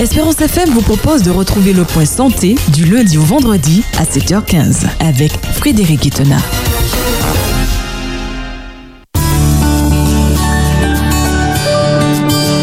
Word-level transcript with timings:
Espérance 0.00 0.40
FM 0.40 0.70
vous 0.70 0.80
propose 0.80 1.22
de 1.22 1.30
retrouver 1.30 1.74
le 1.74 1.84
point 1.84 2.06
santé 2.06 2.54
du 2.68 2.86
lundi 2.86 3.18
au 3.18 3.22
vendredi 3.22 3.84
à 3.98 4.04
7h15 4.04 4.86
avec 4.98 5.30
Frédéric 5.52 6.06
Itena. 6.06 6.38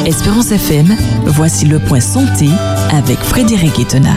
Espérance 0.08 0.52
FM, 0.52 0.97
voici 1.28 1.68
le 1.68 1.78
point 1.78 2.00
santé 2.00 2.50
avec 2.92 3.19
Frédéric 3.19 3.81
Etena. 3.81 4.15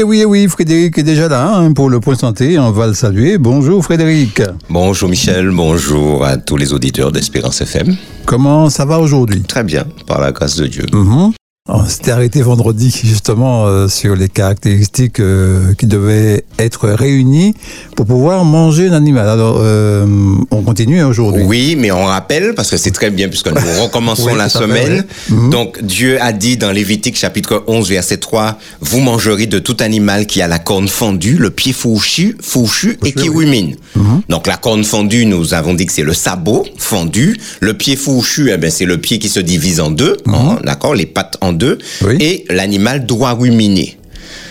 Eh 0.00 0.04
oui, 0.04 0.20
eh 0.20 0.24
oui, 0.24 0.46
Frédéric 0.46 0.96
est 0.98 1.02
déjà 1.02 1.28
là 1.28 1.56
hein, 1.56 1.72
pour 1.72 1.90
le 1.90 1.98
point 1.98 2.14
santé. 2.14 2.56
On 2.56 2.70
va 2.70 2.86
le 2.86 2.94
saluer. 2.94 3.36
Bonjour 3.36 3.82
Frédéric. 3.82 4.40
Bonjour 4.70 5.08
Michel, 5.08 5.50
bonjour 5.50 6.24
à 6.24 6.36
tous 6.36 6.56
les 6.56 6.72
auditeurs 6.72 7.10
d'Espérance 7.10 7.62
FM. 7.62 7.96
Comment 8.24 8.70
ça 8.70 8.84
va 8.84 9.00
aujourd'hui? 9.00 9.42
Très 9.42 9.64
bien, 9.64 9.84
par 10.06 10.20
la 10.20 10.30
grâce 10.30 10.54
de 10.54 10.68
Dieu. 10.68 10.86
Mhm. 10.92 11.32
On 11.70 11.84
s'était 11.86 12.12
arrêté 12.12 12.40
vendredi 12.40 12.90
justement 13.04 13.66
euh, 13.66 13.88
sur 13.88 14.16
les 14.16 14.30
caractéristiques 14.30 15.20
euh, 15.20 15.74
qui 15.74 15.84
devaient 15.86 16.44
être 16.58 16.88
réunies 16.88 17.54
pour 17.94 18.06
pouvoir 18.06 18.42
manger 18.46 18.88
un 18.88 18.94
animal. 18.94 19.28
Alors, 19.28 19.58
euh, 19.60 20.06
on 20.50 20.62
continue 20.62 21.00
hein, 21.00 21.08
aujourd'hui. 21.08 21.42
Oui, 21.44 21.76
mais 21.78 21.90
on 21.90 22.06
rappelle, 22.06 22.54
parce 22.54 22.70
que 22.70 22.78
c'est 22.78 22.90
très 22.90 23.10
bien, 23.10 23.28
puisque 23.28 23.48
nous 23.48 23.60
recommençons 23.82 24.28
Oui, 24.30 24.38
la 24.38 24.48
fait, 24.48 24.58
semaine. 24.60 25.04
oui. 25.30 25.36
Mhm. 25.36 25.50
Donc, 25.50 25.82
Dieu 25.84 26.16
a 26.22 26.32
dit 26.32 26.56
dans 26.56 26.70
Lévitique 26.70 27.18
chapitre 27.18 27.64
11, 27.66 27.90
verset 27.90 28.16
3, 28.16 28.58
Vous 28.80 29.00
mangerez 29.00 29.46
de 29.46 29.58
tout 29.58 29.76
animal 29.80 30.24
qui 30.26 30.40
a 30.40 30.48
la 30.48 30.58
corne 30.58 30.88
fendue, 30.88 31.36
le 31.36 31.50
pied 31.50 31.74
fourchu, 31.74 32.34
fourchu 32.40 32.96
et 33.04 33.12
qui 33.12 33.28
oui. 33.28 33.44
rumine. 33.44 33.76
Mhm. 33.94 34.22
Donc, 34.30 34.46
la 34.46 34.56
corne 34.56 34.84
fendue, 34.84 35.26
nous 35.26 35.52
avons 35.52 35.74
dit 35.74 35.84
que 35.84 35.92
c'est 35.92 36.02
le 36.02 36.14
sabot 36.14 36.64
fendu. 36.78 37.36
Le 37.60 37.74
pied 37.74 37.96
fourchu, 37.96 38.50
eh 38.54 38.56
ben, 38.56 38.70
c'est 38.70 38.86
le 38.86 38.96
pied 38.96 39.18
qui 39.18 39.28
se 39.28 39.40
divise 39.40 39.80
en 39.80 39.90
deux, 39.90 40.16
hein, 40.26 40.58
d'accord, 40.64 40.94
les 40.94 41.04
pattes 41.04 41.36
en 41.42 41.57
deux. 41.58 41.78
Mhm. 42.02 42.08
Oui. 42.08 42.16
Et 42.20 42.44
l'animal 42.48 43.04
doit 43.06 43.32
ruminer. 43.32 43.98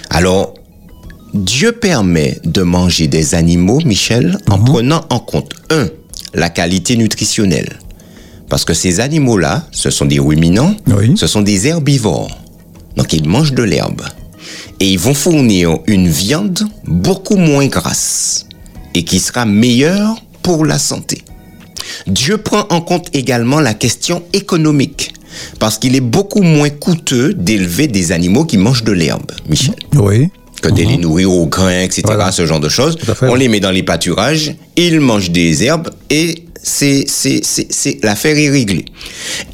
Alors, 0.09 0.53
Dieu 1.33 1.71
permet 1.73 2.39
de 2.45 2.61
manger 2.61 3.07
des 3.07 3.35
animaux, 3.35 3.81
Michel, 3.85 4.37
en 4.49 4.59
prenant 4.59 5.05
en 5.09 5.19
compte, 5.19 5.53
un, 5.69 5.87
la 6.33 6.49
qualité 6.49 6.95
nutritionnelle. 6.95 7.79
Parce 8.49 8.63
que 8.63 8.73
ces 8.73 8.99
animaux-là, 9.01 9.67
ce 9.71 9.89
sont 9.89 10.05
des 10.05 10.19
ruminants, 10.19 10.75
Oui. 10.87 11.13
ce 11.17 11.27
sont 11.27 11.41
des 11.41 11.67
herbivores. 11.67 12.29
Donc 12.95 13.11
ils 13.13 13.27
mangent 13.27 13.53
de 13.53 13.63
l'herbe. 13.63 14.01
Et 14.79 14.89
ils 14.89 14.99
vont 14.99 15.13
fournir 15.13 15.77
une 15.87 16.07
viande 16.07 16.59
beaucoup 16.85 17.35
moins 17.35 17.67
grasse 17.67 18.45
et 18.93 19.03
qui 19.03 19.19
sera 19.19 19.45
meilleure 19.45 20.15
pour 20.43 20.65
la 20.65 20.79
santé. 20.79 21.23
Dieu 22.07 22.37
prend 22.37 22.65
en 22.69 22.79
compte 22.81 23.09
également 23.13 23.59
la 23.59 23.73
question 23.73 24.23
économique. 24.33 25.13
Parce 25.59 25.77
qu'il 25.77 25.95
est 25.95 26.01
beaucoup 26.01 26.41
moins 26.41 26.69
coûteux 26.69 27.33
d'élever 27.33 27.87
des 27.87 28.11
animaux 28.11 28.45
qui 28.45 28.57
mangent 28.57 28.83
de 28.83 28.91
l'herbe, 28.91 29.31
Michel 29.49 29.75
Oui. 29.95 30.29
que 30.61 30.69
de 30.69 30.81
les 30.83 30.97
nourrir 30.97 31.31
au 31.31 31.45
grain, 31.47 31.81
etc., 31.81 32.01
Voilà. 32.05 32.31
ce 32.31 32.45
genre 32.45 32.59
de 32.59 32.69
choses. 32.69 32.97
On 33.21 33.35
les 33.35 33.47
met 33.47 33.59
dans 33.59 33.71
les 33.71 33.83
pâturages, 33.83 34.55
ils 34.75 34.99
mangent 34.99 35.31
des 35.31 35.63
herbes 35.63 35.89
et 36.09 36.43
c'est, 36.63 37.05
c'est, 37.07 37.41
c'est, 37.43 37.67
c'est, 37.69 37.99
l'affaire 38.03 38.37
est 38.37 38.49
réglée. 38.49 38.85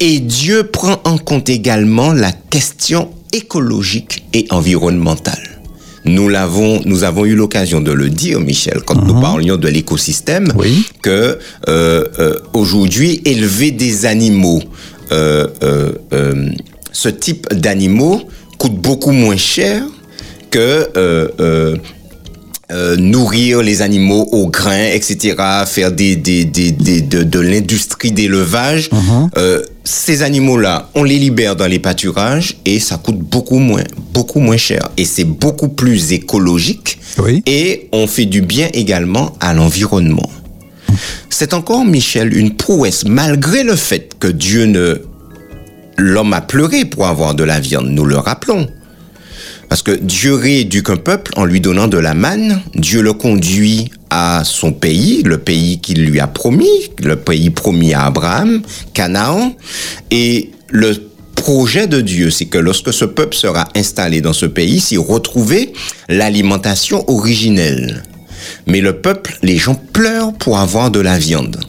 Et 0.00 0.18
Dieu 0.20 0.64
prend 0.64 1.00
en 1.04 1.18
compte 1.18 1.48
également 1.48 2.12
la 2.12 2.32
question 2.32 3.10
écologique 3.32 4.24
et 4.32 4.46
environnementale. 4.50 5.60
Nous 6.06 6.28
l'avons, 6.28 6.82
nous 6.84 7.02
avons 7.04 7.24
eu 7.24 7.34
l'occasion 7.34 7.80
de 7.80 7.90
le 7.92 8.10
dire, 8.10 8.38
Michel, 8.40 8.80
quand 8.84 9.00
nous 9.06 9.18
parlions 9.20 9.56
de 9.56 9.68
l'écosystème, 9.68 10.52
Oui. 10.56 10.84
que 11.02 11.38
euh, 11.68 12.04
euh, 12.18 12.38
aujourd'hui 12.52 13.22
élever 13.24 13.70
des 13.70 14.04
animaux, 14.04 14.62
ce 16.92 17.08
type 17.08 17.46
d'animaux 17.52 18.22
coûte 18.58 18.74
beaucoup 18.74 19.12
moins 19.12 19.36
cher 19.36 19.82
que 20.50 20.58
euh, 20.96 21.28
euh, 21.40 21.76
euh, 22.72 22.96
nourrir 22.96 23.60
les 23.62 23.82
animaux 23.82 24.26
au 24.32 24.46
grain, 24.48 24.86
etc., 24.92 25.36
faire 25.66 25.92
des, 25.92 26.16
des, 26.16 26.44
des, 26.44 26.70
des- 26.70 27.02
de, 27.02 27.22
de 27.22 27.38
l'industrie 27.40 28.10
d'élevage. 28.12 28.88
Euh, 29.36 29.62
ces 29.84 30.22
animaux-là, 30.22 30.88
on 30.94 31.02
les 31.04 31.18
libère 31.18 31.56
dans 31.56 31.66
les 31.66 31.78
pâturages 31.78 32.56
et 32.64 32.80
ça 32.80 32.96
coûte 32.96 33.18
beaucoup 33.18 33.58
moins, 33.58 33.84
beaucoup 34.14 34.40
moins 34.40 34.56
cher. 34.56 34.88
Et 34.96 35.04
c'est 35.04 35.24
beaucoup 35.24 35.68
plus 35.68 36.12
écologique. 36.12 36.98
Oui. 37.18 37.42
Et 37.46 37.88
on 37.92 38.06
fait 38.06 38.24
du 38.24 38.40
bien 38.40 38.68
également 38.72 39.34
à 39.40 39.52
l'environnement. 39.52 40.30
C'est 41.30 41.54
encore, 41.54 41.84
Michel, 41.84 42.36
une 42.36 42.56
prouesse, 42.56 43.04
malgré 43.04 43.62
le 43.62 43.76
fait 43.76 44.14
que 44.18 44.28
Dieu 44.28 44.66
ne... 44.66 45.02
L'homme 45.96 46.32
a 46.32 46.40
pleuré 46.40 46.84
pour 46.84 47.06
avoir 47.06 47.34
de 47.34 47.44
la 47.44 47.60
viande, 47.60 47.88
nous 47.88 48.04
le 48.04 48.18
rappelons. 48.18 48.68
Parce 49.68 49.82
que 49.82 49.92
Dieu 49.92 50.34
rééduque 50.34 50.90
un 50.90 50.96
peuple 50.96 51.32
en 51.36 51.44
lui 51.44 51.60
donnant 51.60 51.88
de 51.88 51.98
la 51.98 52.14
manne. 52.14 52.60
Dieu 52.74 53.00
le 53.00 53.12
conduit 53.12 53.90
à 54.10 54.42
son 54.44 54.72
pays, 54.72 55.22
le 55.24 55.38
pays 55.38 55.80
qu'il 55.80 56.04
lui 56.04 56.20
a 56.20 56.26
promis, 56.26 56.90
le 57.02 57.16
pays 57.16 57.50
promis 57.50 57.94
à 57.94 58.04
Abraham, 58.04 58.62
Canaan. 58.92 59.56
Et 60.10 60.50
le 60.70 60.94
projet 61.34 61.86
de 61.86 62.00
Dieu, 62.00 62.30
c'est 62.30 62.46
que 62.46 62.58
lorsque 62.58 62.92
ce 62.92 63.04
peuple 63.04 63.36
sera 63.36 63.68
installé 63.74 64.20
dans 64.20 64.32
ce 64.32 64.46
pays, 64.46 64.80
c'est 64.80 64.96
retrouver 64.96 65.72
l'alimentation 66.08 67.04
originelle. 67.10 68.02
Mais 68.66 68.80
le 68.80 69.00
peuple, 69.00 69.36
les 69.42 69.56
gens 69.56 69.74
pleurent 69.74 70.32
pour 70.34 70.58
avoir 70.58 70.90
de 70.90 71.00
la 71.00 71.18
viande. 71.18 71.60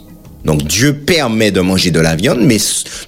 Donc 0.45 0.63
Dieu 0.63 0.93
permet 0.93 1.51
de 1.51 1.59
manger 1.59 1.89
de 1.89 1.99
la 1.99 2.15
viande, 2.15 2.39
mais 2.41 2.57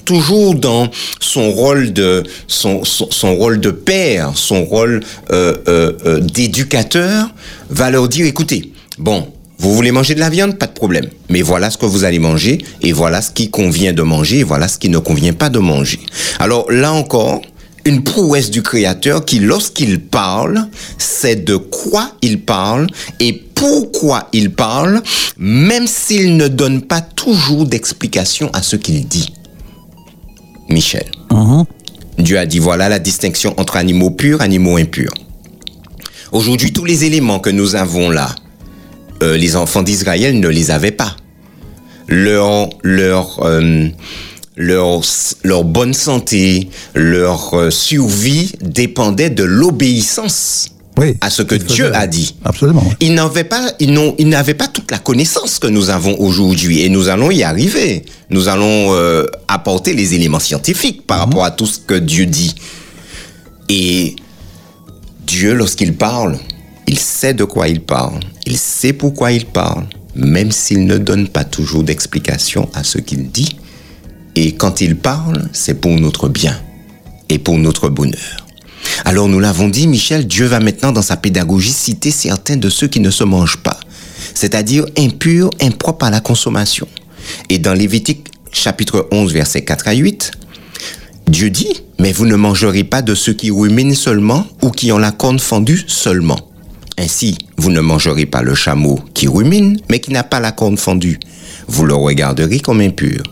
toujours 0.06 0.56
dans 0.56 0.90
son 1.20 1.52
rôle 1.52 1.94
de 1.94 2.24
son, 2.48 2.84
son 2.84 3.36
rôle 3.36 3.60
de 3.60 3.70
père, 3.70 4.32
son 4.36 4.66
rôle 4.66 5.04
euh, 5.32 5.56
euh, 5.68 5.94
euh, 6.06 6.20
d'éducateur, 6.20 7.30
va 7.70 7.92
leur 7.92 8.10
dire 8.10 8.26
écoutez, 8.26 8.72
bon, 8.98 9.28
vous 9.60 9.74
voulez 9.74 9.92
manger 9.92 10.16
de 10.16 10.20
la 10.20 10.32
viande, 10.32 10.58
pas 10.58 10.66
de 10.66 10.74
problème, 10.74 11.06
mais 11.30 11.44
voilà 11.44 11.70
ce 11.70 11.78
que 11.78 11.86
vous 11.86 12.04
allez 12.04 12.20
manger 12.20 12.58
et 12.82 12.92
voilà 12.92 13.22
ce 13.22 13.32
qui 13.32 13.52
convient 13.52 13.94
de 13.94 14.02
manger 14.02 14.40
et 14.40 14.44
voilà 14.44 14.68
ce 14.68 14.80
qui 14.80 14.90
ne 14.90 14.98
convient 14.98 15.34
pas 15.34 15.50
de 15.50 15.60
manger. 15.60 16.00
Alors 16.40 16.72
là 16.72 16.92
encore, 16.92 17.42
une 17.88 18.04
prouesse 18.04 18.52
du 18.52 18.62
Créateur 18.62 19.24
qui, 19.24 19.40
lorsqu'il 19.40 20.02
parle, 20.02 20.68
sait 20.98 21.38
de 21.38 21.56
quoi 21.56 22.12
il 22.22 22.42
parle 22.42 22.88
et 23.22 23.32
pourquoi 23.34 24.28
il 24.34 24.52
parle, 24.52 25.02
même 25.38 25.88
s'il 25.88 26.36
ne 26.36 26.50
donne 26.50 26.82
pas 26.82 27.00
toujours 27.02 27.66
d'explication 27.66 28.50
à 28.54 28.62
ce 28.62 28.76
qu'il 28.76 29.08
dit. 29.08 29.34
Michel. 30.70 31.06
Mhm. 31.32 31.64
Dieu 32.20 32.38
a 32.38 32.46
dit 32.46 32.60
voilà 32.60 32.90
la 32.90 33.00
distinction 33.00 33.54
entre 33.58 33.78
animaux 33.78 34.10
purs, 34.12 34.42
animaux 34.42 34.78
impurs. 34.78 35.14
Aujourd'hui, 36.34 36.74
tous 36.74 36.84
les 36.84 37.06
éléments 37.06 37.40
que 37.40 37.50
nous 37.50 37.76
avons 37.76 38.10
là, 38.10 38.36
euh, 39.24 39.38
les 39.38 39.56
enfants 39.56 39.82
d'Israël 39.82 40.38
ne 40.40 40.50
les 40.50 40.72
avaient 40.72 40.92
pas. 40.92 41.16
Leur, 42.10 42.70
leur, 42.84 43.46
euh, 43.46 43.88
leur, 44.58 45.02
leur 45.44 45.64
bonne 45.64 45.94
santé, 45.94 46.70
leur 46.96 47.54
euh, 47.54 47.70
survie 47.72 48.52
dépendait 48.62 49.30
de 49.30 49.44
l'obéissance 49.44 50.70
Oui. 50.98 51.16
à 51.22 51.30
ce 51.30 51.44
que 51.44 51.54
Dieu 51.56 51.96
a 51.96 52.08
dit. 52.08 52.36
Absolument. 52.44 52.84
Ils 53.00 53.14
n'avaient 53.14 53.44
pas, 53.44 53.72
ils 53.80 53.94
n'ont, 53.94 54.16
ils 54.18 54.28
n'avaient 54.28 54.56
pas 54.56 54.68
toute 54.68 54.90
la 54.92 54.98
connaissance 54.98 55.60
que 55.60 55.68
nous 55.68 55.90
avons 55.92 56.20
aujourd'hui 56.20 56.82
et 56.82 56.90
nous 56.90 57.08
allons 57.08 57.30
y 57.30 57.44
arriver. 57.44 58.04
Nous 58.32 58.48
allons 58.48 58.94
euh, 58.96 59.26
apporter 59.48 59.94
les 59.94 60.16
éléments 60.16 60.40
scientifiques 60.40 61.06
par 61.06 61.20
rapport 61.20 61.46
à 61.46 61.52
tout 61.52 61.68
ce 61.68 61.78
que 61.80 61.94
Dieu 61.94 62.26
dit. 62.26 62.56
Et 63.70 64.16
Dieu, 65.28 65.54
lorsqu'il 65.54 65.94
parle, 65.96 66.40
il 66.88 66.98
sait 66.98 67.34
de 67.36 67.44
quoi 67.44 67.68
il 67.68 67.82
parle. 67.82 68.20
Il 68.48 68.58
sait 68.58 68.94
pourquoi 68.94 69.34
il 69.34 69.46
parle, 69.46 69.86
même 70.16 70.52
s'il 70.52 70.86
ne 70.86 70.98
donne 70.98 71.28
pas 71.28 71.44
toujours 71.44 71.84
d'explication 71.84 72.70
à 72.74 72.84
ce 72.84 72.98
qu'il 72.98 73.30
dit. 73.30 73.58
Et 74.40 74.52
quand 74.52 74.82
il 74.82 74.96
parle, 74.96 75.50
c'est 75.52 75.82
pour 75.82 76.00
notre 76.00 76.30
bien 76.30 76.56
et 77.28 77.40
pour 77.40 77.58
notre 77.58 77.90
bonheur. 77.90 78.46
Alors 79.04 79.28
nous 79.28 79.40
l'avons 79.40 79.68
dit, 79.68 79.88
Michel, 79.88 80.28
Dieu 80.28 80.46
va 80.46 80.60
maintenant 80.60 80.92
dans 80.92 81.02
sa 81.02 81.18
pédagogie 81.18 81.72
citer 81.72 82.12
certains 82.12 82.56
de 82.56 82.70
ceux 82.70 82.88
qui 82.88 83.00
ne 83.00 83.10
se 83.10 83.24
mangent 83.24 83.58
pas, 83.58 83.80
c'est-à-dire 84.36 84.86
impurs, 84.96 85.50
impropres 85.60 86.06
à 86.06 86.12
la 86.12 86.20
consommation. 86.20 86.88
Et 87.50 87.58
dans 87.58 87.74
Lévitique 87.74 88.28
chapitre 88.52 89.08
11, 89.12 89.34
versets 89.34 89.64
4 89.64 89.88
à 89.88 89.94
8, 89.94 90.32
Dieu 91.28 91.50
dit, 91.50 91.82
mais 91.98 92.12
vous 92.12 92.28
ne 92.28 92.36
mangerez 92.36 92.84
pas 92.84 93.02
de 93.02 93.16
ceux 93.16 93.34
qui 93.34 93.50
ruminent 93.50 93.96
seulement 93.96 94.46
ou 94.62 94.70
qui 94.70 94.92
ont 94.92 95.00
la 95.00 95.12
corne 95.12 95.40
fendue 95.40 95.84
seulement. 95.88 96.40
Ainsi, 97.00 97.40
vous 97.58 97.72
ne 97.72 97.82
mangerez 97.82 98.28
pas 98.28 98.44
le 98.44 98.54
chameau 98.54 99.00
qui 99.16 99.28
rumine, 99.28 99.80
mais 99.90 100.00
qui 100.00 100.12
n'a 100.12 100.24
pas 100.24 100.40
la 100.40 100.52
corne 100.52 100.78
fendue. 100.78 101.20
Vous 101.68 101.88
le 101.88 101.96
regarderez 101.96 102.60
comme 102.60 102.82
impur. 102.82 103.24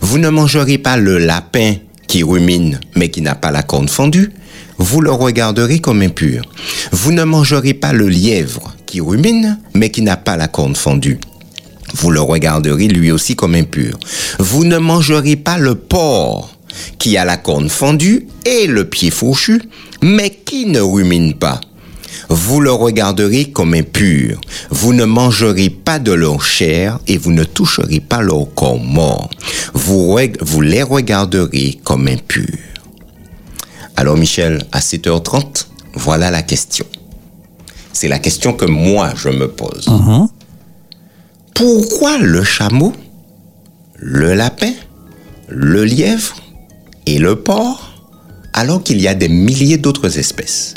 Vous 0.00 0.18
ne 0.18 0.28
mangerez 0.28 0.78
pas 0.78 0.96
le 0.96 1.18
lapin 1.18 1.74
qui 2.06 2.22
rumine, 2.22 2.80
mais 2.96 3.10
qui 3.10 3.22
n'a 3.22 3.34
pas 3.34 3.50
la 3.50 3.62
corne 3.62 3.88
fendue. 3.88 4.32
Vous 4.78 5.00
le 5.00 5.12
regarderez 5.12 5.78
comme 5.78 6.02
impur. 6.02 6.42
Vous 6.90 7.12
ne 7.12 7.24
mangerez 7.24 7.74
pas 7.74 7.92
le 7.92 8.08
lièvre 8.08 8.74
qui 8.86 9.00
rumine, 9.00 9.58
mais 9.74 9.90
qui 9.90 10.02
n'a 10.02 10.16
pas 10.16 10.36
la 10.36 10.48
corne 10.48 10.74
fendue. 10.74 11.18
Vous 11.94 12.10
le 12.10 12.20
regarderez 12.20 12.88
lui 12.88 13.10
aussi 13.10 13.36
comme 13.36 13.54
impur. 13.54 13.98
Vous 14.38 14.64
ne 14.64 14.78
mangerez 14.78 15.36
pas 15.36 15.58
le 15.58 15.74
porc 15.74 16.56
qui 16.98 17.16
a 17.16 17.24
la 17.24 17.36
corne 17.36 17.68
fendue 17.68 18.26
et 18.46 18.66
le 18.66 18.84
pied 18.88 19.10
fourchu, 19.10 19.62
mais 20.02 20.30
qui 20.30 20.66
ne 20.66 20.80
rumine 20.80 21.34
pas. 21.34 21.60
Vous 22.28 22.60
le 22.60 22.72
regarderez 22.72 23.50
comme 23.50 23.74
impur. 23.74 24.40
Vous 24.70 24.92
ne 24.92 25.04
mangerez 25.04 25.70
pas 25.70 25.98
de 25.98 26.12
leur 26.12 26.42
chair 26.42 26.98
et 27.06 27.18
vous 27.18 27.32
ne 27.32 27.44
toucherez 27.44 28.00
pas 28.00 28.20
leur 28.20 28.52
corps 28.54 28.78
mort. 28.78 29.30
Vous, 29.74 30.18
vous 30.40 30.60
les 30.60 30.82
regarderez 30.82 31.80
comme 31.84 32.08
impurs. 32.08 32.46
Alors 33.96 34.16
Michel, 34.16 34.64
à 34.72 34.80
7h30, 34.80 35.66
voilà 35.94 36.30
la 36.30 36.42
question. 36.42 36.86
C'est 37.92 38.08
la 38.08 38.18
question 38.18 38.54
que 38.54 38.64
moi 38.64 39.12
je 39.14 39.28
me 39.28 39.48
pose. 39.48 39.86
Mhm. 39.88 40.28
Pourquoi 41.54 42.18
le 42.18 42.42
chameau, 42.42 42.92
le 43.96 44.34
lapin, 44.34 44.72
le 45.48 45.84
lièvre 45.84 46.34
et 47.06 47.18
le 47.18 47.36
porc 47.36 47.90
alors 48.54 48.82
qu'il 48.82 49.00
y 49.00 49.08
a 49.08 49.14
des 49.14 49.28
milliers 49.28 49.76
d'autres 49.76 50.18
espèces? 50.18 50.74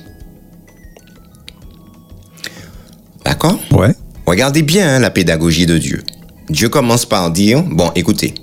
D'accord 3.45 3.59
Ouais. 3.79 3.93
Regardez 4.25 4.63
bien 4.63 4.95
hein, 4.95 4.99
la 4.99 5.09
pédagogie 5.11 5.65
de 5.65 5.77
Dieu. 5.77 6.03
Dieu 6.49 6.69
commence 6.69 7.05
par 7.05 7.31
dire, 7.31 7.61
bon, 7.63 7.91
écoutez, 7.95 8.33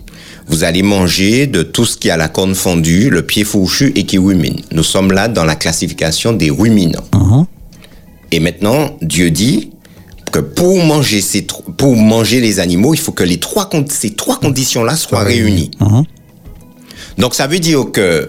vous 0.49 0.64
allez 0.64 0.82
manger 0.82 1.46
de 1.46 1.62
tout 1.62 1.84
ce 1.84 1.96
qui 1.96 2.10
a 2.10 2.16
la 2.16 2.28
corne 2.28 2.54
fondue, 2.54 3.10
le 3.10 3.22
pied 3.22 3.44
fourchu 3.44 3.93
et 3.96 4.04
qui 4.04 4.19
rumine. 4.19 4.60
Nous 4.72 4.82
sommes 4.82 5.12
là 5.12 5.28
dans 5.28 5.44
la 5.44 5.54
classification 5.56 6.32
des 6.32 6.50
ruminants. 6.50 7.04
Mhm. 7.14 7.46
Et 8.32 8.40
maintenant, 8.40 8.96
Dieu 9.02 9.31
dit 9.31 9.70
que 10.31 10.38
pour 10.38 10.82
manger, 10.84 11.20
ces, 11.20 11.43
tro- 11.43 11.64
pour 11.76 11.96
manger 11.96 12.40
les 12.40 12.60
animaux, 12.60 12.94
il 12.94 13.00
faut 13.00 13.12
que 13.12 13.25
les 13.25 13.38
trois, 13.38 13.69
con- 13.69 13.84
ces 13.88 14.10
trois 14.14 14.38
conditions-là 14.38 14.96
soient 14.96 15.22
réunies. 15.25 15.70
Mhm. 15.81 16.04
Donc 17.19 17.34
ça 17.34 17.46
veut 17.46 17.58
dire 17.58 17.90
que 17.93 18.28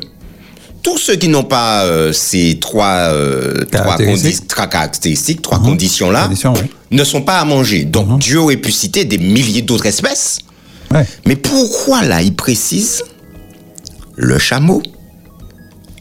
tous 0.84 0.98
ceux 0.98 1.16
qui 1.16 1.30
n'ont 1.30 1.44
pas 1.46 1.86
euh, 1.86 2.12
ces 2.14 2.60
trois, 2.60 3.10
euh, 3.14 3.64
trois, 3.72 3.84
Caractéristiques. 3.98 4.36
condi- 4.44 4.48
trois 4.48 4.68
caractéristiques, 4.68 5.42
trois 5.42 5.60
conditions-là, 5.60 6.30
ouais. 6.30 6.70
ne 6.92 7.04
sont 7.04 7.22
pas 7.22 7.40
à 7.40 7.46
manger. 7.46 7.86
Donc 7.86 8.20
Dieu 8.20 8.40
aurait 8.40 8.58
pu 8.58 8.72
citer 8.72 9.06
des 9.06 9.18
milliers 9.18 9.62
d'autres 9.62 9.86
espèces. 9.86 10.40
Ouais. 10.92 11.06
Mais 11.26 11.36
pourquoi 11.38 12.04
là, 12.04 12.22
il 12.22 12.36
précise 12.36 13.02
le 14.16 14.38
chameau? 14.38 14.84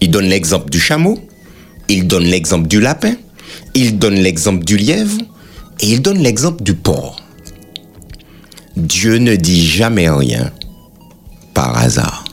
Il 0.01 0.11
donne 0.11 0.27
l'exemple 0.27 0.69
du 0.69 0.81
chameau, 0.81 1.17
il 1.89 2.09
donne 2.09 2.25
l'exemple 2.25 2.67
du 2.67 2.81
lapin, 2.81 3.15
il 3.75 3.99
donne 3.99 4.17
l'exemple 4.17 4.65
du 4.65 4.77
lièvre 4.77 5.19
et 5.81 5.87
il 5.87 6.03
donne 6.03 6.19
l'exemple 6.19 6.63
du 6.65 6.75
porc. 6.75 7.17
Dieu 8.77 9.19
ne 9.19 9.37
dit 9.37 9.65
jamais 9.67 10.11
rien 10.11 10.51
par 11.55 11.77
hasard. 11.79 12.25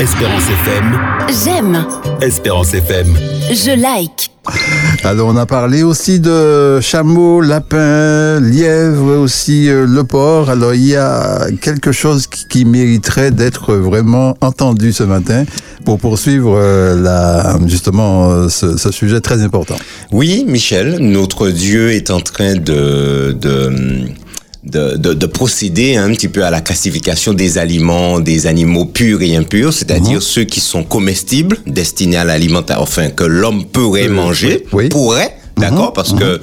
Espérance 0.00 0.44
FM, 0.44 0.98
J'aime, 1.44 1.86
Espérance 2.20 2.72
FM. 2.72 3.16
je 3.50 3.70
like. 3.80 4.30
Alors, 5.02 5.28
on 5.28 5.36
a 5.36 5.44
parlé 5.44 5.82
aussi 5.82 6.20
de 6.20 6.80
chameau, 6.80 7.40
lapin, 7.40 8.40
lièvre, 8.40 9.18
aussi 9.18 9.68
euh, 9.68 9.86
le 9.86 10.04
porc. 10.04 10.50
Alors, 10.50 10.74
il 10.74 10.86
y 10.86 10.96
a 10.96 11.46
quelque 11.60 11.90
chose 11.92 12.26
qui, 12.28 12.46
qui 12.46 12.64
mériterait 12.64 13.30
d'être 13.32 13.74
vraiment 13.74 14.36
entendu 14.40 14.92
ce 14.92 15.02
matin 15.02 15.44
pour 15.84 15.98
poursuivre 15.98 16.54
euh, 16.56 17.00
la, 17.00 17.58
justement 17.66 18.30
euh, 18.30 18.48
ce, 18.48 18.76
ce 18.76 18.92
sujet 18.92 19.20
très 19.20 19.42
important. 19.42 19.76
Oui, 20.12 20.44
Michel, 20.46 20.98
notre 21.00 21.48
Dieu 21.48 21.90
est 21.90 22.10
en 22.10 22.20
train 22.20 22.54
de, 22.54 23.36
de, 23.38 24.08
de, 24.68 24.96
de- 24.96 25.14
de 25.14 25.26
procéder 25.26 25.96
un 25.96 26.10
petit 26.12 26.28
peu 26.28 26.44
à 26.44 26.50
la 26.50 26.60
classification 26.60 27.32
des 27.32 27.58
aliments, 27.58 28.20
des 28.20 28.46
animaux 28.46 28.84
purs 28.84 29.22
et 29.22 29.34
impurs, 29.36 29.72
c'est-à-dire 29.72 30.22
ceux 30.22 30.44
qui 30.44 30.60
sont 30.60 30.84
comestibles, 30.84 31.58
destinés 31.66 32.16
à 32.18 32.24
l'alimentation, 32.24 32.82
enfin 32.82 33.08
que 33.10 33.24
l'homme 33.24 33.64
pourrait 33.66 34.08
manger, 34.08 34.64
oui. 34.72 34.88
pourrait. 34.88 35.34
D'accord, 35.58 35.92
parce 35.92 36.12
que 36.12 36.40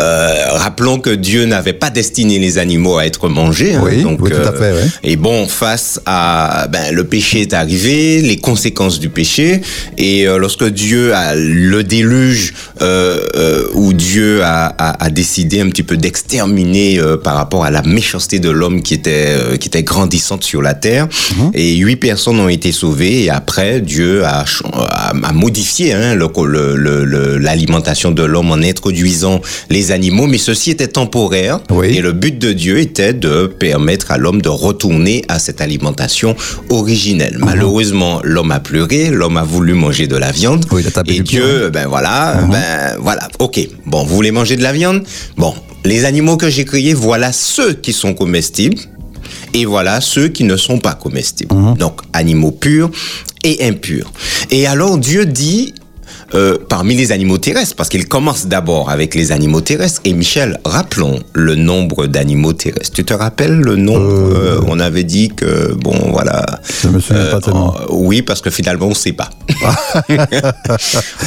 euh, 0.00 0.34
rappelons 0.52 0.98
que 0.98 1.10
Dieu 1.10 1.44
n'avait 1.46 1.72
pas 1.72 1.90
destiné 1.90 2.38
les 2.38 2.58
animaux 2.58 2.98
à 2.98 3.06
être 3.06 3.28
mangés. 3.28 3.74
hein. 3.74 3.82
Oui, 3.84 4.02
donc, 4.02 4.18
oui, 4.22 4.30
tout 4.30 4.36
à 4.48 4.52
fait, 4.52 4.72
ouais. 4.72 4.86
Et 5.02 5.16
bon, 5.16 5.46
face 5.48 6.00
à 6.06 6.66
ben, 6.70 6.94
le 6.94 7.04
péché 7.04 7.40
est 7.42 7.52
arrivé, 7.52 8.20
les 8.22 8.36
conséquences 8.36 8.98
du 9.00 9.08
péché, 9.08 9.60
et 9.96 10.26
euh, 10.28 10.38
lorsque 10.38 10.64
Dieu 10.68 11.14
a 11.14 11.34
le 11.34 11.82
déluge 11.82 12.54
euh, 12.82 13.20
euh, 13.36 13.64
où 13.74 13.92
Dieu 13.92 14.42
a, 14.44 14.66
a, 14.66 15.04
a 15.04 15.10
décidé 15.10 15.60
un 15.60 15.68
petit 15.70 15.82
peu 15.82 15.96
d'exterminer 15.96 16.98
euh, 16.98 17.16
par 17.16 17.34
rapport 17.36 17.64
à 17.64 17.70
la 17.70 17.82
méchanceté 17.82 18.38
de 18.38 18.50
l'homme 18.50 18.82
qui 18.82 18.94
était 18.94 19.26
euh, 19.28 19.56
qui 19.56 19.68
était 19.68 19.82
grandissante 19.82 20.44
sur 20.44 20.62
la 20.62 20.74
terre, 20.74 21.08
Mhm. 21.36 21.50
et 21.54 21.74
huit 21.76 21.96
personnes 21.96 22.38
ont 22.40 22.48
été 22.48 22.72
sauvées, 22.72 23.24
et 23.24 23.30
après 23.30 23.80
Dieu 23.80 24.24
a, 24.24 24.44
a, 24.90 25.32
modifié 25.32 25.92
hein, 25.94 26.14
le- 26.14 26.28
le- 26.46 26.76
le- 26.76 27.04
le- 27.04 27.38
l'alimentation 27.38 28.10
de 28.10 28.22
l'homme 28.22 28.50
en 28.58 28.62
introduisant 28.62 29.40
les 29.70 29.92
animaux, 29.92 30.26
mais 30.26 30.38
ceci 30.38 30.70
était 30.70 30.88
temporaire, 30.88 31.60
Oui. 31.70 31.96
et 31.96 32.00
le 32.00 32.12
but 32.12 32.38
de 32.38 32.52
Dieu 32.52 32.78
était 32.78 33.12
de 33.12 33.46
permettre 33.46 34.10
à 34.10 34.18
l'homme 34.18 34.42
de 34.42 34.48
retourner 34.48 35.24
à 35.28 35.38
cette 35.38 35.60
alimentation 35.60 36.34
originelle. 36.70 37.36
Mhm. 37.38 37.44
Malheureusement, 37.44 38.20
l'homme 38.24 38.50
a 38.52 38.60
pleuré, 38.60 39.10
l'homme 39.10 39.36
a 39.36 39.44
voulu 39.44 39.74
manger 39.74 40.06
de 40.06 40.16
la 40.16 40.32
viande. 40.32 40.64
Oui, 40.72 40.82
et 40.86 41.02
pied, 41.02 41.20
Dieu, 41.20 41.70
ben 41.70 41.86
voilà, 41.86 42.40
ben 42.50 42.96
voilà, 43.00 43.28
ok. 43.38 43.60
Bon, 43.86 44.04
vous 44.04 44.14
voulez 44.14 44.30
manger 44.32 44.56
de 44.56 44.62
la 44.62 44.72
viande? 44.72 45.02
Bon, 45.36 45.54
les 45.84 46.04
animaux 46.04 46.36
que 46.36 46.50
j'ai 46.50 46.64
créés, 46.64 46.94
voilà 46.94 47.32
ceux 47.32 47.72
qui 47.74 47.92
sont 47.92 48.14
comestibles. 48.14 48.78
Et 49.54 49.64
voilà 49.64 50.00
ceux 50.00 50.28
qui 50.28 50.44
ne 50.44 50.56
sont 50.56 50.78
pas 50.78 50.94
comestibles. 50.94 51.54
Donc, 51.78 52.00
animaux 52.12 52.50
purs 52.50 52.90
et 53.44 53.64
impurs. 53.66 54.10
Et 54.50 54.66
alors, 54.66 54.98
Dieu 54.98 55.24
dit, 55.26 55.74
euh, 56.34 56.58
parmi 56.68 56.94
les 56.94 57.10
animaux 57.12 57.38
terrestres, 57.38 57.74
parce 57.76 57.88
qu'il 57.88 58.06
commence 58.06 58.46
d'abord 58.46 58.90
avec 58.90 59.14
les 59.14 59.32
animaux 59.32 59.60
terrestres. 59.62 60.00
Et 60.04 60.12
Michel, 60.12 60.58
rappelons 60.64 61.20
le 61.32 61.54
nombre 61.54 62.06
d'animaux 62.06 62.52
terrestres. 62.52 62.92
Tu 62.92 63.04
te 63.04 63.14
rappelles 63.14 63.56
le 63.58 63.76
nombre 63.76 64.34
euh, 64.36 64.60
On 64.66 64.78
avait 64.80 65.04
dit 65.04 65.30
que, 65.30 65.72
bon, 65.74 65.96
voilà. 66.12 66.44
Je 66.82 66.88
me 66.88 67.00
souviens 67.00 67.26
pas 67.26 67.40
tellement. 67.40 67.74
euh, 67.80 67.84
oui, 67.90 68.22
parce 68.22 68.40
que 68.42 68.50
finalement, 68.50 68.86
on 68.86 68.90
ne 68.90 68.94
sait 68.94 69.12
pas. 69.12 69.30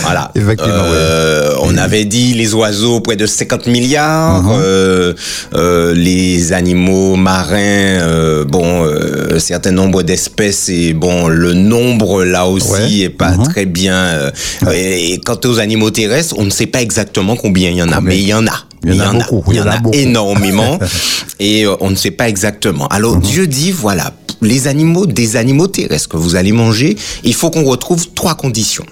voilà. 0.04 0.32
Effectivement, 0.36 0.84
Euh, 0.86 1.56
On 1.64 1.78
avait 1.78 2.06
dit 2.06 2.34
les 2.34 2.54
oiseaux, 2.54 3.00
près 3.02 3.16
de 3.16 3.26
50 3.26 3.68
milliards. 3.68 4.44
Uh-huh. 4.44 4.60
euh, 4.62 5.14
euh, 5.54 5.94
les 5.94 6.54
animaux 6.54 7.16
marins, 7.16 7.56
euh, 7.56 8.44
bon, 8.46 8.86
euh, 8.86 9.36
un 9.36 9.40
certain 9.40 9.72
nombre 9.72 10.04
d'espèces. 10.04 10.70
Et 10.70 10.94
bon, 10.94 11.28
le 11.28 11.54
nombre, 11.54 12.24
là 12.24 12.46
aussi, 12.48 12.72
Ouais. 12.72 13.06
est 13.06 13.10
pas 13.10 13.32
Mhm. 13.32 13.44
très 13.48 13.66
bien. 13.66 13.94
euh, 13.96 14.32
et, 14.92 15.20
quant 15.20 15.40
aux 15.46 15.60
animaux 15.60 15.92
terrestres, 15.92 16.36
on 16.38 16.44
ne 16.46 16.50
sait 16.50 16.68
pas 16.68 16.82
exactement 16.82 17.36
combien 17.36 17.70
il 17.70 17.78
y 17.78 17.82
en 17.84 17.88
a, 17.90 17.96
Combien 17.96 18.02
mais 18.10 18.18
il 18.20 18.28
y 18.28 18.34
en 18.34 18.46
a. 18.48 18.54
Il 18.84 18.96
y 18.96 19.02
en 19.02 19.20
a 19.20 19.26
beaucoup, 19.30 19.52
Il 19.52 19.58
y 19.58 19.62
en 19.62 19.68
a, 19.68 19.78
beaucoup. 19.78 19.96
énormément. 19.98 20.80
et 21.40 21.66
on 21.80 21.90
ne 21.92 21.96
sait 21.96 22.12
pas 22.12 22.28
exactement. 22.30 22.88
Alors, 22.88 23.16
Mhm. 23.18 23.22
Dieu 23.22 23.48
dit, 23.48 23.72
voilà, 23.72 24.14
les 24.42 24.68
animaux, 24.68 25.06
des 25.06 25.36
animaux 25.36 25.68
terrestres 25.68 26.10
que 26.10 26.18
vous 26.18 26.36
allez 26.36 26.52
manger, 26.52 26.96
il 27.24 27.34
faut 27.36 27.52
qu'on 27.52 27.64
retrouve 27.64 28.08
trois 28.16 28.34
conditions 28.36 28.86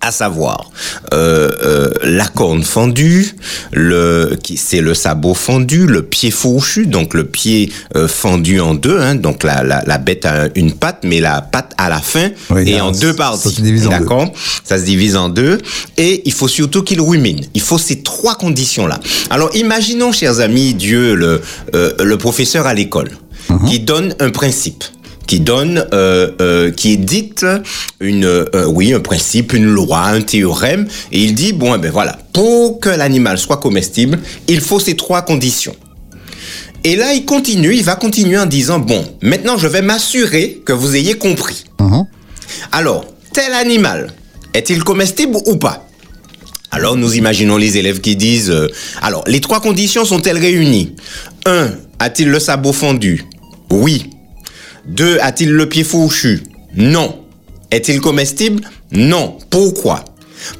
à 0.00 0.12
savoir 0.12 0.70
euh, 1.12 1.50
euh, 1.64 1.90
la 2.04 2.26
corne 2.26 2.62
fendue, 2.62 3.34
le 3.72 4.38
c'est 4.56 4.80
le 4.80 4.94
sabot 4.94 5.34
fendu, 5.34 5.86
le 5.86 6.02
pied 6.02 6.30
fourchu, 6.30 6.86
donc 6.86 7.14
le 7.14 7.24
pied 7.24 7.72
euh, 7.96 8.06
fendu 8.06 8.60
en 8.60 8.74
deux, 8.74 9.00
hein, 9.00 9.16
donc 9.16 9.42
la, 9.42 9.64
la, 9.64 9.82
la 9.86 9.98
bête 9.98 10.24
a 10.24 10.48
une 10.54 10.72
patte, 10.72 11.00
mais 11.04 11.20
la 11.20 11.40
patte 11.42 11.72
à 11.78 11.88
la 11.88 12.00
fin 12.00 12.30
Oui, 12.50 12.70
est 12.70 12.76
là, 12.76 12.86
en 12.86 12.94
ça- 12.94 13.00
deux 13.00 13.10
ça 13.12 13.16
parties. 13.18 13.50
se 13.54 13.60
divise 13.60 13.86
en 13.86 13.90
deux. 13.90 13.98
D'accord 13.98 14.32
Ça 14.64 14.78
se 14.78 14.84
divise 14.84 15.16
en 15.16 15.28
deux, 15.28 15.58
et 15.96 16.22
il 16.24 16.32
faut 16.32 16.48
surtout 16.48 16.82
qu'il 16.84 17.00
rumine. 17.00 17.40
Il 17.54 17.60
faut 17.60 17.78
ces 17.78 18.00
trois 18.02 18.36
conditions-là. 18.36 19.00
Alors 19.30 19.50
imaginons, 19.56 20.12
chers 20.12 20.38
amis, 20.40 20.74
Dieu, 20.74 21.14
le 21.16 21.40
euh, 21.74 21.92
le 22.02 22.16
professeur 22.18 22.66
à 22.66 22.74
l'école, 22.74 23.10
Mhm. 23.50 23.68
qui 23.68 23.80
donne 23.80 24.14
un 24.20 24.28
principe 24.30 24.84
qui 25.28 25.40
donne, 25.40 25.84
euh, 25.92 26.32
euh, 26.40 26.72
qui 26.72 26.98
une, 28.00 28.24
euh, 28.24 28.66
oui, 28.66 28.92
un 28.92 29.00
principe, 29.00 29.52
une 29.52 29.66
loi, 29.66 30.00
un 30.00 30.22
théorème, 30.22 30.88
et 31.12 31.22
il 31.22 31.34
dit 31.34 31.52
bon, 31.52 31.74
eh 31.74 31.78
ben 31.78 31.92
voilà, 31.92 32.18
pour 32.32 32.80
que 32.80 32.88
l'animal 32.88 33.38
soit 33.38 33.58
comestible, 33.58 34.18
il 34.48 34.60
faut 34.60 34.80
ces 34.80 34.96
trois 34.96 35.22
conditions. 35.22 35.76
Et 36.82 36.96
là, 36.96 37.12
il 37.12 37.24
continue, 37.24 37.74
il 37.74 37.84
va 37.84 37.96
continuer 37.96 38.38
en 38.38 38.46
disant 38.46 38.78
bon, 38.78 39.04
maintenant, 39.20 39.58
je 39.58 39.68
vais 39.68 39.82
m'assurer 39.82 40.62
que 40.64 40.72
vous 40.72 40.96
ayez 40.96 41.14
compris. 41.14 41.64
Mhm. 41.78 42.06
Alors, 42.72 43.04
tel 43.32 43.52
animal 43.52 44.12
est-il 44.54 44.82
comestible 44.82 45.36
ou 45.46 45.56
pas? 45.56 45.84
Alors 46.70 46.96
nous 46.96 47.16
imaginons 47.16 47.56
les 47.56 47.78
élèves 47.78 48.02
qui 48.02 48.14
disent 48.14 48.50
euh, 48.50 48.68
alors 49.00 49.24
les 49.26 49.40
trois 49.40 49.60
conditions 49.60 50.04
sont-elles 50.04 50.36
réunies? 50.36 50.96
Un, 51.46 51.70
a-t-il 51.98 52.28
le 52.28 52.38
sabot 52.38 52.74
fendu? 52.74 53.24
Oui. 53.70 54.10
Deux, 54.88 55.18
a-t-il 55.20 55.50
le 55.50 55.68
pied 55.68 55.84
fourchu 55.84 56.42
Non. 56.76 57.20
Est-il 57.70 58.00
comestible? 58.00 58.62
Non. 58.92 59.36
Pourquoi? 59.50 60.04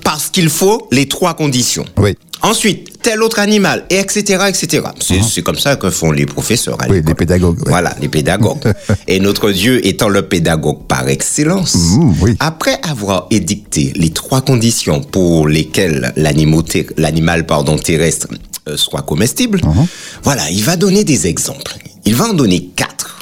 Parce 0.05 0.29
qu'il 0.29 0.49
faut 0.51 0.87
les 0.91 1.09
trois 1.09 1.35
conditions. 1.35 1.85
Oui. 1.97 2.15
Ensuite, 2.43 3.01
tel 3.03 3.23
autre 3.23 3.41
animal, 3.41 3.85
et 3.91 3.97
etc., 3.99 4.45
etc. 4.49 4.87
C'est 5.01 5.23
c'est 5.23 5.43
comme 5.43 5.59
ça 5.59 5.75
que 5.77 5.91
font 5.91 6.13
les 6.13 6.27
professeurs. 6.27 6.77
à 6.81 6.87
Uh-huh. 6.87 6.91
Oui, 6.93 7.03
les 7.05 7.15
pédagogues. 7.15 7.59
ouais. 7.59 7.65
Voilà, 7.69 7.97
les 8.01 8.09
pédagogues. 8.09 8.73
Et 9.09 9.19
notre 9.19 9.51
Dieu 9.51 9.85
étant 9.85 10.09
le 10.09 10.23
pédagogue 10.29 10.87
par 10.87 11.09
excellence, 11.09 11.75
Mmh, 11.75 12.15
oui. 12.21 12.37
après 12.39 12.79
avoir 12.83 13.27
édicté 13.31 13.93
les 13.97 14.11
trois 14.11 14.41
conditions 14.43 15.01
pour 15.01 15.49
lesquelles 15.49 16.13
l'animal 16.17 17.45
pardon, 17.47 17.77
terrestre 17.77 18.29
euh, 18.69 18.77
soit 18.77 19.03
comestible, 19.03 19.61
Mmh. 19.65 19.87
voilà, 20.23 20.49
il 20.51 20.63
va 20.63 20.77
donner 20.77 21.03
des 21.03 21.27
exemples. 21.27 21.77
Il 22.05 22.15
va 22.15 22.27
en 22.27 22.35
donner 22.35 22.69
quatre. 22.77 23.18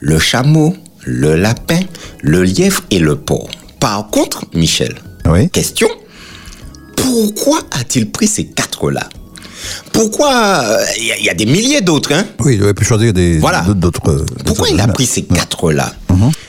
Le 0.00 0.18
chameau, 0.18 0.74
le 1.04 1.36
lapin, 1.36 1.80
le 2.22 2.42
lièvre 2.42 2.82
et 2.90 2.98
le 2.98 3.16
porc. 3.16 3.48
Par 3.78 4.08
contre, 4.08 4.44
Michel, 4.54 4.94
Oui. 5.26 5.48
question, 5.50 5.88
pourquoi 6.96 7.60
a-t-il 7.78 8.10
pris 8.10 8.26
ces 8.26 8.46
quatre-là? 8.46 9.08
Pourquoi 9.92 10.32
euh, 10.64 10.84
Il 10.98 11.06
y, 11.06 11.12
a- 11.12 11.18
il 11.18 11.24
y 11.24 11.28
a 11.30 11.34
des 11.34 11.44
milliers 11.46 11.80
d'autres, 11.82 12.12
hein? 12.14 12.24
Oui, 12.40 12.54
il 12.54 12.62
aurait 12.62 12.72
pu 12.74 12.84
choisir 12.84 13.12
des, 13.12 13.38
Voilà. 13.38 13.60
d'autres. 13.62 14.08
euh, 14.10 14.24
pourquoi 14.46 14.68
il 14.70 14.80
a 14.80 14.88
pris 14.88 15.06
ces 15.06 15.22
quatre-là? 15.22 15.92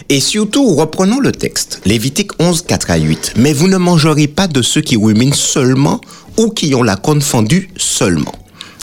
Et 0.10 0.20
surtout, 0.20 0.76
reprenons 0.76 1.20
le 1.22 1.32
texte. 1.32 1.80
Lévitique 1.86 2.32
11, 2.40 2.64
4 2.64 2.92
à 2.92 2.98
8. 2.98 3.34
Mais 3.38 3.54
vous 3.54 3.68
ne 3.70 3.78
mangerez 3.78 4.28
pas 4.28 4.48
de 4.48 4.62
ceux 4.62 4.82
qui 4.82 4.98
ruminent 4.98 5.34
seulement 5.34 6.02
ou 6.38 6.50
qui 6.50 6.76
ont 6.76 6.84
la 6.84 6.98
corne 6.98 7.22
fendue 7.22 7.70
seulement. 7.78 8.34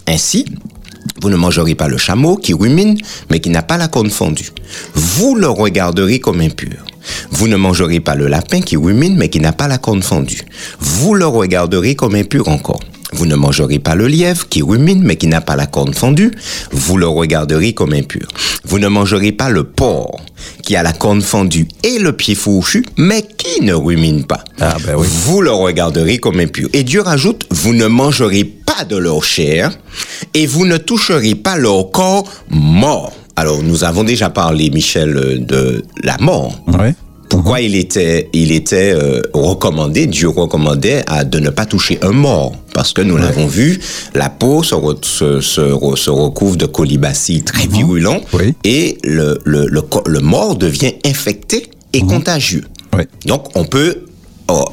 Ainsi, 0.07 0.47
vous 1.21 1.31
ne 1.31 1.37
mangerez 1.37 1.75
pas 1.75 1.89
le 1.89 1.97
chameau 1.97 2.37
qui 2.37 2.55
rumine, 2.55 2.99
mais 3.31 3.41
qui 3.41 3.51
n'a 3.51 3.63
pas 3.63 3.77
la 3.77 3.89
corne 3.89 4.11
fendue. 4.11 4.51
Vous 4.95 5.35
le 5.35 5.49
regarderez 5.49 6.21
comme 6.21 6.41
impur. 6.41 6.85
Vous 7.31 7.49
ne 7.49 7.57
mangerez 7.57 8.01
pas 8.01 8.15
le 8.15 8.27
lapin 8.27 8.61
qui 8.61 8.77
rumine, 8.77 9.17
mais 9.17 9.29
qui 9.29 9.41
n'a 9.41 9.53
pas 9.53 9.69
la 9.69 9.79
corne 9.79 10.03
fendue. 10.03 10.43
Vous 10.79 11.15
le 11.15 11.27
regarderez 11.27 11.95
comme 11.95 12.15
impur 12.15 12.49
encore. 12.49 12.81
Vous 13.13 13.27
ne 13.27 13.37
mangerez 13.37 13.79
pas 13.79 13.95
le 13.95 14.07
lièvre 14.07 14.49
qui 14.49 14.63
rumine, 14.63 15.03
mais 15.03 15.17
qui 15.17 15.27
n'a 15.27 15.41
pas 15.41 15.57
la 15.57 15.67
corne 15.67 15.95
fendue. 15.95 16.31
Vous 16.73 16.97
le 16.97 17.09
regarderez 17.09 17.73
comme 17.73 17.93
impur. 17.93 18.29
Vous 18.65 18.79
ne 18.79 18.89
mangerez 18.89 19.33
pas 19.33 19.49
le 19.49 19.65
porc 19.65 20.21
qui 20.63 20.77
a 20.77 20.83
la 20.83 20.93
corne 20.93 21.23
fendue 21.23 21.67
et 21.83 21.99
le 21.99 22.13
pied 22.13 22.35
fourchu, 22.35 22.85
mais 22.97 23.23
qui 23.23 23.63
ne 23.63 23.73
rumine 23.75 24.25
pas. 24.25 24.45
Ah, 24.61 24.77
ben 24.85 24.97
oui. 24.97 25.07
Vous 25.25 25.41
le 25.41 25.51
regarderez 25.51 26.19
comme 26.19 26.41
impur. 26.41 26.69
Et 26.73 26.83
Dieu 26.83 27.01
rajoute, 27.01 27.47
vous 27.51 27.73
ne 27.73 27.87
mangerez 27.87 28.45
pas 28.45 28.85
de 28.85 28.97
leur 28.97 29.25
chair 29.25 29.71
et 30.35 30.47
vous 30.47 30.67
ne 30.67 30.77
toucherez 30.77 31.35
pas 31.35 31.57
leur 31.57 31.91
corps 31.91 32.31
mort. 32.51 33.13
Alors, 33.37 33.63
nous 33.63 33.85
avons 33.85 34.05
déjà 34.05 34.31
parlé, 34.31 34.69
Michel, 34.71 35.47
de 35.47 35.85
la 36.03 36.19
mort. 36.19 36.61
Pourquoi 37.29 37.61
il 37.61 37.75
était, 37.77 38.29
il 38.33 38.53
était 38.53 38.93
euh, 38.93 39.21
recommandé, 39.35 40.07
Dieu 40.07 40.29
recommandait 40.29 41.03
à, 41.07 41.25
de 41.25 41.39
ne 41.39 41.51
pas 41.51 41.67
toucher 41.67 41.99
un 42.03 42.13
mort? 42.13 42.53
Parce 42.75 42.93
que 42.93 43.03
nous 43.03 43.17
l'avons 43.17 43.47
vu, 43.47 43.81
la 44.15 44.29
peau 44.31 44.63
se, 44.63 44.75
re- 44.75 45.05
se, 45.05 45.41
se 45.41 45.61
re- 45.61 45.97
se 45.97 46.11
recouvre 46.11 46.57
de 46.57 46.67
colibacilles 46.67 47.43
très 47.43 47.67
virulents 47.67 48.21
Oui. 48.33 48.55
et 48.65 48.99
le, 49.05 49.39
le, 49.45 49.67
le, 49.67 50.21
mort 50.21 50.57
devient 50.57 50.93
infecté 51.05 51.69
et 51.93 52.01
contagieux. 52.01 52.65
Oui. 52.97 53.05
Donc 53.27 53.47
on 53.57 53.65
peut 53.65 54.05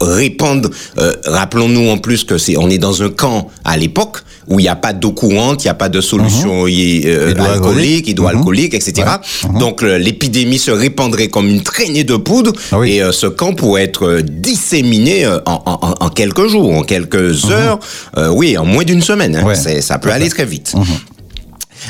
répandre, 0.01 0.69
euh, 0.99 1.13
rappelons-nous 1.25 1.89
en 1.89 1.97
plus 1.97 2.23
que 2.23 2.37
c'est, 2.37 2.57
on 2.57 2.69
est 2.69 2.77
dans 2.77 3.03
un 3.03 3.09
camp 3.09 3.49
à 3.63 3.77
l'époque 3.77 4.19
où 4.47 4.59
il 4.59 4.63
n'y 4.63 4.69
a 4.69 4.75
pas 4.75 4.93
d'eau 4.93 5.11
courante, 5.11 5.63
il 5.63 5.67
n'y 5.67 5.71
a 5.71 5.75
pas 5.75 5.89
de 5.89 6.01
solution 6.01 6.67
y- 6.67 7.03
euh, 7.05 7.31
Hydroalcoolique. 7.31 8.15
alcoolique, 8.27 8.73
etc. 8.75 8.93
Ouais. 9.07 9.49
Mhm. 9.49 9.59
Donc 9.59 9.81
l'épidémie 9.81 10.59
se 10.59 10.71
répandrait 10.71 11.27
comme 11.29 11.49
une 11.49 11.61
traînée 11.63 12.03
de 12.03 12.15
poudre 12.15 12.53
Ah 12.71 12.79
oui. 12.79 12.93
et 12.93 13.03
euh, 13.03 13.11
ce 13.11 13.27
camp 13.27 13.53
pourrait 13.53 13.83
être 13.83 14.05
euh, 14.05 14.21
disséminé 14.21 15.25
euh, 15.25 15.39
en, 15.45 15.61
en- 15.65 16.05
en- 16.05 16.09
quelques 16.09 16.47
jours, 16.47 16.71
en 16.73 16.83
quelques 16.83 17.45
heures, 17.49 17.79
euh, 18.17 18.29
oui, 18.29 18.57
en 18.57 18.65
moins 18.65 18.83
d'une 18.83 19.01
semaine. 19.01 19.35
hein. 19.35 19.41
Mhm. 19.41 19.47
Ouais. 19.47 19.81
Ça 19.81 19.97
peut 19.97 20.11
aller 20.11 20.29
très 20.29 20.45
vite. 20.45 20.73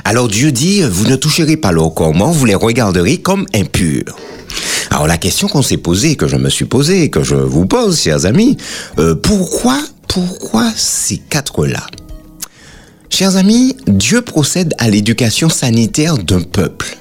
Alors 0.03 0.27
Dieu 0.27 0.51
dit, 0.51 0.81
vous 0.81 1.05
ne 1.07 1.15
toucherez 1.15 1.57
pas 1.57 1.71
leur 1.71 1.93
corps 1.93 2.13
mort, 2.13 2.31
vous 2.31 2.45
les 2.45 2.55
regarderez 2.55 3.17
comme 3.17 3.45
impurs. 3.53 4.15
Alors 4.91 5.07
la 5.07 5.17
question 5.17 5.47
qu'on 5.47 5.61
s'est 5.61 5.77
posée, 5.77 6.15
que 6.15 6.27
je 6.27 6.35
me 6.35 6.49
suis 6.49 6.65
posée, 6.65 7.09
que 7.09 7.23
je 7.23 7.35
vous 7.35 7.65
pose, 7.65 7.99
chers 7.99 8.25
amis, 8.25 8.57
euh, 8.99 9.15
pourquoi, 9.15 9.79
pourquoi 10.07 10.71
ces 10.75 11.17
quatre-là? 11.17 11.85
Chers 13.09 13.37
amis, 13.37 13.75
Dieu 13.87 14.21
procède 14.21 14.73
à 14.77 14.89
l'éducation 14.89 15.49
sanitaire 15.49 16.17
d'un 16.17 16.41
peuple. 16.41 16.97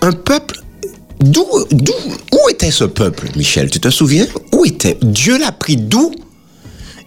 Un 0.00 0.12
peuple, 0.12 0.62
d'où, 1.20 1.46
d'où, 1.70 1.92
où 2.32 2.48
était 2.48 2.70
ce 2.70 2.84
peuple, 2.84 3.28
Michel? 3.36 3.70
Tu 3.70 3.80
te 3.80 3.90
souviens? 3.90 4.26
Où 4.52 4.64
était? 4.64 4.96
Dieu 5.02 5.38
l'a 5.38 5.52
pris 5.52 5.76
d'où? 5.76 6.12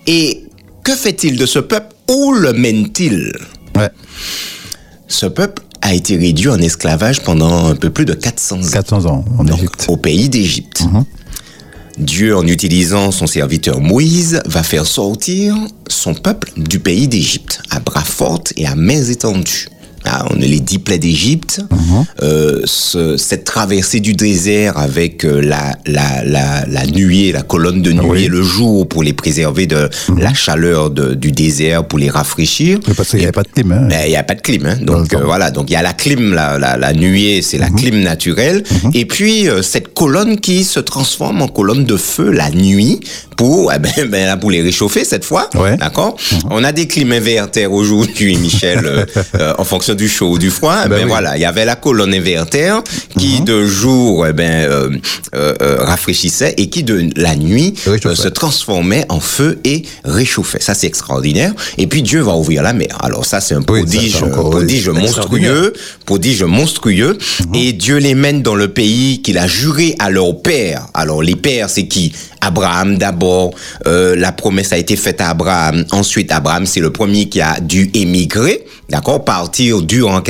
Et 0.05 0.43
que 0.83 0.95
fait-il 0.95 1.37
de 1.37 1.45
ce 1.45 1.59
peuple? 1.59 1.95
Où 2.09 2.33
le 2.33 2.53
mène-t-il? 2.53 3.31
Ouais. 3.75 3.89
ce 5.07 5.25
peuple 5.25 5.63
a 5.83 5.93
été 5.93 6.15
réduit 6.17 6.49
en 6.49 6.59
esclavage 6.59 7.21
pendant 7.21 7.67
un 7.67 7.75
peu 7.75 7.89
plus 7.89 8.05
de 8.05 8.13
400 8.13 8.55
ans 8.55 8.69
400 8.71 9.05
ans 9.05 9.25
en 9.37 9.43
donc, 9.43 9.57
Égypte. 9.59 9.85
au 9.89 9.97
pays 9.97 10.29
d'Égypte. 10.29 10.81
Mhm. 10.81 11.03
Dieu, 11.99 12.35
en 12.35 12.47
utilisant 12.47 13.11
son 13.11 13.27
serviteur 13.27 13.79
Moïse, 13.79 14.41
va 14.45 14.63
faire 14.63 14.87
sortir 14.87 15.55
son 15.87 16.15
peuple 16.15 16.51
du 16.57 16.79
pays 16.79 17.07
d'Égypte 17.07 17.61
à 17.69 17.79
bras 17.79 18.03
forts 18.03 18.45
et 18.57 18.65
à 18.65 18.75
mains 18.75 19.03
étendues. 19.03 19.67
Ah, 20.05 20.25
on 20.31 20.35
a 20.35 20.45
les 20.45 20.59
dix 20.59 20.79
plaies 20.79 20.97
d'Égypte, 20.97 21.61
Mhm. 21.71 22.05
euh, 22.23 22.61
ce- 22.65 23.15
cette 23.17 23.45
traversée 23.45 23.99
du 24.01 24.13
désert 24.13 24.77
avec 24.77 25.23
euh, 25.25 25.39
la, 25.41 25.75
la, 25.85 26.23
la, 26.25 26.65
la 26.67 26.85
nuée, 26.85 27.31
la 27.31 27.41
colonne 27.41 27.81
de 27.81 27.91
nuée 27.91 28.01
Oui. 28.09 28.25
Mhm. 28.27 28.31
le 28.31 28.41
jour 28.43 28.87
pour 28.87 29.01
les 29.03 29.13
préserver 29.13 29.65
de 29.65 29.89
la 30.17 30.33
chaleur 30.33 30.89
de- 30.89 31.13
du 31.13 31.31
désert, 31.31 31.87
pour 31.87 31.99
les 31.99 32.09
rafraîchir. 32.09 32.79
Parce 32.97 33.09
qu'il 33.09 33.19
n'y 33.19 33.25
avait 33.25 33.31
pas 33.31 33.43
de 33.43 33.49
clim. 33.49 33.71
Hein. 33.71 33.87
Ben, 33.89 34.01
il 34.05 34.09
n'y 34.09 34.15
a 34.17 34.23
pas 34.23 34.35
de 34.35 34.41
clim, 34.41 34.65
hein. 34.65 34.77
Donc 34.81 35.13
euh, 35.13 35.21
voilà. 35.23 35.51
Donc 35.51 35.69
il 35.69 35.73
y 35.73 35.77
a 35.77 35.81
la 35.81 35.93
clim, 35.93 36.33
la, 36.33 36.57
la, 36.59 36.75
la 36.77 36.93
nuée, 36.93 37.41
c'est 37.41 37.57
Mhm. 37.57 37.63
la 37.63 37.69
clim 37.69 37.99
naturelle, 38.01 38.63
et 38.93 39.05
puis 39.05 39.47
euh, 39.47 39.61
cette 39.61 39.93
colonne 39.93 40.39
qui 40.39 40.63
se 40.65 40.79
transforme 40.81 41.41
en 41.41 41.47
colonne 41.47 41.85
de 41.85 41.97
feu 41.97 42.29
la 42.31 42.49
nuit 42.51 42.99
pour, 43.37 43.71
eh 43.75 43.79
ben, 43.79 44.09
ben, 44.09 44.25
là, 44.25 44.37
pour 44.37 44.51
les 44.51 44.61
réchauffer 44.61 45.05
cette 45.05 45.23
fois, 45.25 45.49
Ouais. 45.55 45.77
d'accord? 45.77 46.15
On 46.51 46.63
a 46.63 46.71
des 46.71 46.87
clims 46.87 47.11
invertères 47.13 47.71
aujourd'hui, 47.71 48.35
Michel, 48.37 48.81
euh, 48.85 49.05
euh, 49.39 49.53
en 49.57 49.63
fonction 49.63 49.92
du 49.95 50.07
chaud 50.09 50.31
ou 50.31 50.39
du 50.39 50.49
froid. 50.49 50.77
Eh 50.85 50.89
Ben 50.89 50.95
ben 50.97 51.03
oui. 51.03 51.09
voilà, 51.09 51.37
il 51.37 51.41
y 51.41 51.45
avait 51.45 51.65
la 51.65 51.75
colonne 51.75 52.13
invertère 52.13 52.81
qui 53.17 53.41
de 53.41 53.65
jour, 53.65 54.25
eh 54.27 54.33
ben 54.33 54.51
euh, 54.69 54.89
euh, 55.35 55.53
euh, 55.61 55.77
rafraîchissait 55.83 56.53
et 56.57 56.69
qui 56.69 56.83
de 56.83 57.09
la 57.15 57.35
nuit 57.35 57.73
euh, 57.87 58.15
se 58.15 58.27
transformait 58.27 59.05
en 59.09 59.19
feu 59.19 59.59
et 59.63 59.83
réchauffait. 60.03 60.61
Ça 60.61 60.73
c'est 60.73 60.87
extraordinaire. 60.87 61.53
Et 61.77 61.87
puis 61.87 62.01
Dieu 62.01 62.21
va 62.21 62.35
ouvrir 62.35 62.63
la 62.63 62.73
mer. 62.73 62.97
Alors 63.01 63.25
ça 63.25 63.41
c'est 63.41 63.55
un 63.55 63.61
prodige, 63.61 64.21
encore- 64.23 64.49
prodige 64.51 64.87
oui, 64.89 64.99
monstrueux, 65.01 65.73
prodige 66.05 66.43
monstrueux. 66.43 67.17
Et 67.53 67.73
Dieu 67.73 67.97
les 67.97 68.15
mène 68.15 68.41
dans 68.41 68.55
le 68.55 68.67
pays 68.67 69.21
qu'il 69.21 69.37
a 69.37 69.47
juré 69.47 69.95
à 69.99 70.09
leurs 70.09 70.41
pères. 70.41 70.87
Alors 70.93 71.21
les 71.23 71.35
pères, 71.35 71.69
c'est 71.69 71.87
qui? 71.87 72.13
Abraham 72.45 72.97
d'abord. 72.97 73.51
Euh, 73.87 74.15
la 74.15 74.31
promesse 74.31 74.73
a 74.73 74.77
été 74.77 74.95
faite 74.95 75.21
à 75.21 75.29
Abraham. 75.29 75.85
Ensuite, 75.91 76.31
Abraham, 76.31 76.65
c'est 76.65 76.79
le 76.79 76.91
premier 76.91 77.29
qui 77.29 77.41
a 77.41 77.59
dû 77.59 77.89
émigrer, 77.93 78.65
d'accord, 78.89 79.23
partir 79.23 79.81
dur 79.81 80.09
en 80.09 80.21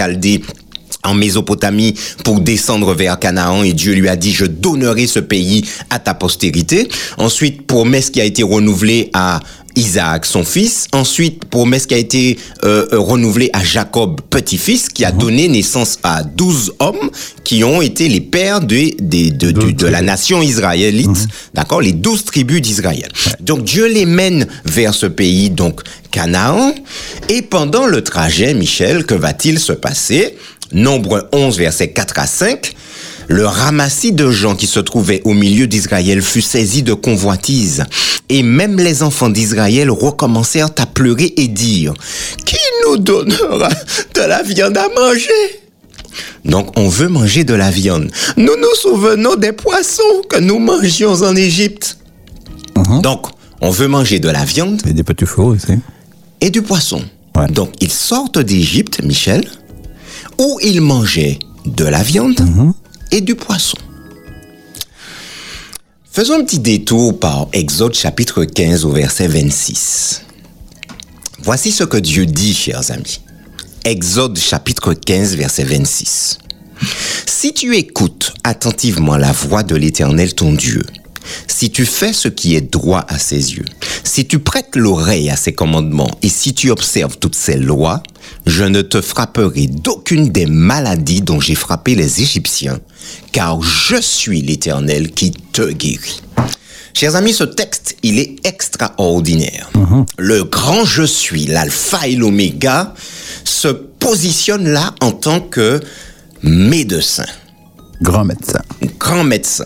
en 1.04 1.14
Mésopotamie 1.14 1.96
pour 2.24 2.40
descendre 2.40 2.94
vers 2.94 3.20
Canaan 3.20 3.64
et 3.64 3.74
Dieu 3.74 3.94
lui 3.94 4.08
a 4.08 4.16
dit 4.16 4.32
je 4.32 4.46
donnerai 4.46 5.06
ce 5.06 5.20
pays 5.20 5.66
à 5.90 6.00
ta 6.00 6.14
postérité. 6.14 6.88
Ensuite 7.18 7.68
promesse 7.68 8.10
qui 8.10 8.22
a 8.22 8.24
été 8.24 8.42
renouvelée 8.42 9.10
à 9.14 9.42
Isaac, 9.76 10.26
son 10.26 10.44
fils. 10.44 10.88
Ensuite, 10.92 11.46
promesse 11.46 11.86
qui 11.86 11.94
a 11.94 11.98
été 11.98 12.38
euh, 12.64 12.86
euh, 12.94 13.00
renouvelée 13.00 13.50
à 13.54 13.64
Jacob, 13.64 14.22
petit-fils, 14.30 14.90
qui 14.90 15.06
a 15.06 15.12
donné 15.12 15.48
naissance 15.48 16.00
à 16.04 16.24
douze 16.24 16.74
hommes 16.80 17.10
qui 17.44 17.64
ont 17.64 17.82
été 17.82 18.08
les 18.10 18.22
pères 18.22 18.62
de, 18.62 18.92
de, 19.00 19.30
de, 19.30 19.52
de, 19.52 19.72
de 19.72 19.88
la 19.88 20.02
nation 20.02 20.42
israélite, 20.42 21.28
d'accord, 21.54 21.82
les 21.82 21.92
douze 21.92 22.24
tribus 22.26 22.62
d'Israël. 22.62 23.10
Donc 23.40 23.64
Dieu 23.64 23.88
les 23.88 24.06
mène 24.06 24.48
vers 24.66 24.94
ce 24.94 25.06
pays, 25.06 25.50
donc 25.50 25.82
Canaan. 26.12 26.74
Et 27.30 27.42
pendant 27.42 27.86
le 27.86 28.04
trajet, 28.04 28.54
Michel, 28.54 29.06
que 29.06 29.14
va-t-il 29.14 29.60
se 29.60 29.74
passer? 29.74 30.38
Nombre 30.72 31.30
11, 31.34 31.58
versets 31.58 31.90
4 31.92 32.20
à 32.20 32.28
5. 32.28 32.74
Le 33.28 33.46
ramassis 33.46 34.12
de 34.12 34.30
gens 34.32 34.56
qui 34.56 34.68
se 34.68 34.80
trouvaient 34.80 35.22
au 35.26 35.34
milieu 35.34 35.68
d'Israël 35.68 36.22
fut 36.22 36.42
saisi 36.42 36.84
de 36.84 36.94
convoitise. 36.94 37.84
Et 38.30 38.44
même 38.44 38.78
les 38.78 39.04
enfants 39.04 39.30
d'Israël 39.30 39.90
recommencèrent 39.90 40.70
à 40.78 40.86
pleurer 40.86 41.34
et 41.38 41.48
dire, 41.48 41.94
Qui 42.46 42.58
nous 42.88 42.98
donnera 42.98 43.70
de 44.16 44.22
la 44.22 44.44
viande 44.44 44.78
à 44.78 44.88
manger? 44.96 45.62
Donc, 46.46 46.78
on 46.78 46.88
veut 46.90 47.08
manger 47.08 47.44
de 47.44 47.54
la 47.54 47.72
viande. 47.72 48.12
Nous 48.38 48.56
nous 48.58 48.76
souvenons 48.82 49.36
des 49.36 49.52
poissons 49.54 50.22
que 50.30 50.40
nous 50.40 50.60
mangions 50.60 51.14
en 51.24 51.36
Égypte. 51.36 51.98
Donc, 53.02 53.28
on 53.62 53.70
veut 53.72 53.88
manger 53.88 54.20
de 54.20 54.30
la 54.30 54.44
viande 54.44 54.82
Et 54.86 54.94
des 54.94 55.04
petits 55.04 55.26
fours 55.26 55.48
aussi. 55.48 55.74
et 56.42 56.50
du 56.50 56.62
poisson. 56.62 57.02
Ouais. 57.36 57.48
Donc, 57.48 57.72
ils 57.82 57.92
sortent 57.92 58.40
d'Égypte, 58.40 59.02
Michel, 59.04 59.44
où 60.38 60.60
ils 60.62 60.82
mangeaient 60.82 61.40
de 61.66 61.86
la 61.86 62.04
viande 62.04 62.36
du 63.22 63.36
poisson. 63.36 63.78
Faisons 66.12 66.36
un 66.36 66.44
petit 66.44 66.60
détour 66.60 67.20
par 67.20 67.48
Exode 67.54 67.96
chapitre 67.96 68.44
15 68.46 68.86
au 68.86 68.92
verset 68.92 69.28
26. 69.28 70.22
Voici 71.42 71.72
ce 71.72 71.84
que 71.84 71.98
Dieu 71.98 72.26
dit, 72.26 72.54
chers 72.54 72.92
amis. 72.92 73.22
Exode 73.84 74.38
chapitre 74.38 74.94
15, 74.94 75.36
verset 75.36 75.64
26. 75.64 76.38
Si 77.26 77.54
tu 77.54 77.76
écoutes 77.76 78.34
attentivement 78.44 79.18
la 79.18 79.32
voix 79.32 79.64
de 79.64 79.76
l'Éternel 79.76 80.34
ton 80.36 80.54
Dieu, 80.54 80.84
si 81.48 81.70
tu 81.72 81.86
fais 81.86 82.14
ce 82.14 82.28
qui 82.28 82.56
est 82.56 82.62
droit 82.72 83.06
à 83.08 83.18
ses 83.20 83.54
yeux, 83.56 83.66
si 84.04 84.26
tu 84.26 84.40
prêtes 84.40 84.76
l'oreille 84.76 85.30
à 85.30 85.36
ses 85.36 85.54
commandements 85.54 86.12
et 86.22 86.30
si 86.30 86.54
tu 86.54 86.70
observes 86.72 87.18
toutes 87.18 87.36
ses 87.36 87.58
lois, 87.58 88.02
je 88.46 88.64
ne 88.64 88.82
te 88.82 89.02
frapperai 89.02 89.68
d'aucune 89.68 90.30
des 90.30 90.46
maladies 90.46 91.22
dont 91.22 91.40
j'ai 91.40 91.56
frappé 91.56 91.96
les 91.96 92.22
Égyptiens, 92.22 92.80
car 93.32 93.62
je 93.62 93.96
suis 94.02 94.42
l'Éternel 94.42 95.12
qui 95.12 95.32
te 95.32 95.72
guérit. 95.72 96.22
Chers 96.94 97.16
amis, 97.16 97.34
ce 97.34 97.44
texte, 97.44 97.96
il 98.04 98.20
est 98.20 98.36
extraordinaire. 98.46 99.72
Le 100.20 100.44
grand 100.44 100.86
je 100.86 101.04
suis, 101.04 101.48
l'alpha 101.48 102.08
et 102.08 102.16
l'oméga, 102.16 102.94
se 103.44 103.68
positionne 103.70 104.68
là 104.68 104.94
en 105.02 105.12
tant 105.12 105.40
que 105.40 105.80
médecin, 106.44 107.26
Grand 108.02 108.26
médecin. 108.26 108.60
grand 109.00 109.24
médecin. 109.24 109.66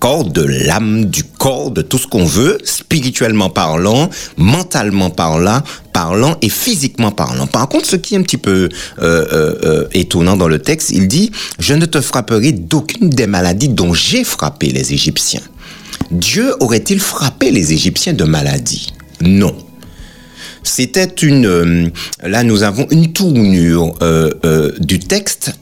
Corps 0.00 0.24
de 0.24 0.42
l'âme, 0.42 1.04
du 1.04 1.24
corps, 1.24 1.70
de 1.70 1.82
tout 1.82 1.98
ce 1.98 2.06
qu'on 2.06 2.24
veut, 2.24 2.56
spirituellement 2.64 3.50
parlant, 3.50 4.08
mentalement 4.38 5.10
parlant, 5.10 5.60
parlant 5.92 6.38
et 6.40 6.48
physiquement 6.48 7.12
parlant. 7.12 7.46
Par 7.46 7.68
contre, 7.68 7.86
ce 7.86 7.96
qui 7.96 8.14
est 8.14 8.18
un 8.18 8.22
petit 8.22 8.38
peu 8.38 8.70
euh, 9.00 9.26
euh, 9.32 9.54
euh, 9.62 9.88
étonnant 9.92 10.38
dans 10.38 10.48
le 10.48 10.58
texte, 10.58 10.90
il 10.90 11.06
dit 11.06 11.30
Je 11.58 11.74
ne 11.74 11.84
te 11.84 12.00
frapperai 12.00 12.52
d'aucune 12.52 13.10
des 13.10 13.26
maladies 13.26 13.68
dont 13.68 13.92
j'ai 13.92 14.24
frappé 14.24 14.68
les 14.68 14.94
Égyptiens. 14.94 15.42
Dieu 16.10 16.54
aurait-il 16.60 16.98
frappé 16.98 17.50
les 17.50 17.74
Égyptiens 17.74 18.14
de 18.14 18.24
maladies? 18.24 18.94
Non. 19.20 19.54
C'était 20.62 21.04
une... 21.04 21.92
là, 22.22 22.42
nous 22.42 22.62
avons 22.62 22.86
une 22.90 23.12
tournure 23.12 23.98
du 24.78 24.98
texte 24.98 25.52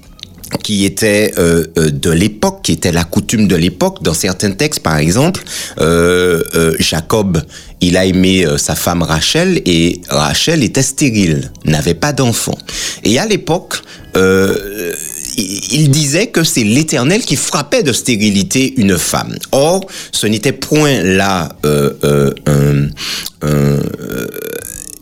qui 0.62 0.84
était 0.84 1.32
euh, 1.38 1.64
euh, 1.78 1.90
de 1.90 2.10
l'époque, 2.10 2.60
qui 2.62 2.72
était 2.72 2.92
la 2.92 3.04
coutume 3.04 3.48
de 3.48 3.56
l'époque. 3.56 4.02
Dans 4.02 4.14
certains 4.14 4.52
textes, 4.52 4.80
par 4.80 4.96
exemple, 4.98 5.42
euh, 5.80 6.42
euh, 6.54 6.74
Jacob, 6.78 7.42
il 7.80 7.96
a 7.96 8.04
aimé 8.06 8.44
euh, 8.46 8.56
sa 8.58 8.74
femme 8.74 9.02
Rachel 9.02 9.60
et 9.66 10.00
Rachel 10.08 10.62
était 10.62 10.82
stérile, 10.82 11.52
n'avait 11.64 11.94
pas 11.94 12.12
d'enfant. 12.12 12.56
Et 13.04 13.18
à 13.18 13.26
l'époque, 13.26 13.82
euh, 14.16 14.92
il 15.36 15.90
disait 15.90 16.28
que 16.28 16.42
c'est 16.42 16.64
l'Éternel 16.64 17.22
qui 17.22 17.36
frappait 17.36 17.84
de 17.84 17.92
stérilité 17.92 18.74
une 18.78 18.98
femme. 18.98 19.36
Or, 19.52 19.86
ce 20.10 20.26
n'était 20.26 20.52
point 20.52 21.02
là 21.04 21.50
un- 21.62 22.30
un, 22.46 22.88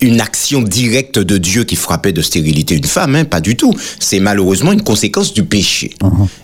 une 0.01 0.21
action 0.21 0.63
directe 0.63 1.19
de 1.19 1.39
Dieu 1.39 1.65
qui 1.65 1.77
frappait 1.77 2.13
de 2.13 2.23
stérilité 2.23 2.75
une 2.77 2.85
femme, 2.85 3.15
hein, 3.15 3.25
pas 3.25 3.41
du 3.41 3.57
tout. 3.57 3.75
C'est 3.99 4.21
malheureusement 4.21 4.73
une 4.73 4.83
conséquence 4.83 5.33
du 5.33 5.45
péché. 5.45 5.95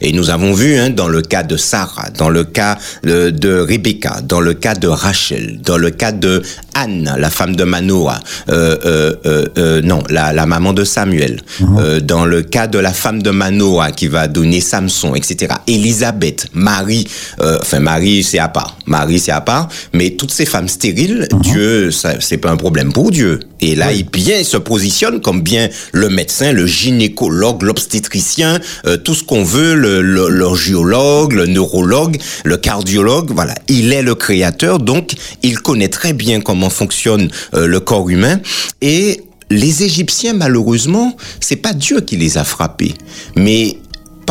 Et 0.00 0.12
nous 0.12 0.30
avons 0.30 0.52
vu 0.52 0.76
hein, 0.76 0.90
dans 0.90 1.08
le 1.08 1.22
cas 1.22 1.42
de 1.42 1.56
Sarah, 1.56 2.10
dans 2.10 2.28
le 2.28 2.44
cas 2.44 2.78
de, 3.02 3.30
de 3.30 3.58
Rebecca, 3.58 4.20
dans 4.22 4.40
le 4.40 4.54
cas 4.54 4.74
de 4.74 4.88
Rachel, 4.88 5.60
dans 5.62 5.78
le 5.78 5.90
cas 5.90 6.12
de 6.12 6.42
Anne, 6.74 7.14
la 7.18 7.30
femme 7.30 7.54
de 7.56 7.64
Manoah, 7.64 8.20
euh, 8.48 8.76
euh, 8.84 9.14
euh, 9.26 9.46
euh, 9.58 9.82
non, 9.82 10.02
la, 10.08 10.32
la 10.32 10.46
maman 10.46 10.72
de 10.72 10.84
Samuel, 10.84 11.40
euh, 11.78 12.00
dans 12.00 12.24
le 12.24 12.42
cas 12.42 12.66
de 12.66 12.78
la 12.78 12.92
femme 12.92 13.22
de 13.22 13.30
Manoah 13.30 13.92
qui 13.92 14.08
va 14.08 14.28
donner 14.28 14.60
Samson, 14.60 15.14
etc. 15.14 15.54
Élisabeth, 15.66 16.46
Marie, 16.54 17.06
euh, 17.40 17.58
enfin 17.60 17.80
Marie 17.80 18.22
c'est 18.22 18.38
à 18.38 18.48
part, 18.48 18.78
Marie 18.86 19.18
c'est 19.18 19.32
à 19.32 19.40
part, 19.40 19.68
mais 19.92 20.10
toutes 20.10 20.32
ces 20.32 20.46
femmes 20.46 20.68
stériles, 20.68 21.28
Dieu, 21.40 21.90
ça, 21.90 22.14
c'est 22.20 22.38
pas 22.38 22.50
un 22.50 22.56
problème 22.56 22.92
pour 22.92 23.10
Dieu. 23.10 23.40
Et 23.60 23.74
là, 23.74 23.92
il 23.92 24.08
bien 24.08 24.38
il 24.38 24.44
se 24.44 24.56
positionne 24.56 25.20
comme 25.20 25.40
bien 25.42 25.68
le 25.92 26.08
médecin, 26.08 26.52
le 26.52 26.66
gynécologue, 26.66 27.62
l'obstétricien, 27.62 28.58
euh, 28.86 28.96
tout 28.96 29.14
ce 29.14 29.22
qu'on 29.24 29.44
veut, 29.44 29.74
le, 29.74 30.02
le, 30.02 30.28
le 30.28 30.54
géologue, 30.54 31.32
le 31.32 31.46
neurologue, 31.46 32.18
le 32.44 32.56
cardiologue, 32.56 33.30
voilà. 33.32 33.54
Il 33.68 33.92
est 33.92 34.02
le 34.02 34.14
créateur, 34.14 34.78
donc 34.78 35.12
il 35.42 35.58
connaît 35.60 35.88
très 35.88 36.12
bien 36.12 36.40
comment 36.40 36.70
fonctionne 36.70 37.30
euh, 37.54 37.66
le 37.66 37.80
corps 37.80 38.08
humain. 38.08 38.40
Et 38.80 39.22
les 39.50 39.82
Égyptiens, 39.82 40.32
malheureusement, 40.32 41.16
c'est 41.40 41.56
pas 41.56 41.74
Dieu 41.74 42.00
qui 42.00 42.16
les 42.16 42.38
a 42.38 42.44
frappés, 42.44 42.94
mais 43.36 43.76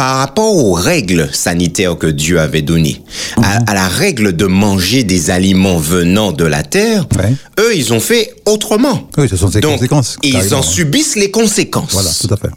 par 0.02 0.18
rapport 0.18 0.56
aux 0.56 0.74
règles 0.74 1.30
sanitaires 1.32 1.96
que 1.96 2.08
Dieu 2.08 2.40
avait 2.40 2.64
données, 2.64 3.04
à, 3.38 3.58
à 3.70 3.76
la 3.76 3.88
règle 3.88 4.36
de 4.36 4.48
manger 4.48 5.04
des 5.04 5.30
aliments 5.30 5.78
venant 5.78 6.32
de 6.32 6.44
la 6.44 6.64
terre, 6.64 7.06
Ouais. 7.20 7.36
eux, 7.60 7.76
ils 7.76 7.94
ont 7.94 8.00
fait 8.00 8.34
autrement. 8.48 9.08
Oui, 9.20 9.30
ce 9.30 9.38
sont 9.38 9.52
ces 9.52 9.60
Donc, 9.62 9.74
conséquences. 9.74 10.18
Ils 10.24 10.56
en 10.56 10.64
subissent 10.64 11.16
les 11.18 11.30
conséquences. 11.30 11.92
Voilà, 11.92 12.10
tout 12.20 12.34
à 12.34 12.38
fait. 12.38 12.50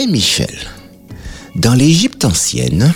Et 0.00 0.06
Michel, 0.06 0.54
dans 1.54 1.74
l'Égypte 1.74 2.24
ancienne, 2.24 2.94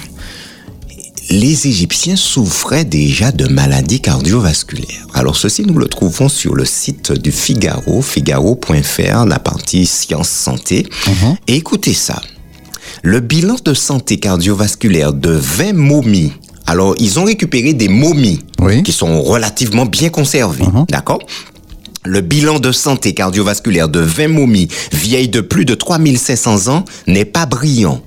les 1.28 1.66
Égyptiens 1.66 2.16
souffraient 2.16 2.86
déjà 2.86 3.32
de 3.32 3.48
maladies 3.48 4.00
cardiovasculaires. 4.00 5.06
Alors 5.12 5.36
ceci, 5.36 5.62
nous 5.66 5.76
le 5.78 5.88
trouvons 5.88 6.30
sur 6.30 6.54
le 6.54 6.64
site 6.64 7.12
du 7.12 7.30
Figaro, 7.32 8.00
figaro.fr, 8.00 9.26
la 9.26 9.38
partie 9.38 9.84
sciences 9.84 10.30
santé. 10.30 10.86
Et 11.48 11.56
écoutez 11.56 11.92
ça. 11.92 12.18
Le 13.02 13.20
bilan 13.20 13.56
de 13.64 13.74
santé 13.74 14.18
cardiovasculaire 14.18 15.12
de 15.12 15.30
20 15.30 15.72
momies. 15.72 16.32
Alors, 16.66 16.94
ils 16.98 17.18
ont 17.18 17.24
récupéré 17.24 17.72
des 17.72 17.88
momies 17.88 18.40
Oui. 18.60 18.82
qui 18.84 18.92
sont 18.92 19.20
relativement 19.22 19.86
bien 19.86 20.08
conservées. 20.08 20.64
D'accord? 20.88 21.18
Le 22.04 22.20
bilan 22.20 22.58
de 22.60 22.70
santé 22.72 23.12
cardiovasculaire 23.14 23.88
de 23.88 24.00
20 24.00 24.28
momies 24.28 24.68
vieilles 24.92 25.28
de 25.28 25.40
plus 25.40 25.64
de 25.64 25.74
3500 25.74 26.68
ans 26.72 26.84
n'est 27.08 27.24
pas 27.24 27.46
brillant. 27.46 28.00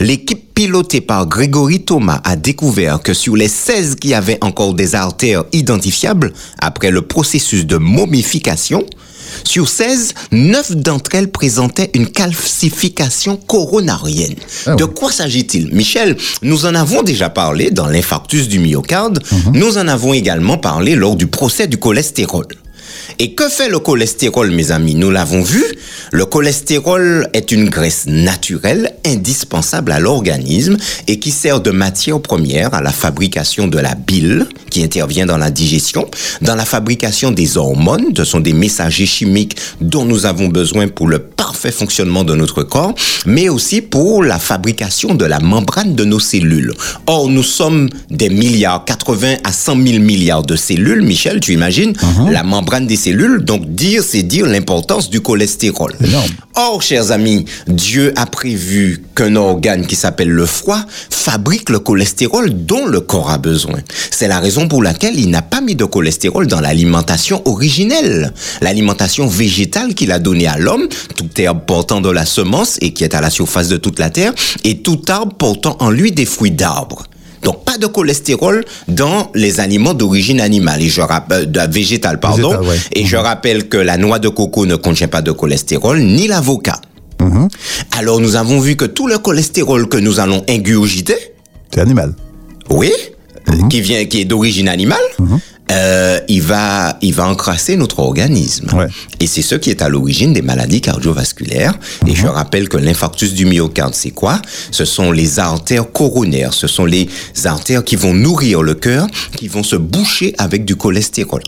L'équipe 0.00 0.54
pilotée 0.54 1.00
par 1.00 1.26
Grégory 1.26 1.80
Thomas 1.80 2.20
a 2.24 2.36
découvert 2.36 3.00
que 3.00 3.14
sur 3.14 3.36
les 3.36 3.48
16 3.48 3.96
qui 3.96 4.12
avaient 4.14 4.38
encore 4.44 4.74
des 4.74 4.94
artères 4.94 5.44
identifiables 5.52 6.32
après 6.60 6.90
le 6.90 7.02
processus 7.02 7.66
de 7.66 7.76
momification, 7.78 8.84
sur 9.44 9.68
16, 9.68 10.14
9 10.32 10.76
d'entre 10.76 11.14
elles 11.14 11.30
présentaient 11.30 11.90
une 11.94 12.08
calcification 12.08 13.36
coronarienne. 13.36 14.34
Ah 14.66 14.74
de 14.74 14.84
quoi 14.84 15.10
s'agit-il? 15.12 15.72
Michel, 15.72 16.16
nous 16.42 16.66
en 16.66 16.74
avons 16.74 17.02
déjà 17.02 17.30
parlé 17.30 17.70
dans 17.70 17.86
l'infarctus 17.86 18.48
du 18.48 18.58
myocarde, 18.58 19.22
nous 19.52 19.78
en 19.78 19.88
avons 19.88 20.12
également 20.12 20.58
parlé 20.58 20.94
lors 20.94 21.16
du 21.16 21.26
procès 21.26 21.66
du 21.66 21.78
cholestérol. 21.78 22.46
Et 23.18 23.34
que 23.34 23.48
fait 23.48 23.68
le 23.68 23.78
cholestérol, 23.78 24.50
mes 24.50 24.70
amis? 24.70 24.94
Nous 24.94 25.10
l'avons 25.10 25.42
vu, 25.42 25.64
le 26.12 26.24
cholestérol 26.24 27.28
est 27.32 27.52
une 27.52 27.68
graisse 27.68 28.04
naturelle 28.06 28.94
indispensable 29.04 29.92
à 29.92 30.00
l'organisme 30.00 30.76
et 31.08 31.18
qui 31.18 31.30
sert 31.30 31.60
de 31.60 31.70
matière 31.70 32.20
première 32.20 32.74
à 32.74 32.82
la 32.82 32.92
fabrication 32.92 33.68
de 33.68 33.78
la 33.78 33.94
bile 33.94 34.46
qui 34.70 34.82
intervient 34.82 35.26
dans 35.26 35.38
la 35.38 35.50
digestion, 35.50 36.08
dans 36.40 36.54
la 36.54 36.64
fabrication 36.64 37.30
des 37.30 37.56
hormones, 37.56 38.06
ce 38.16 38.24
sont 38.24 38.40
des 38.40 38.54
messagers 38.54 39.06
chimiques 39.06 39.56
dont 39.80 40.04
nous 40.04 40.26
avons 40.26 40.48
besoin 40.48 40.88
pour 40.88 41.08
le 41.08 41.18
parfait 41.18 41.72
fonctionnement 41.72 42.24
de 42.24 42.34
notre 42.34 42.62
corps, 42.62 42.94
mais 43.26 43.48
aussi 43.48 43.82
pour 43.82 44.22
la 44.22 44.38
fabrication 44.38 45.14
de 45.14 45.24
la 45.24 45.40
membrane 45.40 45.94
de 45.94 46.04
nos 46.04 46.20
cellules. 46.20 46.72
Or, 47.06 47.28
nous 47.28 47.42
sommes 47.42 47.88
des 48.10 48.30
milliards, 48.30 48.84
80 48.84 49.36
à 49.44 49.52
100 49.52 49.86
000 49.86 49.98
milliards 49.98 50.42
de 50.42 50.56
cellules, 50.56 51.02
Michel, 51.02 51.40
tu 51.40 51.52
imagines? 51.52 51.92
La 52.30 52.42
membrane 52.42 52.81
des 52.86 52.96
cellules, 52.96 53.44
donc 53.44 53.66
dire, 53.68 54.02
c'est 54.02 54.22
dire 54.22 54.46
l'importance 54.46 55.10
du 55.10 55.20
cholestérol. 55.20 55.92
Énorme. 56.04 56.30
Or, 56.54 56.82
chers 56.82 57.10
amis, 57.12 57.44
Dieu 57.66 58.12
a 58.16 58.26
prévu 58.26 59.02
qu'un 59.14 59.36
organe 59.36 59.86
qui 59.86 59.96
s'appelle 59.96 60.28
le 60.28 60.46
foie 60.46 60.84
fabrique 61.10 61.70
le 61.70 61.78
cholestérol 61.78 62.50
dont 62.50 62.86
le 62.86 63.00
corps 63.00 63.30
a 63.30 63.38
besoin. 63.38 63.80
C'est 64.10 64.28
la 64.28 64.38
raison 64.38 64.68
pour 64.68 64.82
laquelle 64.82 65.18
il 65.18 65.30
n'a 65.30 65.42
pas 65.42 65.60
mis 65.60 65.74
de 65.74 65.84
cholestérol 65.84 66.46
dans 66.46 66.60
l'alimentation 66.60 67.42
originelle, 67.46 68.32
l'alimentation 68.60 69.26
végétale 69.26 69.94
qu'il 69.94 70.12
a 70.12 70.18
donnée 70.18 70.46
à 70.46 70.58
l'homme, 70.58 70.88
tout 71.16 71.28
herbe 71.38 71.60
portant 71.66 72.00
de 72.00 72.10
la 72.10 72.26
semence 72.26 72.78
et 72.80 72.92
qui 72.92 73.04
est 73.04 73.14
à 73.14 73.20
la 73.20 73.30
surface 73.30 73.68
de 73.68 73.76
toute 73.76 73.98
la 73.98 74.10
terre, 74.10 74.32
et 74.64 74.78
tout 74.78 75.00
arbre 75.08 75.34
portant 75.34 75.76
en 75.80 75.90
lui 75.90 76.12
des 76.12 76.26
fruits 76.26 76.50
d'arbres. 76.50 77.04
Donc 77.42 77.64
pas 77.64 77.76
de 77.78 77.86
cholestérol 77.86 78.64
dans 78.88 79.30
les 79.34 79.58
aliments 79.60 79.94
d'origine 79.94 80.40
animale 80.40 80.80
et 80.82 80.88
je 80.88 81.00
rappelle 81.00 81.50
de 81.50 81.60
végétale 81.70 82.20
pardon 82.20 82.54
ouais. 82.64 82.76
et 82.92 83.04
je 83.04 83.16
rappelle 83.16 83.68
que 83.68 83.76
la 83.76 83.96
noix 83.96 84.18
de 84.20 84.28
coco 84.28 84.64
ne 84.66 84.76
contient 84.76 85.08
pas 85.08 85.22
de 85.22 85.32
cholestérol 85.32 86.00
ni 86.00 86.28
l'avocat. 86.28 86.80
Alors 87.98 88.20
nous 88.20 88.36
avons 88.36 88.58
vu 88.60 88.76
que 88.76 88.84
tout 88.84 89.06
le 89.06 89.18
cholestérol 89.18 89.88
que 89.88 89.96
nous 89.96 90.18
allons 90.20 90.44
ingurgiter, 90.48 91.16
C'est 91.72 91.80
animal. 91.80 92.14
oui, 92.70 92.92
qui 93.70 93.80
vient 93.80 94.04
qui 94.06 94.20
est 94.20 94.24
d'origine 94.24 94.68
animale, 94.68 94.98
euh, 95.70 96.18
il 96.28 96.42
va 96.42 96.98
il 97.02 97.14
va 97.14 97.26
encrasser 97.28 97.76
notre 97.76 98.00
organisme. 98.00 98.68
Ouais. 98.74 98.88
Et 99.20 99.26
c'est 99.26 99.42
ce 99.42 99.54
qui 99.54 99.70
est 99.70 99.80
à 99.80 99.88
l'origine 99.88 100.32
des 100.32 100.42
maladies 100.42 100.80
cardiovasculaires. 100.80 101.78
Et 102.06 102.14
je 102.14 102.26
rappelle 102.26 102.68
que 102.68 102.76
l'infarctus 102.76 103.32
du 103.32 103.46
myocarde, 103.46 103.94
c'est 103.94 104.10
quoi? 104.10 104.40
Ce 104.70 104.84
sont 104.84 105.12
les 105.12 105.38
artères 105.38 105.90
coronaires. 105.90 106.52
Ce 106.52 106.66
sont 106.66 106.84
les 106.84 107.08
artères 107.44 107.84
qui 107.84 107.96
vont 107.96 108.12
nourrir 108.12 108.62
le 108.62 108.74
cœur, 108.74 109.06
qui 109.36 109.48
vont 109.48 109.62
se 109.62 109.76
boucher 109.76 110.34
avec 110.38 110.64
du 110.64 110.76
cholestérol. 110.76 111.42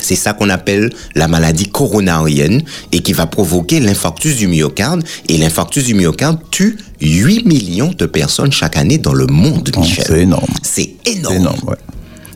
C'est 0.00 0.14
ça 0.14 0.32
qu'on 0.32 0.48
appelle 0.48 0.90
la 1.16 1.26
maladie 1.26 1.66
coronarienne 1.68 2.62
et 2.92 3.00
qui 3.00 3.12
va 3.12 3.26
provoquer 3.26 3.80
l'infarctus 3.80 4.36
du 4.36 4.46
myocarde. 4.46 5.02
Et 5.28 5.36
l'infarctus 5.38 5.84
du 5.84 5.94
myocarde 5.94 6.38
tue 6.52 6.78
8 7.00 7.44
millions 7.46 7.90
de 7.98 8.06
personnes 8.06 8.52
chaque 8.52 8.76
année 8.76 8.98
dans 8.98 9.12
le 9.12 9.26
monde, 9.26 9.70
Oh, 9.76 9.80
Michel. 9.80 10.04
c'est 10.06 10.20
énorme. 10.20 10.46
C'est 10.62 10.94
C'est 11.04 11.12
énorme. 11.16 11.34
énorme, 11.36 11.60
ouais. 11.66 11.76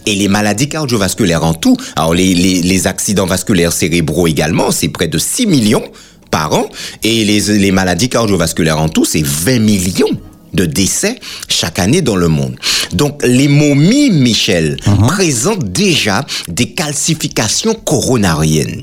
Et 0.07 0.15
les 0.15 0.29
maladies 0.29 0.69
cardiovasculaires 0.69 1.45
en 1.45 1.55
tout, 1.55 1.77
alors 1.97 2.15
les, 2.15 2.35
les, 2.35 2.63
les 2.63 2.87
accidents 2.87 3.27
vasculaires 3.27 3.73
cérébraux 3.73 4.27
également, 4.27 4.71
c'est 4.71 4.89
près 4.89 5.09
de 5.09 5.19
6 5.19 5.47
millions 5.47 5.85
par 6.31 6.53
an. 6.55 6.69
Et 7.05 7.25
les, 7.25 7.41
les 7.59 7.71
maladies 7.71 8.09
cardiovasculaires 8.09 8.81
en 8.81 8.89
tout, 8.89 9.05
c'est 9.05 9.25
20 9.25 9.61
millions 9.61 10.19
de 10.53 10.67
décès 10.67 11.19
chaque 11.49 11.79
année 11.79 12.03
dans 12.03 12.17
le 12.17 12.29
monde. 12.29 12.57
Donc 12.93 13.23
les 13.25 13.49
momies, 13.49 14.11
Michel, 14.11 14.77
présentent 15.07 15.71
déjà 15.71 16.27
des 16.49 16.73
calcifications 16.73 17.75
coronariennes. 17.75 18.83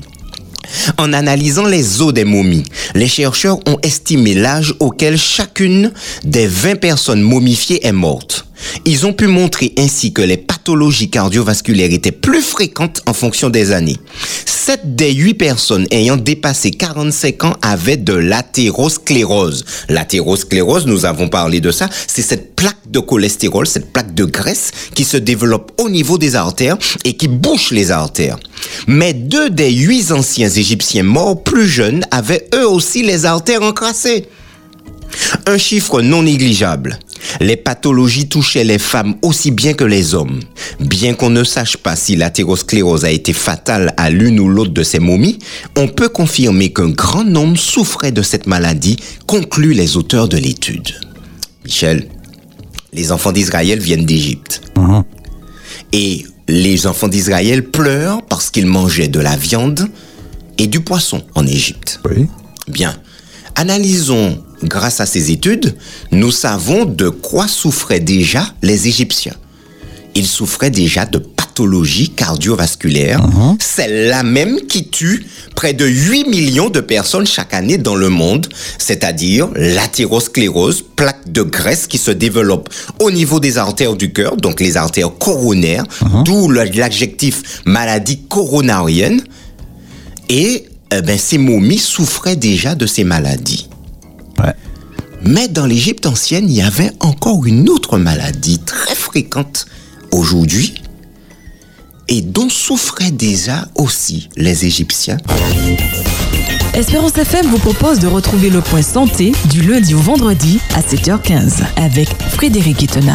En 0.98 1.12
analysant 1.12 1.66
les 1.66 2.00
os 2.00 2.12
des 2.14 2.24
momies, 2.24 2.64
les 2.94 3.08
chercheurs 3.08 3.58
ont 3.66 3.78
estimé 3.82 4.34
l'âge 4.34 4.74
auquel 4.78 5.18
chacune 5.18 5.92
des 6.24 6.46
20 6.46 6.76
personnes 6.76 7.22
momifiées 7.22 7.84
est 7.86 7.92
morte. 7.92 8.46
Ils 8.84 9.06
ont 9.06 9.12
pu 9.12 9.26
montrer 9.26 9.72
ainsi 9.78 10.12
que 10.12 10.22
les 10.22 10.36
pathologies 10.36 11.10
cardiovasculaires 11.10 11.92
étaient 11.92 12.12
plus 12.12 12.42
fréquentes 12.42 13.02
en 13.06 13.12
fonction 13.12 13.50
des 13.50 13.72
années. 13.72 13.96
7 14.46 14.94
des 14.94 15.12
8 15.12 15.34
personnes 15.34 15.86
ayant 15.90 16.16
dépassé 16.16 16.70
45 16.70 17.44
ans 17.44 17.56
avaient 17.62 17.96
de 17.96 18.12
l'athérosclérose. 18.12 19.64
L'athérosclérose, 19.88 20.86
nous 20.86 21.06
avons 21.06 21.28
parlé 21.28 21.60
de 21.60 21.70
ça, 21.70 21.88
c'est 22.06 22.22
cette 22.22 22.54
plaque 22.54 22.76
de 22.90 22.98
cholestérol, 22.98 23.66
cette 23.66 23.92
plaque 23.92 24.14
de 24.14 24.24
graisse 24.24 24.70
qui 24.94 25.04
se 25.04 25.16
développe 25.16 25.72
au 25.78 25.88
niveau 25.88 26.18
des 26.18 26.36
artères 26.36 26.76
et 27.04 27.14
qui 27.16 27.28
bouche 27.28 27.70
les 27.70 27.90
artères. 27.90 28.38
Mais 28.86 29.14
deux 29.14 29.50
des 29.50 29.72
huit 29.72 30.12
anciens 30.12 30.50
Égyptiens 30.50 31.02
morts 31.02 31.42
plus 31.42 31.66
jeunes 31.66 32.04
avaient 32.10 32.48
eux 32.54 32.68
aussi 32.68 33.02
les 33.02 33.24
artères 33.24 33.62
encrassées. 33.62 34.26
Un 35.46 35.58
chiffre 35.58 36.02
non 36.02 36.22
négligeable. 36.22 36.98
Les 37.40 37.56
pathologies 37.56 38.28
touchaient 38.28 38.64
les 38.64 38.78
femmes 38.78 39.14
aussi 39.22 39.50
bien 39.50 39.74
que 39.74 39.84
les 39.84 40.14
hommes. 40.14 40.40
Bien 40.80 41.14
qu'on 41.14 41.30
ne 41.30 41.44
sache 41.44 41.76
pas 41.76 41.96
si 41.96 42.16
l'athérosclérose 42.16 43.04
a 43.04 43.10
été 43.10 43.32
fatale 43.32 43.94
à 43.96 44.10
l'une 44.10 44.40
ou 44.40 44.48
l'autre 44.48 44.72
de 44.72 44.82
ces 44.82 44.98
momies, 44.98 45.38
on 45.76 45.88
peut 45.88 46.08
confirmer 46.08 46.72
qu'un 46.72 46.90
grand 46.90 47.24
nombre 47.24 47.58
souffrait 47.58 48.12
de 48.12 48.22
cette 48.22 48.46
maladie, 48.46 48.96
concluent 49.26 49.74
les 49.74 49.96
auteurs 49.96 50.28
de 50.28 50.38
l'étude. 50.38 50.88
Michel, 51.64 52.08
les 52.92 53.12
enfants 53.12 53.32
d'Israël 53.32 53.78
viennent 53.78 54.06
d'Égypte. 54.06 54.62
Et 55.92 56.24
les 56.48 56.86
enfants 56.86 57.08
d'Israël 57.08 57.64
pleurent 57.64 58.22
parce 58.22 58.50
qu'ils 58.50 58.66
mangeaient 58.66 59.08
de 59.08 59.20
la 59.20 59.36
viande 59.36 59.88
et 60.58 60.66
du 60.66 60.80
poisson 60.80 61.22
en 61.34 61.46
Égypte. 61.46 62.00
Oui. 62.08 62.26
Bien. 62.68 62.96
Analysons, 63.54 64.42
grâce 64.62 65.00
à 65.00 65.06
ces 65.06 65.30
études, 65.30 65.74
nous 66.12 66.30
savons 66.30 66.84
de 66.84 67.08
quoi 67.08 67.48
souffraient 67.48 68.00
déjà 68.00 68.52
les 68.62 68.88
Égyptiens. 68.88 69.34
Ils 70.14 70.26
souffraient 70.26 70.70
déjà 70.70 71.06
de 71.06 71.18
pathologies 71.18 72.10
cardiovasculaires, 72.10 73.20
celle-là 73.60 74.22
même 74.24 74.60
qui 74.68 74.88
tue 74.88 75.24
près 75.54 75.72
de 75.72 75.86
8 75.86 76.24
millions 76.28 76.68
de 76.68 76.80
personnes 76.80 77.26
chaque 77.26 77.54
année 77.54 77.78
dans 77.78 77.94
le 77.94 78.08
monde, 78.08 78.48
c'est-à-dire 78.78 79.48
l'athérosclérose, 79.54 80.82
plaque 80.96 81.30
de 81.30 81.42
graisse 81.42 81.86
qui 81.86 81.98
se 81.98 82.10
développe 82.10 82.68
au 82.98 83.10
niveau 83.12 83.38
des 83.40 83.56
artères 83.58 83.94
du 83.94 84.12
cœur, 84.12 84.36
donc 84.36 84.60
les 84.60 84.76
artères 84.76 85.16
coronaires, 85.16 85.84
d'où 86.24 86.48
le- 86.48 86.64
l'adjectif 86.64 87.62
maladie 87.64 88.20
coronarienne. 88.28 89.22
Et 90.28 90.64
eh 90.92 91.02
ben, 91.02 91.18
ces 91.18 91.38
momies 91.38 91.78
souffraient 91.78 92.36
déjà 92.36 92.74
de 92.74 92.86
ces 92.86 93.04
maladies. 93.04 93.68
Ouais. 94.42 94.54
Mais 95.22 95.48
dans 95.48 95.66
l'Égypte 95.66 96.06
ancienne, 96.06 96.48
il 96.48 96.56
y 96.56 96.62
avait 96.62 96.92
encore 97.00 97.46
une 97.46 97.68
autre 97.68 97.98
maladie 97.98 98.58
très 98.58 98.94
fréquente 98.94 99.66
aujourd'hui 100.12 100.74
et 102.08 102.22
dont 102.22 102.48
souffraient 102.48 103.12
déjà 103.12 103.68
aussi 103.76 104.28
les 104.36 104.64
Égyptiens. 104.64 105.18
Espérance 106.74 107.16
FM 107.16 107.46
vous 107.46 107.58
propose 107.58 107.98
de 107.98 108.06
retrouver 108.06 108.50
le 108.50 108.60
point 108.60 108.82
santé 108.82 109.32
du 109.50 109.62
lundi 109.62 109.94
au 109.94 109.98
vendredi 109.98 110.60
à 110.74 110.80
7h15 110.80 111.62
avec 111.76 112.08
Frédéric 112.30 112.82
Itena. 112.82 113.14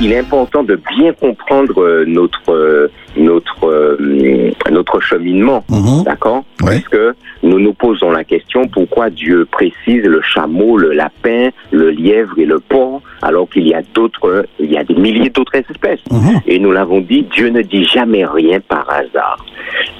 Il 0.00 0.12
est 0.12 0.18
important 0.18 0.62
de 0.62 0.78
bien 0.96 1.12
comprendre 1.12 1.82
euh, 1.82 2.04
notre 2.06 2.50
euh, 2.50 2.88
notre 3.16 3.64
euh, 3.64 4.50
notre 4.70 5.00
cheminement, 5.00 5.64
Mhm. 5.68 6.04
d'accord? 6.04 6.44
Ouais. 6.62 6.76
Puisque 6.76 6.98
nous 7.42 7.58
nous 7.58 7.72
posons 7.72 8.10
la 8.10 8.24
question 8.24 8.66
pourquoi 8.68 9.10
Dieu 9.10 9.46
précise 9.50 10.04
le 10.04 10.20
chameau, 10.22 10.76
le 10.76 10.92
lapin, 10.92 11.48
le 11.72 11.90
lièvre 11.90 12.38
et 12.38 12.44
le 12.46 12.60
porc, 12.60 13.00
alors 13.22 13.48
qu'il 13.48 13.66
y 13.66 13.74
a 13.74 13.82
d'autres, 13.94 14.46
il 14.58 14.70
y 14.70 14.76
a 14.76 14.84
des 14.84 14.94
milliers 14.94 15.30
d'autres 15.30 15.56
espèces. 15.56 16.00
Mhm. 16.10 16.40
Et 16.46 16.58
nous 16.58 16.72
l'avons 16.72 17.00
dit, 17.00 17.22
Dieu 17.34 17.48
ne 17.48 17.62
dit 17.62 17.84
jamais 17.84 18.24
rien 18.24 18.60
par 18.60 18.88
hasard. 18.90 19.44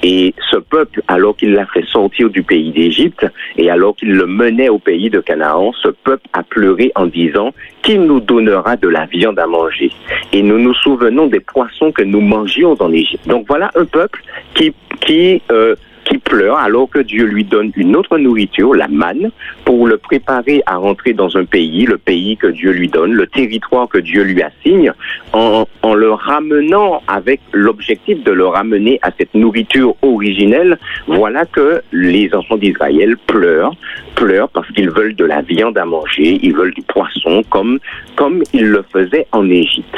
Et 0.03 0.33
ce 0.49 0.57
peuple, 0.57 1.01
alors 1.07 1.35
qu'il 1.35 1.53
l'a 1.53 1.65
fait 1.65 1.85
sortir 1.85 2.29
du 2.29 2.43
pays 2.43 2.71
d'Égypte 2.71 3.25
et 3.57 3.69
alors 3.69 3.95
qu'il 3.95 4.11
le 4.13 4.25
menait 4.25 4.69
au 4.69 4.79
pays 4.79 5.09
de 5.09 5.19
Canaan, 5.19 5.71
ce 5.81 5.89
peuple 5.89 6.27
a 6.33 6.43
pleuré 6.43 6.91
en 6.95 7.05
disant 7.05 7.51
qu'il 7.81 8.01
nous 8.01 8.19
donnera 8.19 8.75
de 8.75 8.87
la 8.87 9.05
viande 9.05 9.39
à 9.39 9.47
manger. 9.47 9.91
Et 10.31 10.41
nous 10.41 10.59
nous 10.59 10.73
souvenons 10.73 11.27
des 11.27 11.39
poissons 11.39 11.91
que 11.91 12.03
nous 12.03 12.21
mangions 12.21 12.75
en 12.79 12.91
Égypte. 12.91 13.27
Donc 13.27 13.45
voilà 13.47 13.71
un 13.75 13.85
peuple 13.85 14.21
qui, 14.53 14.73
qui, 15.01 15.41
euh, 15.51 15.75
qui 16.09 16.17
pleure 16.17 16.57
alors 16.57 16.89
que 16.89 16.99
Dieu 16.99 17.25
lui 17.25 17.43
donne 17.43 17.71
une 17.75 17.95
autre 17.95 18.17
nourriture, 18.17 18.73
la 18.73 18.87
manne, 18.87 19.31
pour 19.63 19.87
le 19.87 19.97
préparer 19.97 20.61
à 20.65 20.75
rentrer 20.75 21.13
dans 21.13 21.37
un 21.37 21.45
pays, 21.45 21.85
le 21.85 21.97
pays 21.97 22.35
que 22.35 22.47
Dieu 22.47 22.71
lui 22.71 22.87
donne, 22.87 23.13
le 23.13 23.27
territoire 23.27 23.87
que 23.87 23.99
Dieu 23.99 24.23
lui 24.23 24.41
assigne, 24.41 24.91
en, 25.33 25.65
en 25.83 25.93
le 25.93 26.11
ramenant 26.11 27.01
avec 27.07 27.39
l'objectif 27.53 28.23
de 28.23 28.31
le 28.31 28.47
ramener 28.47 28.99
à 29.03 29.11
cette 29.17 29.33
nourriture 29.35 29.95
originelle. 30.01 30.77
Voilà 31.07 31.45
que 31.45 31.81
les 31.91 32.33
enfants 32.33 32.57
d'Israël 32.57 33.15
pleurent, 33.27 33.73
pleurent 34.15 34.49
parce 34.49 34.69
qu'ils 34.71 34.89
veulent 34.89 35.15
de 35.15 35.25
la 35.25 35.41
viande 35.41 35.77
à 35.77 35.85
manger, 35.85 36.39
ils 36.41 36.53
veulent 36.53 36.73
du 36.73 36.81
poisson 36.81 37.43
comme, 37.49 37.79
comme 38.15 38.41
ils 38.53 38.67
le 38.67 38.83
faisaient 38.91 39.27
en 39.31 39.47
Égypte. 39.49 39.97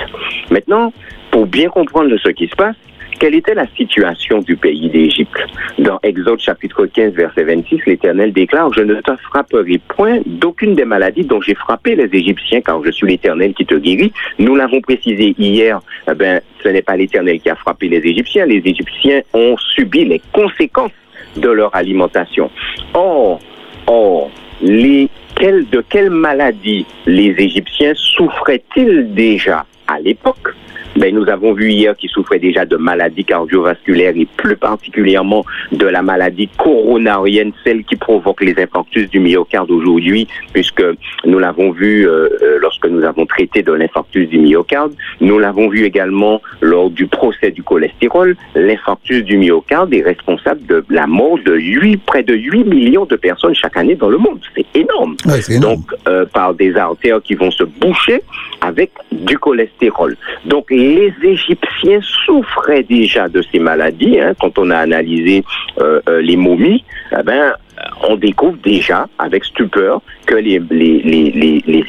Maintenant, 0.49 0.93
pour 1.31 1.45
bien 1.47 1.69
comprendre 1.69 2.13
ce 2.21 2.29
qui 2.29 2.47
se 2.47 2.55
passe, 2.55 2.75
quelle 3.21 3.35
était 3.35 3.53
la 3.53 3.67
situation 3.77 4.39
du 4.39 4.57
pays 4.57 4.89
d'Égypte? 4.89 5.37
Dans 5.77 5.99
Exode 6.01 6.39
chapitre 6.39 6.87
15, 6.87 7.13
verset 7.13 7.43
26, 7.43 7.81
l'Éternel 7.85 8.33
déclare, 8.33 8.73
Je 8.73 8.81
ne 8.81 8.95
te 8.95 9.15
frapperai 9.29 9.79
point 9.89 10.21
d'aucune 10.25 10.73
des 10.73 10.85
maladies 10.85 11.23
dont 11.23 11.39
j'ai 11.39 11.53
frappé 11.53 11.95
les 11.95 12.09
Égyptiens, 12.11 12.61
car 12.61 12.83
je 12.83 12.89
suis 12.89 13.05
l'Éternel 13.05 13.53
qui 13.53 13.63
te 13.63 13.75
guérit. 13.75 14.11
Nous 14.39 14.55
l'avons 14.55 14.81
précisé 14.81 15.35
hier, 15.37 15.79
eh 16.09 16.15
ben, 16.15 16.41
ce 16.63 16.69
n'est 16.69 16.81
pas 16.81 16.97
l'Éternel 16.97 17.39
qui 17.39 17.51
a 17.51 17.55
frappé 17.55 17.89
les 17.89 17.99
Égyptiens, 17.99 18.47
les 18.47 18.63
Égyptiens 18.65 19.21
ont 19.35 19.55
subi 19.75 20.03
les 20.03 20.21
conséquences 20.33 20.91
de 21.37 21.49
leur 21.49 21.75
alimentation. 21.75 22.49
Or, 22.95 23.39
or, 23.85 24.31
les, 24.63 25.09
de 25.39 25.83
quelle 25.87 26.09
maladie 26.09 26.87
les 27.05 27.35
Égyptiens 27.37 27.93
souffraient-ils 27.93 29.13
déjà 29.13 29.63
à 29.87 29.99
l'époque? 29.99 30.55
Ben, 30.95 31.15
nous 31.15 31.29
avons 31.29 31.53
vu 31.53 31.71
hier 31.71 31.95
qu'ils 31.95 32.09
souffraient 32.09 32.39
déjà 32.39 32.65
de 32.65 32.75
maladies 32.75 33.23
cardiovasculaires 33.23 34.13
et 34.15 34.27
plus 34.37 34.57
particulièrement 34.57 35.45
de 35.71 35.85
la 35.85 36.01
maladie 36.01 36.49
coronarienne, 36.57 37.51
celle 37.63 37.83
qui 37.83 37.95
provoque 37.95 38.41
les 38.41 38.55
infarctus 38.57 39.09
du 39.09 39.19
myocarde 39.19 39.71
aujourd'hui, 39.71 40.27
puisque 40.53 40.83
nous 41.25 41.39
l'avons 41.39 41.71
vu 41.71 42.07
euh, 42.07 42.29
euh, 42.41 42.57
lorsque 42.59 42.85
nous 42.87 43.03
avons 43.03 43.25
traité 43.25 43.63
de 43.63 43.71
l'infarctus 43.71 44.27
du 44.29 44.39
myocarde. 44.39 44.93
Nous 45.21 45.39
l'avons 45.39 45.69
vu 45.69 45.83
également 45.83 46.41
lors 46.61 46.89
du 46.89 47.07
procès 47.07 47.51
du 47.51 47.63
cholestérol. 47.63 48.35
L'infarctus 48.55 49.23
du 49.23 49.37
myocarde 49.37 49.93
est 49.93 50.01
responsable 50.01 50.65
de 50.65 50.83
la 50.89 51.07
mort 51.07 51.37
de 51.45 51.55
8, 51.55 51.97
près 52.05 52.23
de 52.23 52.35
8 52.35 52.65
millions 52.65 53.05
de 53.05 53.15
personnes 53.15 53.55
chaque 53.55 53.77
année 53.77 53.95
dans 53.95 54.09
le 54.09 54.17
monde. 54.17 54.39
C'est 54.55 54.65
énorme. 54.75 55.15
Ouais, 55.25 55.39
énorme. 55.49 55.75
Donc, 55.75 55.93
euh, 56.07 56.25
par 56.25 56.53
des 56.53 56.75
artères 56.75 57.21
qui 57.21 57.35
vont 57.35 57.51
se 57.51 57.63
boucher 57.63 58.21
avec 58.61 58.91
du 59.11 59.37
cholestérol. 59.37 60.17
Donc, 60.45 60.71
les 60.81 61.13
Égyptiens 61.23 61.99
souffraient 62.01 62.83
déjà 62.83 63.27
de 63.29 63.41
ces 63.51 63.59
maladies. 63.59 64.19
hein. 64.19 64.33
Quand 64.39 64.57
on 64.57 64.69
a 64.71 64.77
analysé 64.77 65.43
euh, 65.79 66.01
euh, 66.09 66.21
les 66.21 66.35
momies, 66.35 66.83
eh 67.11 67.23
ben, 67.23 67.53
on 68.07 68.15
découvre 68.15 68.57
déjà, 68.63 69.07
avec 69.19 69.43
stupeur, 69.45 70.01
que 70.25 70.35
les, 70.35 70.61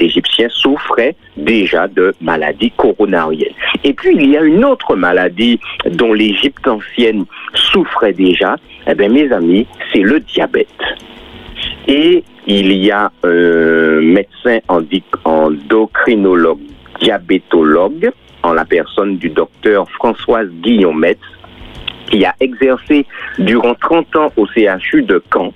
Égyptiens 0.01 0.49
souffraient 0.51 1.17
déjà 1.37 1.89
de 1.89 2.15
maladies 2.21 2.73
coronariennes. 2.77 3.55
Et 3.85 3.93
puis, 3.95 4.15
il 4.15 4.31
y 4.31 4.37
a 4.37 4.43
une 4.43 4.65
autre 4.65 4.95
maladie 4.95 5.59
dont 5.91 6.13
l'Égypte 6.13 6.67
ancienne 6.67 7.25
souffrait 7.55 8.13
déjà. 8.13 8.57
Eh 8.87 8.95
bien, 8.95 9.09
mes 9.09 9.31
amis, 9.33 9.67
c'est 9.93 10.01
le 10.01 10.21
diabète. 10.21 10.69
Et 11.89 12.25
il 12.47 12.73
y 12.73 12.91
a 12.91 13.11
un 13.23 14.01
médecin 14.01 14.59
endi- 14.69 15.03
endocrinologue, 15.25 16.61
diabétologue, 17.01 18.11
en 18.43 18.53
la 18.53 18.65
personne 18.65 19.17
du 19.17 19.29
docteur 19.29 19.89
Françoise 19.91 20.49
Guillaumet, 20.63 21.19
qui 22.11 22.25
a 22.25 22.35
exercé 22.41 23.07
durant 23.39 23.75
30 23.75 24.17
ans 24.17 24.33
au 24.37 24.47
CHU 24.47 25.03
de 25.03 25.23
Caen 25.33 25.53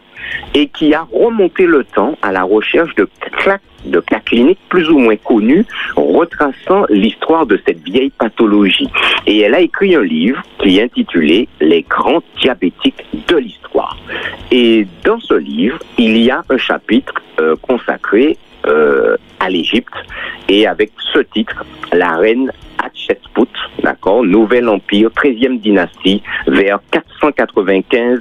et 0.54 0.68
qui 0.68 0.94
a 0.94 1.06
remonté 1.12 1.66
le 1.66 1.84
temps 1.84 2.16
à 2.22 2.32
la 2.32 2.42
recherche 2.42 2.94
de 2.94 3.08
cas, 3.44 4.20
cliniques 4.24 4.58
plus 4.68 4.88
ou 4.90 4.98
moins 4.98 5.16
connus 5.16 5.64
retraçant 5.94 6.84
l'histoire 6.88 7.46
de 7.46 7.60
cette 7.64 7.82
vieille 7.84 8.10
pathologie. 8.10 8.88
Et 9.26 9.40
elle 9.40 9.54
a 9.54 9.60
écrit 9.60 9.94
un 9.94 10.02
livre 10.02 10.42
qui 10.58 10.78
est 10.78 10.82
intitulé 10.82 11.48
Les 11.60 11.82
grands 11.82 12.22
diabétiques 12.40 13.04
de 13.28 13.36
l'histoire. 13.36 13.96
Et 14.50 14.86
dans 15.04 15.20
ce 15.20 15.34
livre, 15.34 15.78
il 15.98 16.16
y 16.18 16.30
a 16.30 16.42
un 16.48 16.58
chapitre 16.58 17.14
euh, 17.40 17.54
consacré 17.62 18.36
euh, 18.66 19.16
à 19.38 19.48
l'Égypte 19.48 19.94
et 20.48 20.66
avec 20.66 20.90
ce 21.12 21.20
titre, 21.20 21.64
La 21.92 22.16
reine 22.16 22.50
D'accord, 23.82 24.24
Nouvel 24.24 24.68
Empire, 24.68 25.10
13e 25.10 25.60
dynastie, 25.60 26.22
vers 26.48 26.80
495, 26.90 28.20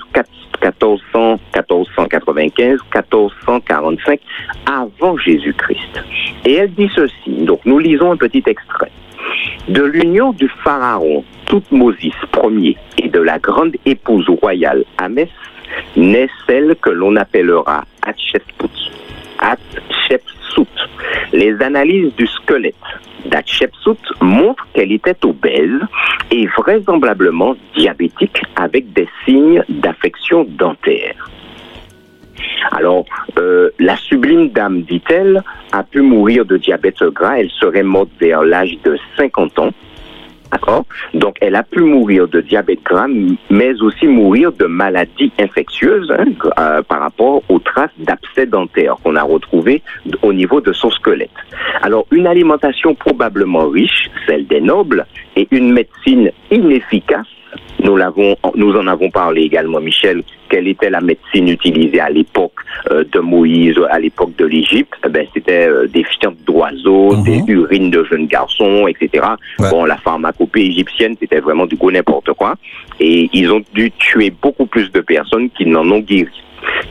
1400, 0.61 1.39
1495, 1.55 2.79
1445 2.93 4.19
avant 4.65 5.17
Jésus-Christ. 5.17 6.03
Et 6.45 6.53
elle 6.53 6.73
dit 6.73 6.89
ceci, 6.93 7.45
donc 7.45 7.61
nous 7.65 7.79
lisons 7.79 8.11
un 8.11 8.17
petit 8.17 8.43
extrait. 8.45 8.91
De 9.67 9.81
l'union 9.81 10.33
du 10.33 10.47
pharaon 10.63 11.23
Toutmosis 11.47 12.13
Ier 12.43 12.77
et 13.01 13.07
de 13.07 13.19
la 13.19 13.39
grande 13.39 13.75
épouse 13.85 14.29
royale 14.41 14.83
Amès 14.99 15.29
naît 15.95 16.29
celle 16.47 16.75
que 16.75 16.91
l'on 16.91 17.15
appellera 17.15 17.85
Hatshepsut. 18.05 18.91
Hatshepsut. 19.39 20.67
Les 21.33 21.59
analyses 21.61 22.13
du 22.15 22.27
squelette 22.27 22.75
d'Hatshepsut 23.25 23.99
montrent 24.21 24.67
qu'elle 24.73 24.91
était 24.91 25.17
obèse 25.25 25.81
et 26.31 26.47
vraisemblablement 26.57 27.55
diabétique 27.75 28.41
avec 28.55 28.91
des 28.93 29.07
signes 29.25 29.63
d'affection 29.69 30.45
dentaire. 30.49 31.29
Alors, 32.71 33.05
euh, 33.37 33.69
la 33.79 33.95
sublime 33.95 34.49
dame, 34.49 34.81
dit-elle, 34.81 35.43
a 35.71 35.83
pu 35.83 36.01
mourir 36.01 36.45
de 36.45 36.57
diabète 36.57 37.03
gras. 37.03 37.39
Elle 37.39 37.51
serait 37.51 37.83
morte 37.83 38.09
vers 38.19 38.43
l'âge 38.43 38.77
de 38.83 38.97
50 39.17 39.59
ans. 39.59 39.71
Donc, 41.13 41.37
elle 41.41 41.55
a 41.55 41.63
pu 41.63 41.81
mourir 41.81 42.27
de 42.27 42.41
diabète 42.41 42.83
gras, 42.83 43.07
mais 43.49 43.81
aussi 43.81 44.07
mourir 44.07 44.51
de 44.51 44.65
maladies 44.65 45.31
infectieuses 45.39 46.11
hein, 46.11 46.25
euh, 46.59 46.81
par 46.81 46.99
rapport 46.99 47.41
aux 47.49 47.59
traces 47.59 47.91
d'abcès 47.99 48.45
dentaire 48.45 48.95
qu'on 49.03 49.15
a 49.15 49.23
retrouvées 49.23 49.81
au 50.21 50.33
niveau 50.33 50.61
de 50.61 50.73
son 50.73 50.89
squelette. 50.89 51.29
Alors, 51.81 52.05
une 52.11 52.27
alimentation 52.27 52.95
probablement 52.95 53.67
riche, 53.69 54.09
celle 54.27 54.47
des 54.47 54.61
nobles, 54.61 55.05
et 55.35 55.47
une 55.51 55.71
médecine 55.73 56.31
inefficace, 56.51 57.27
nous 57.83 57.95
l'avons, 57.97 58.35
nous 58.55 58.73
en 58.75 58.87
avons 58.87 59.09
parlé 59.09 59.41
également, 59.43 59.79
Michel. 59.79 60.23
Quelle 60.49 60.67
était 60.67 60.89
la 60.89 61.01
médecine 61.01 61.47
utilisée 61.49 61.99
à 61.99 62.09
l'époque 62.09 62.53
euh, 62.91 63.03
de 63.11 63.19
Moïse, 63.19 63.75
à 63.89 63.99
l'époque 63.99 64.35
de 64.37 64.45
l'Égypte? 64.45 64.93
Eh 65.05 65.09
Ben, 65.09 65.27
c'était 65.33 65.67
euh, 65.67 65.87
des 65.87 66.03
fientes 66.03 66.37
d'oiseaux, 66.45 67.15
Mhm. 67.15 67.23
des 67.23 67.43
urines 67.53 67.89
de 67.89 68.03
jeunes 68.03 68.27
garçons, 68.27 68.87
etc. 68.87 69.25
Ouais. 69.59 69.69
Bon, 69.69 69.85
la 69.85 69.97
pharmacopée 69.97 70.65
égyptienne, 70.65 71.15
c'était 71.19 71.39
vraiment 71.39 71.65
du 71.65 71.75
gros 71.75 71.91
n'importe 71.91 72.31
quoi. 72.33 72.55
Et 72.99 73.29
ils 73.33 73.51
ont 73.51 73.61
dû 73.73 73.91
tuer 73.97 74.31
beaucoup 74.41 74.65
plus 74.65 74.91
de 74.91 75.01
personnes 75.01 75.49
qu'ils 75.51 75.69
n'en 75.71 75.89
ont 75.91 75.99
guéri. 75.99 76.29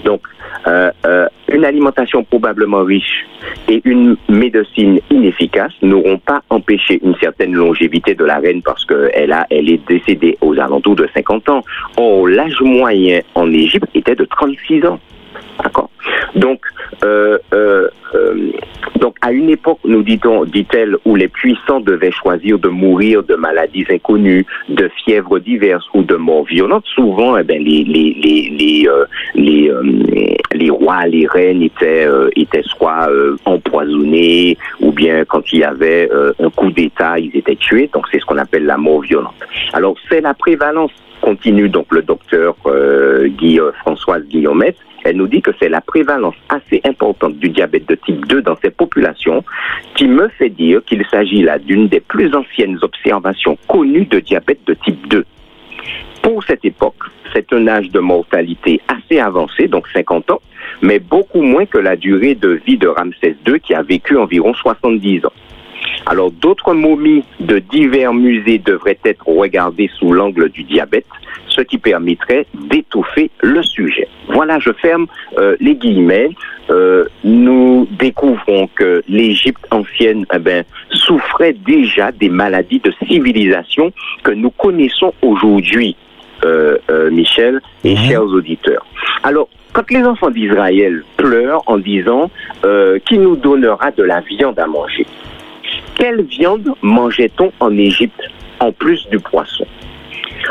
Donc, 0.04 0.20
euh, 0.66 0.90
euh, 1.06 1.26
une 1.52 1.64
alimentation 1.64 2.24
probablement 2.24 2.82
riche 2.82 3.26
et 3.68 3.80
une 3.84 4.16
médecine 4.28 5.00
inefficace 5.10 5.72
n'auront 5.82 6.18
pas 6.18 6.42
empêché 6.50 7.00
une 7.02 7.14
certaine 7.16 7.52
longévité 7.52 8.14
de 8.14 8.24
la 8.24 8.38
reine 8.38 8.62
parce 8.62 8.84
qu'elle 8.84 9.32
a, 9.32 9.46
elle 9.50 9.70
est 9.70 9.86
décédée 9.86 10.38
aux 10.40 10.58
alentours 10.58 10.96
de 10.96 11.08
50 11.14 11.48
ans. 11.50 11.64
Or, 11.96 12.26
l'âge 12.28 12.60
moyen 12.60 13.20
en 13.34 13.52
Égypte 13.52 13.88
était 13.94 14.16
de 14.16 14.24
36 14.24 14.86
ans. 14.86 14.98
D'accord 15.62 15.90
Donc, 16.34 16.60
euh, 17.04 17.38
euh, 17.52 17.88
euh, 18.14 18.52
donc, 19.00 19.16
à 19.20 19.32
une 19.32 19.50
époque, 19.50 19.78
nous 19.84 20.02
dit-on, 20.02 20.44
dit-elle, 20.44 20.96
où 21.04 21.16
les 21.16 21.28
puissants 21.28 21.80
devaient 21.80 22.12
choisir 22.12 22.58
de 22.58 22.68
mourir 22.68 23.22
de 23.22 23.34
maladies 23.34 23.84
inconnues, 23.90 24.46
de 24.68 24.88
fièvres 25.04 25.38
diverses 25.38 25.84
ou 25.94 26.02
de 26.02 26.16
morts 26.16 26.44
violentes, 26.44 26.86
souvent, 26.86 27.36
eh 27.36 27.42
ben, 27.42 27.62
les, 27.62 27.84
les, 27.84 28.14
les, 28.14 28.50
les, 28.50 28.88
les, 29.34 30.38
les 30.52 30.70
rois, 30.70 31.06
les 31.06 31.26
reines 31.26 31.62
étaient, 31.62 32.06
étaient 32.36 32.62
soit 32.62 33.08
empoisonnés, 33.44 34.56
ou 34.80 34.92
bien 34.92 35.24
quand 35.24 35.42
il 35.52 35.60
y 35.60 35.64
avait 35.64 36.08
un 36.38 36.50
coup 36.50 36.70
d'État, 36.70 37.18
ils 37.18 37.36
étaient 37.36 37.56
tués. 37.56 37.90
Donc, 37.92 38.06
c'est 38.10 38.20
ce 38.20 38.24
qu'on 38.24 38.38
appelle 38.38 38.64
la 38.64 38.78
mort 38.78 39.00
violente. 39.00 39.34
Alors, 39.72 39.96
c'est 40.08 40.20
la 40.20 40.34
prévalence 40.34 40.92
continue 41.24 41.68
donc 41.70 41.86
le 41.90 42.02
docteur 42.02 42.54
euh, 42.66 43.28
Guy, 43.28 43.58
Françoise 43.80 44.24
Guillaumette, 44.28 44.76
elle 45.04 45.16
nous 45.16 45.26
dit 45.26 45.42
que 45.42 45.50
c'est 45.60 45.68
la 45.68 45.80
prévalence 45.80 46.34
assez 46.48 46.80
importante 46.84 47.36
du 47.38 47.50
diabète 47.50 47.88
de 47.88 47.94
type 47.94 48.26
2 48.26 48.42
dans 48.42 48.56
ces 48.62 48.70
populations 48.70 49.44
qui 49.94 50.08
me 50.08 50.28
fait 50.28 50.48
dire 50.48 50.82
qu'il 50.84 51.04
s'agit 51.10 51.42
là 51.42 51.58
d'une 51.58 51.88
des 51.88 52.00
plus 52.00 52.34
anciennes 52.34 52.78
observations 52.82 53.58
connues 53.68 54.06
de 54.06 54.20
diabète 54.20 54.60
de 54.66 54.74
type 54.74 55.06
2. 55.08 55.24
Pour 56.22 56.42
cette 56.44 56.64
époque, 56.64 57.04
c'est 57.34 57.52
un 57.52 57.68
âge 57.68 57.90
de 57.90 58.00
mortalité 58.00 58.80
assez 58.88 59.20
avancé, 59.20 59.68
donc 59.68 59.86
50 59.92 60.30
ans, 60.30 60.40
mais 60.80 60.98
beaucoup 60.98 61.42
moins 61.42 61.66
que 61.66 61.78
la 61.78 61.96
durée 61.96 62.34
de 62.34 62.60
vie 62.66 62.78
de 62.78 62.88
Ramsès 62.88 63.36
II 63.46 63.60
qui 63.60 63.74
a 63.74 63.82
vécu 63.82 64.16
environ 64.16 64.54
70 64.54 65.26
ans. 65.26 65.32
Alors, 66.06 66.30
d'autres 66.30 66.74
momies 66.74 67.24
de 67.40 67.58
divers 67.58 68.14
musées 68.14 68.58
devraient 68.58 68.98
être 69.04 69.26
regardées 69.28 69.90
sous 69.98 70.12
l'angle 70.12 70.48
du 70.50 70.64
diabète, 70.64 71.06
ce 71.54 71.60
qui 71.62 71.78
permettrait 71.78 72.46
d'étoffer 72.54 73.30
le 73.40 73.62
sujet. 73.62 74.08
Voilà, 74.28 74.58
je 74.58 74.72
ferme 74.72 75.06
euh, 75.38 75.56
les 75.60 75.74
guillemets. 75.74 76.30
Euh, 76.70 77.04
nous 77.24 77.86
découvrons 77.98 78.68
que 78.74 79.02
l'Égypte 79.08 79.64
ancienne 79.70 80.24
eh 80.34 80.38
ben, 80.38 80.64
souffrait 80.90 81.52
déjà 81.52 82.10
des 82.10 82.30
maladies 82.30 82.80
de 82.80 82.92
civilisation 83.06 83.92
que 84.22 84.30
nous 84.30 84.50
connaissons 84.50 85.12
aujourd'hui, 85.22 85.96
euh, 86.44 86.78
Michel 87.10 87.60
et 87.84 87.96
chers 87.96 88.24
auditeurs. 88.24 88.86
Alors, 89.22 89.48
quand 89.72 89.90
les 89.90 90.04
enfants 90.04 90.30
d'Israël 90.30 91.02
pleurent 91.16 91.62
en 91.66 91.78
disant 91.78 92.30
qui 93.06 93.18
nous 93.18 93.36
donnera 93.36 93.90
de 93.90 94.04
la 94.04 94.20
viande 94.20 94.58
à 94.58 94.66
manger, 94.66 95.06
quelle 95.96 96.22
viande 96.22 96.72
mangeait-on 96.82 97.52
en 97.60 97.76
Égypte 97.76 98.22
en 98.60 98.72
plus 98.72 99.08
du 99.10 99.18
poisson? 99.18 99.66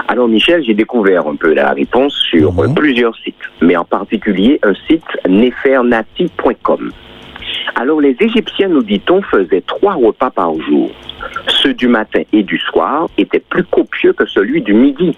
Alors 0.07 0.27
Michel, 0.27 0.63
j'ai 0.63 0.73
découvert 0.73 1.27
un 1.27 1.35
peu 1.35 1.53
la 1.53 1.71
réponse 1.73 2.13
sur 2.29 2.53
Mhm. 2.53 2.73
plusieurs 2.75 3.15
sites, 3.17 3.35
mais 3.61 3.75
en 3.75 3.85
particulier 3.85 4.59
un 4.63 4.73
site 4.87 5.03
nefernati.com. 5.27 6.91
Alors 7.75 8.01
les 8.01 8.15
Égyptiens, 8.19 8.67
nous 8.69 8.83
dit-on, 8.83 9.21
faisaient 9.23 9.63
trois 9.65 9.93
repas 9.93 10.29
par 10.29 10.53
jour. 10.61 10.91
Ceux 11.47 11.73
du 11.73 11.87
matin 11.87 12.21
et 12.31 12.43
du 12.43 12.57
soir 12.59 13.07
étaient 13.17 13.39
plus 13.39 13.63
copieux 13.63 14.13
que 14.13 14.25
celui 14.25 14.61
du 14.61 14.73
midi. 14.73 15.15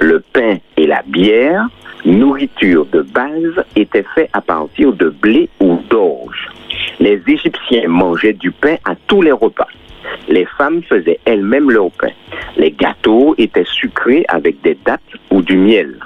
Le 0.00 0.20
pain 0.32 0.56
et 0.76 0.86
la 0.86 1.02
bière, 1.06 1.68
nourriture 2.04 2.86
de 2.86 3.02
base, 3.02 3.64
étaient 3.76 4.04
faits 4.14 4.30
à 4.32 4.40
partir 4.40 4.92
de 4.92 5.08
blé 5.10 5.48
ou 5.60 5.78
d'orge. 5.88 6.48
Les 7.00 7.22
Égyptiens 7.26 7.88
mangeaient 7.88 8.32
du 8.32 8.50
pain 8.50 8.76
à 8.84 8.94
tous 9.06 9.22
les 9.22 9.32
repas. 9.32 9.68
Les 10.28 10.46
femmes 10.56 10.82
faisaient 10.82 11.20
elles-mêmes 11.24 11.70
leur 11.70 11.90
pain. 11.90 12.12
Les 12.56 12.70
gâteaux 12.70 13.34
étaient 13.38 13.64
sucrés 13.64 14.24
avec 14.28 14.60
des 14.62 14.76
dattes 14.84 15.00
ou 15.30 15.42
du 15.42 15.56
miel. 15.56 15.98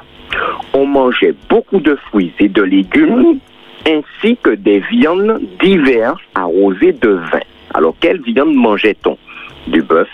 On 0.73 0.87
mangeait 0.87 1.35
beaucoup 1.49 1.81
de 1.81 1.95
fruits 1.95 2.33
et 2.39 2.49
de 2.49 2.63
légumes, 2.63 3.39
ainsi 3.87 4.37
que 4.43 4.51
des 4.51 4.81
viandes 4.81 5.41
diverses 5.61 6.21
arrosées 6.35 6.93
de 6.93 7.11
vin. 7.11 7.41
Alors, 7.75 7.95
quelle 8.01 8.21
viande 8.23 8.55
mangeait-on? 8.55 9.19
Du 9.67 9.83
bœuf, 9.83 10.09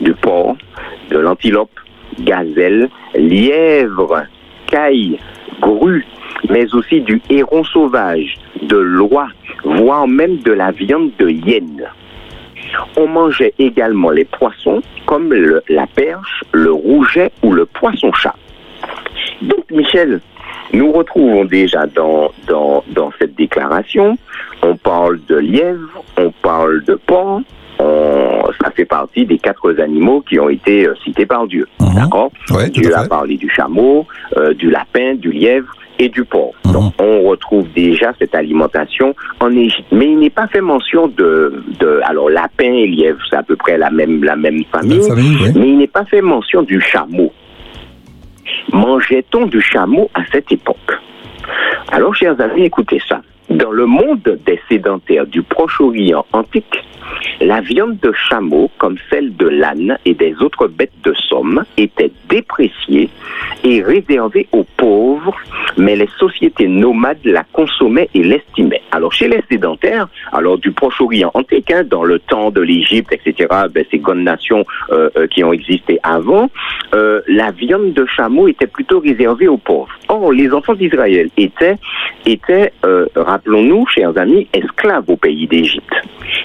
du 0.00 0.12
porc, 0.14 0.56
de 1.10 1.18
l'antilope, 1.18 1.78
gazelle, 2.20 2.88
lièvre, 3.14 4.24
caille, 4.66 5.18
grue, 5.60 6.06
mais 6.50 6.72
aussi 6.74 7.00
du 7.00 7.20
héron 7.30 7.64
sauvage, 7.64 8.34
de 8.62 8.76
l'oie, 8.76 9.28
voire 9.64 10.06
même 10.06 10.38
de 10.38 10.52
la 10.52 10.70
viande 10.70 11.10
de 11.18 11.28
hyène. 11.28 11.84
On 12.96 13.06
mangeait 13.08 13.54
également 13.58 14.10
les 14.10 14.24
poissons 14.24 14.82
comme 15.06 15.32
le- 15.32 15.62
la 15.68 15.86
perche, 15.86 16.42
le 16.52 16.72
rouget 16.72 17.30
ou 17.42 17.52
le 17.52 17.66
poisson-chat. 17.66 18.34
Donc, 19.42 19.70
Michel, 19.70 20.20
nous 20.72 20.92
retrouvons 20.92 21.44
déjà 21.44 21.86
dans, 21.86 22.30
dans, 22.48 22.84
dans 22.88 23.10
cette 23.18 23.34
déclaration, 23.34 24.16
on 24.62 24.76
parle 24.76 25.20
de 25.28 25.36
lièvre, 25.36 26.02
on 26.18 26.30
parle 26.42 26.82
de 26.84 26.94
porc, 26.94 27.40
on- 27.78 28.42
ça 28.62 28.70
fait 28.70 28.84
partie 28.84 29.26
des 29.26 29.38
quatre 29.38 29.78
animaux 29.80 30.20
qui 30.22 30.38
ont 30.38 30.48
été 30.48 30.86
euh, 30.86 30.94
cités 31.04 31.26
par 31.26 31.46
Dieu. 31.46 31.66
Mhm. 31.80 31.94
D'accord? 31.96 32.30
Ouais, 32.50 32.70
tout 32.70 32.80
Dieu 32.80 32.94
à 32.94 33.00
a 33.00 33.02
fait. 33.02 33.08
parlé 33.08 33.36
du 33.36 33.48
chameau, 33.50 34.06
euh, 34.36 34.54
du 34.54 34.70
lapin, 34.70 35.14
du 35.16 35.32
lièvre 35.32 35.74
et 35.98 36.08
du 36.08 36.24
porc. 36.24 36.54
Mhm. 36.64 36.72
Donc, 36.72 36.92
on 36.98 37.22
retrouve 37.22 37.66
déjà 37.74 38.12
cette 38.18 38.34
alimentation 38.34 39.14
en 39.40 39.50
Égypte. 39.50 39.86
Mais 39.92 40.06
il 40.06 40.18
n'est 40.18 40.30
pas 40.30 40.46
fait 40.46 40.60
mention 40.60 41.08
de, 41.08 41.62
de 41.80 42.00
alors 42.04 42.30
lapin 42.30 42.72
et 42.72 42.86
lièvre, 42.86 43.20
c'est 43.28 43.36
à 43.36 43.42
peu 43.42 43.56
près 43.56 43.78
la 43.78 43.90
même, 43.90 44.24
la 44.24 44.36
même 44.36 44.64
famille. 44.72 44.98
La 44.98 45.14
famille, 45.14 45.36
oui. 45.42 45.52
Mais 45.54 45.68
il 45.68 45.78
n'est 45.78 45.86
pas 45.86 46.04
fait 46.04 46.20
mention 46.20 46.62
du 46.62 46.80
chameau. 46.80 47.32
Mangeait-on 48.72 49.46
du 49.46 49.60
chameau 49.60 50.10
à 50.14 50.20
cette 50.32 50.50
époque? 50.50 50.76
Alors, 51.92 52.14
chers 52.14 52.40
amis, 52.40 52.64
écoutez 52.64 53.00
ça. 53.08 53.20
Dans 53.50 53.70
le 53.70 53.86
monde 53.86 54.38
des 54.46 54.58
sédentaires 54.68 55.26
du 55.26 55.42
Proche-Orient 55.42 56.24
antique, 56.32 56.82
la 57.44 57.60
viande 57.60 57.98
de 58.00 58.12
chameau, 58.12 58.70
comme 58.78 58.96
celle 59.10 59.36
de 59.36 59.46
l'âne 59.46 59.98
et 60.04 60.14
des 60.14 60.34
autres 60.40 60.66
bêtes 60.66 60.98
de 61.04 61.12
somme, 61.28 61.64
était 61.76 62.10
dépréciée 62.28 63.10
et 63.62 63.82
réservée 63.82 64.48
aux 64.52 64.64
pauvres, 64.76 65.36
mais 65.76 65.94
les 65.94 66.08
sociétés 66.18 66.68
nomades 66.68 67.18
la 67.24 67.44
consommaient 67.52 68.08
et 68.14 68.22
l'estimaient. 68.22 68.82
Alors 68.92 69.12
chez 69.12 69.28
les 69.28 69.42
sédentaires, 69.50 70.08
alors 70.32 70.58
du 70.58 70.72
Proche-Orient 70.72 71.30
antique, 71.34 71.70
hein, 71.70 71.82
dans 71.84 72.04
le 72.04 72.18
temps 72.18 72.50
de 72.50 72.62
l'Égypte, 72.62 73.12
etc., 73.12 73.48
ben, 73.70 73.84
ces 73.90 73.98
grandes 73.98 74.22
nations 74.22 74.64
euh, 74.90 75.10
euh, 75.16 75.26
qui 75.26 75.44
ont 75.44 75.52
existé 75.52 75.98
avant, 76.02 76.50
euh, 76.94 77.20
la 77.28 77.50
viande 77.50 77.92
de 77.92 78.06
chameau 78.06 78.48
était 78.48 78.66
plutôt 78.66 79.00
réservée 79.00 79.48
aux 79.48 79.58
pauvres. 79.58 79.92
Or, 80.08 80.32
les 80.32 80.50
enfants 80.52 80.74
d'Israël 80.74 81.28
étaient, 81.36 81.76
étaient 82.24 82.72
rappelons-nous, 83.14 83.86
chers 83.86 84.16
amis, 84.16 84.48
esclaves 84.52 85.08
au 85.08 85.16
pays 85.16 85.46
d'Égypte. 85.46 85.94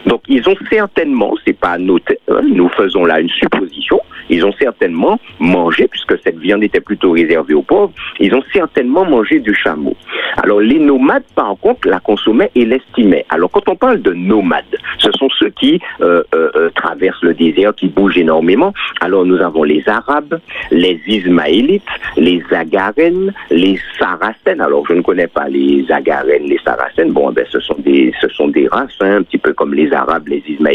Donc, 0.05 0.21
ils 0.27 0.47
ont 0.49 0.55
certainement, 0.89 1.33
c'est 1.45 1.57
pas 1.57 1.77
noté, 1.77 2.19
hein, 2.29 2.41
nous 2.43 2.69
faisons 2.69 3.05
là 3.05 3.19
une 3.19 3.29
supposition, 3.29 3.99
ils 4.29 4.45
ont 4.45 4.53
certainement 4.59 5.19
mangé, 5.39 5.87
puisque 5.87 6.19
cette 6.23 6.37
viande 6.37 6.63
était 6.63 6.79
plutôt 6.79 7.11
réservée 7.11 7.53
aux 7.53 7.61
pauvres, 7.61 7.91
ils 8.19 8.33
ont 8.33 8.43
certainement 8.53 9.05
mangé 9.05 9.39
du 9.39 9.53
chameau. 9.53 9.95
Alors, 10.37 10.59
les 10.59 10.79
nomades, 10.79 11.23
par 11.35 11.55
contre, 11.61 11.87
la 11.87 11.99
consommaient 11.99 12.51
et 12.55 12.65
l'estimaient. 12.65 13.25
Alors, 13.29 13.49
quand 13.51 13.67
on 13.67 13.75
parle 13.75 14.01
de 14.01 14.13
nomades, 14.13 14.77
ce 14.99 15.11
sont 15.11 15.29
ceux 15.37 15.49
qui 15.49 15.79
euh, 16.01 16.23
euh, 16.35 16.49
euh, 16.55 16.69
traversent 16.75 17.23
le 17.23 17.33
désert, 17.33 17.73
qui 17.75 17.87
bougent 17.87 18.17
énormément. 18.17 18.73
Alors, 19.01 19.25
nous 19.25 19.39
avons 19.41 19.63
les 19.63 19.83
Arabes, 19.87 20.39
les 20.71 21.01
Ismaélites, 21.07 21.83
les 22.17 22.43
Agarènes, 22.51 23.33
les 23.49 23.79
Saracènes. 23.97 24.61
Alors, 24.61 24.85
je 24.87 24.93
ne 24.93 25.01
connais 25.01 25.27
pas 25.27 25.47
les 25.49 25.85
Agarènes, 25.89 26.43
les 26.43 26.59
Saracènes. 26.63 27.11
Bon, 27.11 27.31
ben, 27.31 27.45
ce 27.49 27.59
sont 27.59 27.77
des, 27.79 28.13
ce 28.21 28.27
sont 28.29 28.47
des 28.47 28.67
races, 28.67 28.95
hein, 29.01 29.17
un 29.17 29.23
petit 29.23 29.37
peu 29.37 29.53
comme 29.53 29.73
les 29.73 29.91
Arabes, 29.91 30.27
les 30.27 30.43
Ismaélites, 30.47 30.68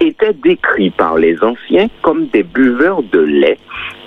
étaient 0.00 0.34
décrits 0.42 0.90
par 0.90 1.16
les 1.16 1.42
anciens 1.42 1.88
comme 2.02 2.26
des 2.28 2.42
buveurs 2.42 3.02
de 3.02 3.20
lait 3.20 3.58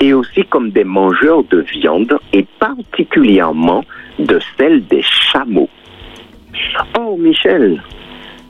et 0.01 0.13
aussi 0.13 0.43
comme 0.45 0.71
des 0.71 0.83
mangeurs 0.83 1.43
de 1.45 1.61
viande 1.61 2.17
et 2.33 2.45
particulièrement 2.59 3.83
de 4.17 4.39
celle 4.57 4.85
des 4.87 5.01
chameaux. 5.01 5.69
Oh, 6.99 7.17
Michel, 7.17 7.81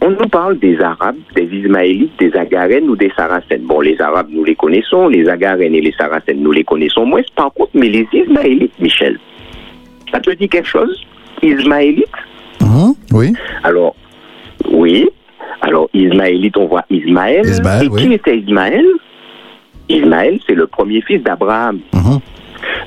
on 0.02 0.12
nous 0.12 0.30
parle 0.30 0.58
des 0.60 0.80
Arabes, 0.82 1.18
des 1.36 1.44
Ismaélites, 1.44 2.18
des 2.20 2.34
Agarènes 2.36 2.90
ou 2.90 2.96
des 2.96 3.12
Saracènes. 3.16 3.64
Bon, 3.64 3.82
les 3.82 4.00
Arabes, 4.02 4.30
nous 4.32 4.44
les 4.44 4.56
connaissons, 4.56 5.08
les 5.08 5.28
Agarènes 5.28 5.76
et 5.76 5.82
les 5.82 5.92
Saracènes, 5.92 6.42
nous 6.42 6.52
les 6.52 6.64
connaissons 6.64 7.06
moins. 7.06 7.22
Par 7.36 7.52
contre, 7.54 7.72
mais 7.74 7.90
les 7.90 8.08
Ismaélites, 8.14 8.80
Michel, 8.80 9.20
ça 10.12 10.20
te 10.20 10.32
dit 10.32 10.48
quelque 10.48 10.68
chose 10.68 11.06
Ismaélites? 11.42 12.08
Mhm, 12.62 12.94
Oui. 13.12 13.34
Alors, 13.64 13.96
oui. 14.70 15.08
Alors, 15.62 15.90
Ismaélite, 15.94 16.58
on 16.58 16.66
voit 16.68 16.86
Ismaël. 16.90 17.46
Ismaël, 17.46 17.86
Et 17.86 17.90
oui. 17.90 18.02
qui 18.08 18.14
était 18.14 18.38
Ismaël? 18.38 18.86
Ismaël, 19.90 20.40
c'est 20.46 20.56
le 20.56 20.68
premier 20.68 21.02
fils 21.02 21.22
d'Abraham. 21.24 21.80
Mhm. 21.94 22.20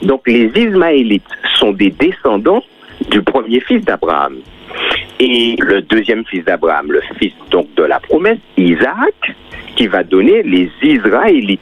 Donc, 0.03 0.23
les 0.27 0.51
Ismaélites 0.55 1.25
sont 1.59 1.73
des 1.73 1.91
descendants 1.91 2.63
du 3.11 3.23
premier 3.23 3.61
fils 3.61 3.85
d'Abraham. 3.85 4.37
Et 5.21 5.57
le 5.59 5.83
deuxième 5.83 6.25
fils 6.25 6.45
d'Abraham, 6.45 6.91
le 6.91 7.01
fils 7.19 7.33
donc 7.51 7.67
de 7.77 7.83
la 7.85 8.01
promesse, 8.01 8.39
Isaac, 8.57 9.35
qui 9.77 9.87
va 9.87 10.03
donner 10.03 10.43
les 10.43 10.71
Israélites. 10.83 11.61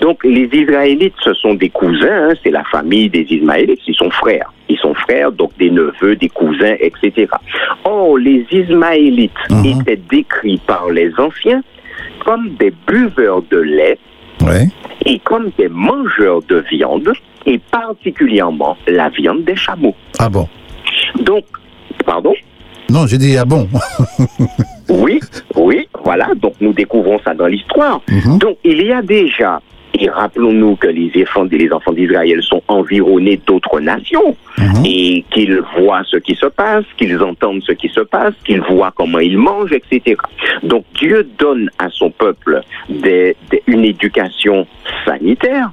Donc 0.00 0.24
les 0.24 0.48
Israélites, 0.52 1.14
ce 1.22 1.32
sont 1.34 1.54
des 1.54 1.68
cousins, 1.70 2.30
hein, 2.30 2.34
c'est 2.42 2.50
la 2.50 2.64
famille 2.64 3.08
des 3.08 3.26
Ismaélites, 3.30 3.80
ils 3.86 3.94
sont 3.94 4.10
frères. 4.10 4.52
Ils 4.68 4.78
sont 4.78 4.94
frères, 4.94 5.32
donc 5.32 5.50
des 5.58 5.70
neveux, 5.70 6.16
des 6.16 6.28
cousins, 6.28 6.74
etc. 6.80 7.26
Or, 7.84 8.18
les 8.18 8.46
Ismaélites 8.50 9.32
Mhm. 9.50 9.66
étaient 9.80 10.00
décrits 10.10 10.60
par 10.66 10.90
les 10.90 11.10
anciens 11.18 11.62
comme 12.24 12.50
des 12.58 12.72
buveurs 12.86 13.42
de 13.50 13.58
lait 13.58 13.98
Ouais. 14.42 14.68
et 15.06 15.18
comme 15.20 15.50
des 15.58 15.68
mangeurs 15.68 16.40
de 16.48 16.64
viande, 16.70 17.12
et 17.46 17.58
particulièrement 17.70 18.76
la 18.86 19.08
viande 19.10 19.44
des 19.44 19.56
chameaux. 19.56 19.94
Ah 20.18 20.28
bon? 20.28 20.48
Donc, 21.22 21.44
pardon? 22.06 22.34
Non, 22.90 23.06
j'ai 23.06 23.18
dit 23.18 23.36
ah 23.36 23.44
bon? 23.44 23.68
Oui, 24.88 25.20
voilà. 26.04 26.28
Donc 26.36 26.54
nous 26.60 26.72
découvrons 26.72 27.18
ça 27.24 27.34
dans 27.34 27.46
l'histoire. 27.46 28.00
Mhm. 28.10 28.38
Donc 28.38 28.56
il 28.64 28.82
y 28.86 28.92
a 28.92 29.02
déjà, 29.02 29.60
et 29.98 30.08
rappelons-nous 30.08 30.76
que 30.76 30.86
les 30.86 31.10
enfants, 31.22 31.46
les 31.50 31.72
enfants 31.72 31.92
d'Israël 31.92 32.40
sont 32.42 32.62
environnés 32.68 33.40
d'autres 33.46 33.80
nations 33.80 34.36
Mhm. 34.58 34.84
et 34.84 35.24
qu'ils 35.30 35.60
voient 35.78 36.02
ce 36.06 36.16
qui 36.18 36.34
se 36.34 36.46
passe, 36.46 36.84
qu'ils 36.96 37.20
entendent 37.22 37.62
ce 37.66 37.72
qui 37.72 37.88
se 37.88 38.00
passe, 38.00 38.34
qu'ils 38.44 38.60
voient 38.62 38.92
comment 38.94 39.18
ils 39.18 39.36
mangent, 39.38 39.72
etc. 39.72 40.16
Donc 40.62 40.84
Dieu 40.94 41.28
donne 41.38 41.70
à 41.78 41.88
son 41.90 42.10
peuple 42.10 42.60
des- 42.88 43.36
des- 43.50 43.62
une 43.66 43.84
éducation 43.84 44.66
sanitaire 45.04 45.70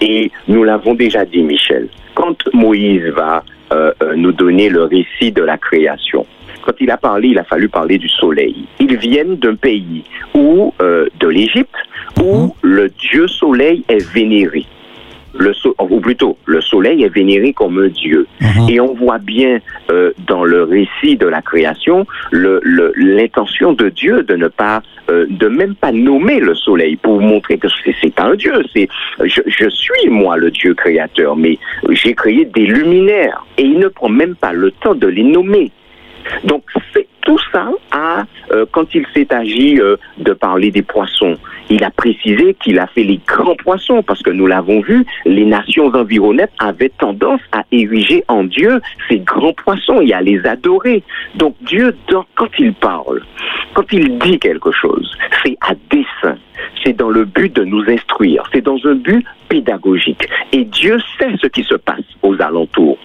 et 0.00 0.30
nous 0.48 0.62
l'avons 0.64 0.94
déjà 0.94 1.24
dit, 1.24 1.42
Michel, 1.42 1.88
quand 2.14 2.36
Moïse 2.52 3.02
va 3.16 3.42
euh, 3.72 3.92
euh, 4.02 4.14
nous 4.14 4.30
donner 4.30 4.68
le 4.68 4.84
récit 4.84 5.32
de 5.32 5.42
la 5.42 5.56
création, 5.56 6.26
quand 6.64 6.72
il 6.80 6.90
a 6.90 6.96
parlé, 6.96 7.28
il 7.28 7.38
a 7.38 7.44
fallu 7.44 7.68
parler 7.68 7.98
du 7.98 8.08
soleil. 8.08 8.64
Ils 8.80 8.96
viennent 8.96 9.36
d'un 9.36 9.54
pays 9.54 10.02
où, 10.34 10.72
euh, 10.80 11.06
de 11.20 11.28
l'Égypte, 11.28 11.74
où 12.22 12.54
le 12.62 12.88
dieu 12.88 13.26
soleil 13.28 13.84
est 13.88 14.04
vénéré. 14.12 14.64
Le 15.36 15.52
so- 15.52 15.74
ou 15.80 15.98
plutôt, 16.00 16.38
le 16.46 16.60
soleil 16.60 17.02
est 17.02 17.08
vénéré 17.12 17.52
comme 17.52 17.76
un 17.82 17.88
dieu. 17.88 18.24
Mhm. 18.40 18.68
Et 18.70 18.78
on 18.80 18.94
voit 18.94 19.18
bien 19.18 19.58
euh, 19.90 20.12
dans 20.28 20.44
le 20.44 20.62
récit 20.62 21.16
de 21.16 21.26
la 21.26 21.42
création 21.42 22.06
le- 22.30 22.60
le- 22.62 22.92
l'intention 22.96 23.72
de 23.72 23.88
Dieu 23.88 24.22
de 24.22 24.36
ne 24.36 24.46
pas, 24.46 24.80
euh, 25.10 25.26
de 25.28 25.48
même 25.48 25.74
pas 25.74 25.90
nommer 25.90 26.38
le 26.38 26.54
soleil 26.54 26.94
pour 26.96 27.20
montrer 27.20 27.58
que 27.58 27.66
c'est 27.84 27.94
c'est 28.00 28.18
un 28.20 28.34
dieu. 28.36 28.54
C'est, 28.72 28.88
je, 29.24 29.40
je 29.46 29.68
suis 29.68 30.08
moi 30.08 30.36
le 30.36 30.50
Dieu 30.52 30.72
créateur, 30.74 31.34
mais 31.36 31.58
j'ai 31.90 32.14
créé 32.14 32.44
des 32.44 32.66
luminaires 32.66 33.44
et 33.58 33.62
il 33.64 33.78
ne 33.80 33.88
prend 33.88 34.08
même 34.08 34.36
pas 34.36 34.52
le 34.52 34.70
temps 34.70 34.94
de 34.94 35.08
les 35.08 35.24
nommer. 35.24 35.72
Donc 36.44 36.64
c'est 36.92 37.06
tout 37.22 37.38
ça 37.52 37.70
euh, 38.52 38.66
quand 38.72 38.94
il 38.94 39.06
s'est 39.14 39.32
agi 39.32 39.80
euh, 39.80 39.96
de 40.18 40.32
parler 40.32 40.70
des 40.70 40.82
poissons, 40.82 41.36
il 41.70 41.82
a 41.82 41.90
précisé 41.90 42.54
qu'il 42.62 42.78
a 42.78 42.86
fait 42.86 43.02
les 43.02 43.20
grands 43.26 43.56
poissons 43.56 44.02
parce 44.02 44.22
que 44.22 44.30
nous 44.30 44.46
l'avons 44.46 44.80
vu, 44.80 45.04
les 45.24 45.44
nations 45.44 45.86
environnantes 45.86 46.50
avaient 46.58 46.90
tendance 46.90 47.40
à 47.52 47.64
ériger 47.72 48.24
en 48.28 48.44
Dieu 48.44 48.80
ces 49.08 49.18
grands 49.20 49.54
poissons 49.54 50.00
et 50.00 50.12
à 50.12 50.20
les 50.20 50.44
adorer. 50.46 51.02
Donc 51.36 51.56
Dieu, 51.62 51.96
quand 52.34 52.50
il 52.58 52.74
parle, 52.74 53.22
quand 53.74 53.90
il 53.92 54.18
dit 54.18 54.38
quelque 54.38 54.72
chose, 54.72 55.10
c'est 55.42 55.56
à 55.60 55.74
dessein, 55.90 56.36
c'est 56.84 56.92
dans 56.94 57.10
le 57.10 57.24
but 57.24 57.54
de 57.54 57.64
nous 57.64 57.82
instruire, 57.88 58.42
c'est 58.52 58.62
dans 58.62 58.78
un 58.84 58.94
but 58.94 59.24
pédagogique. 59.48 60.28
Et 60.52 60.64
Dieu 60.64 60.98
sait 61.18 61.34
ce 61.40 61.46
qui 61.46 61.64
se 61.64 61.74
passe 61.74 62.04
aux 62.22 62.40
alentours. 62.40 62.98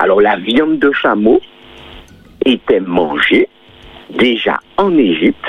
Alors 0.00 0.20
la 0.20 0.36
viande 0.36 0.78
de 0.78 0.92
chameau, 0.92 1.40
étaient 2.44 2.80
mangés 2.80 3.48
déjà 4.10 4.60
en 4.76 4.96
Égypte. 4.96 5.46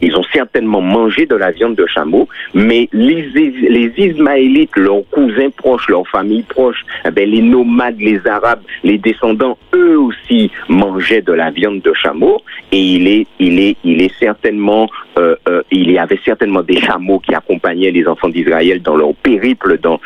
Ils 0.00 0.16
ont 0.16 0.24
certainement 0.32 0.82
mangé 0.82 1.24
de 1.24 1.36
la 1.36 1.50
viande 1.50 1.76
de 1.76 1.86
chameau, 1.86 2.28
mais 2.52 2.88
les, 2.92 3.22
les 3.32 3.92
Ismaélites, 3.96 4.76
leurs 4.76 5.08
cousins 5.10 5.50
proches, 5.56 5.88
leurs 5.88 6.06
familles 6.08 6.42
proches, 6.42 6.84
eh 7.06 7.10
ben, 7.10 7.30
les 7.30 7.40
nomades, 7.40 7.98
les 8.00 8.20
Arabes, 8.26 8.60
les 8.82 8.98
descendants, 8.98 9.56
eux 9.74 9.98
aussi 9.98 10.50
mangeaient 10.68 11.22
de 11.22 11.32
la 11.32 11.50
viande 11.50 11.80
de 11.80 11.92
chameau. 11.94 12.42
Et 12.72 12.80
il 12.80 13.06
est, 13.06 13.26
il 13.38 13.58
est, 13.60 13.76
il 13.84 14.02
est 14.02 14.14
certainement, 14.18 14.90
euh, 15.16 15.36
euh, 15.48 15.62
il 15.70 15.90
y 15.90 15.98
avait 15.98 16.20
certainement 16.24 16.62
des 16.62 16.80
chameaux 16.80 17.20
qui 17.20 17.34
accompagnaient 17.34 17.92
les 17.92 18.06
enfants 18.06 18.28
d'Israël 18.28 18.82
dans 18.82 18.96
leur 18.96 19.14
périple 19.14 19.78
dans, 19.78 20.00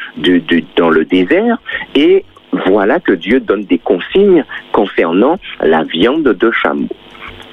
dans 0.76 0.90
le 0.90 1.04
désert. 1.06 1.56
Et 1.96 2.24
voilà 2.66 3.00
que 3.00 3.12
Dieu 3.12 3.40
donne 3.40 3.64
des 3.64 3.78
consignes 3.78 4.44
concernant 4.72 5.38
la 5.60 5.84
viande 5.84 6.24
de 6.24 6.50
chameau. 6.50 6.88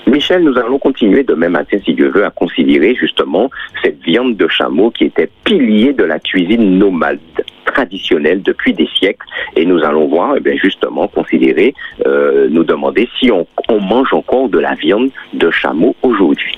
Michel, 0.08 0.44
nous 0.44 0.58
allons 0.58 0.78
continuer 0.78 1.24
demain 1.24 1.50
matin, 1.50 1.78
si 1.84 1.94
Dieu 1.94 2.10
veut, 2.10 2.26
à 2.26 2.30
considérer 2.30 2.96
justement 2.96 3.50
cette 3.84 4.00
viande 4.04 4.38
de 4.38 4.48
chameau 4.48 4.92
qui 4.92 5.06
était 5.06 5.30
pilier 5.44 5.94
de 5.94 6.04
la 6.04 6.20
cuisine 6.20 6.78
nomade 6.78 7.20
traditionnelle 7.66 8.42
depuis 8.44 8.74
des 8.74 8.88
siècles. 9.00 9.26
Et 9.56 9.66
nous 9.66 9.84
allons 9.84 10.08
voir, 10.08 10.36
eh 10.38 10.40
bien, 10.40 10.56
justement, 10.62 11.08
considérer, 11.08 11.74
euh, 12.06 12.48
nous 12.50 12.64
demander 12.64 13.10
si 13.20 13.32
on, 13.32 13.48
on 13.68 13.80
mange 13.80 14.14
encore 14.14 14.48
de 14.50 14.60
la 14.60 14.76
viande 14.76 15.10
de 15.34 15.50
chameau 15.50 15.96
aujourd'hui. 16.04 16.58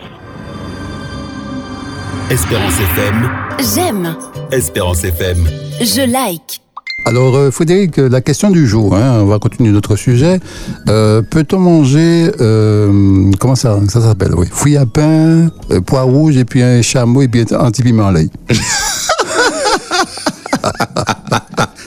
Espérance 2.30 2.80
FM, 2.82 3.30
J'aime. 3.60 4.16
Espérance 4.52 5.06
FM. 5.06 5.38
Je 5.80 6.02
like. 6.12 6.67
Alors, 7.08 7.38
euh, 7.38 7.52
Frédéric, 7.52 8.00
euh, 8.00 8.10
la 8.10 8.20
question 8.20 8.50
du 8.50 8.68
jour, 8.68 8.94
hein, 8.94 9.20
on 9.22 9.28
va 9.28 9.40
continuer 9.40 9.72
notre 9.72 9.96
sujet. 9.96 10.42
Euh, 10.90 11.22
Peut-on 11.22 11.58
manger, 11.58 12.30
euh, 12.42 13.32
comment 13.40 13.56
ça, 13.56 13.80
s'appelle, 13.88 14.36
oui, 14.36 14.46
fouille 14.52 14.76
à 14.76 14.86
pain, 14.86 15.48
euh, 15.72 15.80
pois 15.80 16.02
rouge 16.02 16.36
et 16.36 16.44
puis 16.44 16.62
un 16.62 16.82
chameau 16.82 17.22
et 17.22 17.30
puis 17.30 17.46
un 17.50 17.72
petit 17.72 17.82
piment 17.82 18.08
à 18.08 18.12
l'œil 18.12 18.30
C'est 18.50 18.60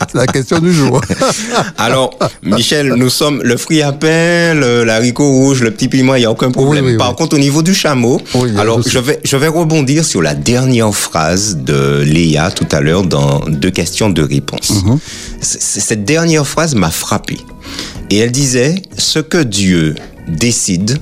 la 0.14 0.26
question 0.26 0.58
du 0.58 0.72
jour. 0.72 1.00
Alors, 1.78 2.10
Michel, 2.42 2.94
nous 2.94 3.10
sommes 3.10 3.42
le 3.42 3.56
fruit 3.56 3.82
à 3.82 3.92
pain, 3.92 4.54
le 4.54 4.84
l'haricot 4.84 5.28
rouge, 5.28 5.62
le 5.62 5.70
petit 5.70 5.88
piment, 5.88 6.14
il 6.14 6.20
n'y 6.20 6.24
a 6.24 6.30
aucun 6.30 6.50
problème. 6.50 6.84
Oui, 6.84 6.92
oui, 6.92 6.98
Par 6.98 7.10
oui. 7.10 7.16
contre, 7.16 7.36
au 7.36 7.38
niveau 7.38 7.62
du 7.62 7.74
chameau, 7.74 8.20
alors 8.58 8.82
je 8.86 8.98
vais, 8.98 9.20
je 9.24 9.36
vais 9.36 9.48
rebondir 9.48 10.04
sur 10.04 10.22
la 10.22 10.34
dernière 10.34 10.92
phrase 10.94 11.56
de 11.56 12.02
Léa 12.04 12.50
tout 12.50 12.66
à 12.72 12.80
l'heure 12.80 13.04
dans 13.04 13.40
deux 13.48 13.70
questions 13.70 14.10
de 14.10 14.22
réponse. 14.22 14.82
Mhm. 14.84 14.98
Cette 15.40 16.04
dernière 16.04 16.46
phrase 16.46 16.74
m'a 16.74 16.90
frappé. 16.90 17.38
Et 18.10 18.18
elle 18.18 18.32
disait, 18.32 18.74
ce 18.98 19.20
que 19.20 19.38
Dieu 19.38 19.94
décide, 20.28 20.98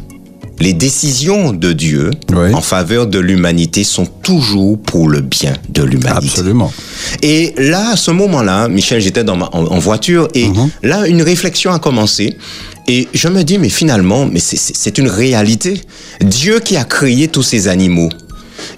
les 0.60 0.72
décisions 0.72 1.52
de 1.52 1.72
Dieu 1.72 2.10
Oui. 2.34 2.52
en 2.54 2.60
faveur 2.60 3.06
de 3.06 3.18
l'humanité 3.18 3.84
sont 3.84 4.06
toujours 4.06 4.78
pour 4.80 5.08
le 5.08 5.20
bien 5.20 5.54
de 5.68 5.82
l'humanité. 5.82 6.26
Absolument. 6.28 6.72
Et 7.22 7.54
là, 7.58 7.90
à 7.92 7.96
ce 7.96 8.10
moment-là, 8.10 8.68
Michel, 8.68 9.00
j'étais 9.00 9.24
dans 9.24 9.36
ma, 9.36 9.46
en, 9.52 9.66
en 9.66 9.78
voiture 9.78 10.28
et 10.34 10.48
là, 10.82 11.06
une 11.06 11.22
réflexion 11.22 11.72
a 11.72 11.78
commencé. 11.78 12.36
Et 12.90 13.06
je 13.12 13.28
me 13.28 13.42
dis, 13.44 13.58
mais 13.58 13.68
finalement, 13.68 14.26
mais 14.26 14.40
c'est 14.40 14.96
une 14.98 15.08
réalité. 15.08 15.80
Dieu 16.22 16.58
qui 16.60 16.76
a 16.76 16.84
créé 16.84 17.28
tous 17.28 17.42
ces 17.42 17.68
animaux. 17.68 18.08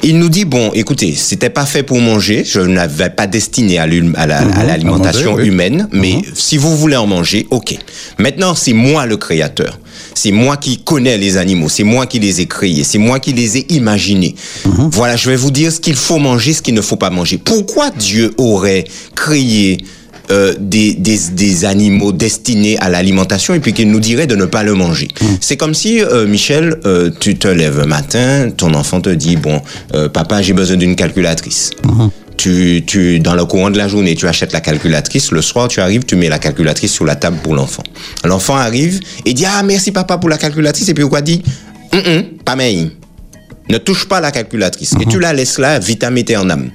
Il 0.03 0.19
nous 0.19 0.29
dit, 0.29 0.45
bon, 0.45 0.71
écoutez, 0.73 1.15
c'était 1.15 1.51
pas 1.51 1.67
fait 1.67 1.83
pour 1.83 2.01
manger, 2.01 2.43
je 2.45 2.61
n'avais 2.61 3.11
pas 3.11 3.27
destiné 3.27 3.79
à 3.79 3.87
la- 3.87 4.39
à 4.39 4.65
l'alimentation 4.65 5.35
oui. 5.35 5.47
humaine, 5.49 5.89
mais 5.93 6.17
si 6.35 6.57
vous 6.57 6.77
voulez 6.77 6.97
en 6.97 7.07
manger, 7.07 7.47
ok. 7.51 7.77
Maintenant, 8.19 8.55
c'est 8.55 8.73
moi 8.73 9.07
le 9.07 9.17
créateur. 9.17 9.79
C'est 10.15 10.33
moi 10.33 10.57
qui 10.57 10.79
connais 10.79 11.19
les 11.19 11.37
animaux, 11.37 11.69
c'est 11.69 11.85
moi 11.85 12.07
qui 12.07 12.19
les 12.19 12.41
ai 12.41 12.47
créés, 12.47 12.85
c'est 12.85 12.99
moi 12.99 13.21
qui 13.21 13.33
les 13.33 13.59
ai 13.59 13.73
imaginés. 13.75 14.35
Voilà, 14.65 15.17
je 15.17 15.31
vais 15.31 15.37
vous 15.37 15.51
dire 15.51 15.71
ce 15.73 15.81
qu'il 15.81 15.95
faut 15.97 16.19
manger, 16.19 16.53
ce 16.53 16.63
qu'il 16.63 16.75
ne 16.75 16.81
faut 16.81 16.97
pas 16.97 17.11
manger. 17.11 17.39
Pourquoi 17.39 17.91
Dieu 17.91 18.33
aurait 18.37 18.85
créé 19.15 19.79
euh, 20.31 20.55
des, 20.59 20.95
des, 20.95 21.19
des 21.33 21.65
animaux 21.65 22.13
destinés 22.13 22.79
à 22.79 22.89
l'alimentation 22.89 23.55
et 23.55 23.61
puis 23.61 23.73
qu'il 23.73 23.91
nous 23.91 24.01
dirait 24.01 24.27
de 24.27 24.37
ne 24.37 24.45
pas 24.45 24.63
le 24.63 24.75
manger. 24.75 25.09
C'est 25.41 25.57
comme 25.57 25.75
si, 25.75 26.03
euh, 26.03 26.27
Michel, 26.27 26.79
euh, 26.85 27.11
tu 27.19 27.37
te 27.37 27.49
lèves 27.49 27.81
un 27.81 27.87
matin, 27.87 28.51
ton 28.57 28.75
enfant 28.75 29.01
te 29.01 29.11
dit, 29.11 29.37
bon, 29.37 29.61
papa, 30.13 30.43
j'ai 30.43 30.53
besoin 30.53 30.77
d'une 30.77 30.97
calculatrice. 30.97 31.71
Tu, 32.37 32.85
tu, 32.87 33.21
dans 33.21 33.35
le 33.35 33.45
courant 33.45 33.71
de 33.71 33.77
la 33.77 33.87
journée, 33.87 34.15
tu 34.15 34.27
achètes 34.27 34.53
la 34.53 34.61
calculatrice. 34.61 35.31
Le 35.31 35.43
soir, 35.43 35.69
tu 35.69 35.81
arrives, 35.81 36.05
tu 36.05 36.17
mets 36.17 36.29
la 36.29 36.39
calculatrice 36.39 36.93
sur 36.93 37.05
la 37.05 37.15
table 37.15 37.37
pour 37.43 37.55
l'enfant. 37.55 37.83
L'enfant 38.25 38.57
arrive 38.57 39.01
et 39.27 39.35
dit, 39.35 39.45
ah, 39.47 39.63
merci 39.63 39.93
papa 39.93 40.17
pour 40.17 40.31
la 40.31 40.39
calculatrice. 40.39 40.89
Et 40.89 40.95
puis, 40.95 41.07
quoi 41.07 41.21
dit, 41.21 41.43
pas 42.45 42.57
meille. 42.57 42.93
Ne 43.69 43.79
touche 43.79 44.07
pas 44.07 44.21
la 44.21 44.31
calculatrice. 44.31 44.95
Et 45.01 45.07
tu 45.07 45.21
la 45.21 45.33
laisses 45.33 45.59
là, 45.59 45.79
vitam 45.79 46.17
aeternam. 46.17 46.71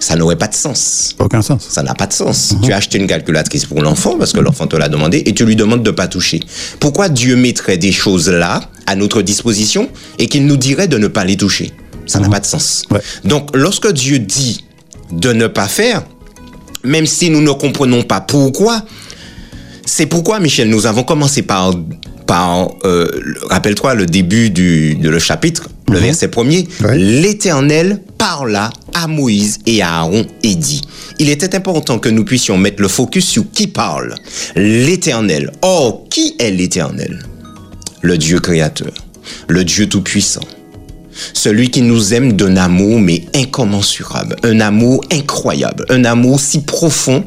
Ça 0.00 0.16
n'aurait 0.16 0.36
pas 0.36 0.48
de 0.48 0.54
sens. 0.54 1.14
Aucun 1.18 1.42
sens. 1.42 1.66
Ça 1.68 1.82
n'a 1.82 1.94
pas 1.94 2.06
de 2.06 2.12
sens. 2.12 2.54
Tu 2.62 2.72
as 2.72 2.76
acheté 2.76 2.98
une 2.98 3.06
calculatrice 3.06 3.66
pour 3.66 3.82
l'enfant 3.82 4.16
parce 4.18 4.32
que 4.32 4.40
l'enfant 4.40 4.66
te 4.66 4.76
l'a 4.76 4.88
demandé 4.88 5.22
et 5.26 5.34
tu 5.34 5.44
lui 5.44 5.56
demandes 5.56 5.82
de 5.82 5.90
pas 5.90 6.08
toucher. 6.08 6.40
Pourquoi 6.80 7.08
Dieu 7.08 7.36
mettrait 7.36 7.78
des 7.78 7.92
choses 7.92 8.28
là 8.28 8.60
à 8.86 8.96
notre 8.96 9.22
disposition 9.22 9.88
et 10.18 10.28
qu'il 10.28 10.46
nous 10.46 10.56
dirait 10.56 10.88
de 10.88 10.98
ne 10.98 11.08
pas 11.08 11.24
les 11.24 11.36
toucher? 11.36 11.72
Ça 12.06 12.20
n'a 12.20 12.28
pas 12.28 12.40
de 12.40 12.46
sens. 12.46 12.84
Ouais. 12.90 13.00
Donc, 13.24 13.54
lorsque 13.54 13.92
Dieu 13.92 14.18
dit 14.18 14.64
de 15.12 15.32
ne 15.32 15.46
pas 15.46 15.68
faire, 15.68 16.04
même 16.84 17.06
si 17.06 17.28
nous 17.28 17.42
ne 17.42 17.50
comprenons 17.50 18.02
pas 18.02 18.20
pourquoi, 18.20 18.82
c'est 19.84 20.06
pourquoi, 20.06 20.38
Michel, 20.40 20.68
nous 20.70 20.86
avons 20.86 21.02
commencé 21.02 21.42
par, 21.42 21.72
par 22.28 22.68
euh, 22.84 23.08
le- 23.20 23.40
rappelle-toi 23.48 23.94
le 23.94 24.06
début 24.06 24.50
du, 24.50 24.94
de 24.94 25.08
le 25.08 25.18
chapitre, 25.18 25.68
le 25.90 25.98
verset 25.98 26.28
premier. 26.28 26.68
Ouais. 26.84 26.96
L'Éternel 26.96 28.00
parla 28.18 28.70
à 28.94 29.06
Moïse 29.08 29.58
et 29.66 29.82
à 29.82 29.94
Aaron 29.94 30.24
et 30.44 30.54
dit. 30.54 30.82
Il 31.18 31.30
était 31.30 31.56
important 31.56 31.98
que 31.98 32.08
nous 32.08 32.24
puissions 32.24 32.56
mettre 32.58 32.82
le 32.82 32.88
focus 32.88 33.26
sur 33.26 33.44
qui 33.50 33.66
parle. 33.66 34.14
L'Éternel. 34.54 35.50
Or, 35.62 36.04
qui 36.10 36.34
est 36.38 36.50
l'Éternel? 36.50 37.20
Le 38.02 38.16
Dieu 38.18 38.38
créateur, 38.38 38.92
le 39.48 39.64
Dieu 39.64 39.88
tout-puissant. 39.88 40.42
Celui 41.32 41.70
qui 41.70 41.82
nous 41.82 42.14
aime 42.14 42.32
d'un 42.32 42.56
amour 42.56 43.00
mais 43.00 43.24
incommensurable, 43.34 44.36
un 44.42 44.60
amour 44.60 45.04
incroyable, 45.12 45.84
un 45.88 46.04
amour 46.04 46.40
si 46.40 46.60
profond 46.60 47.24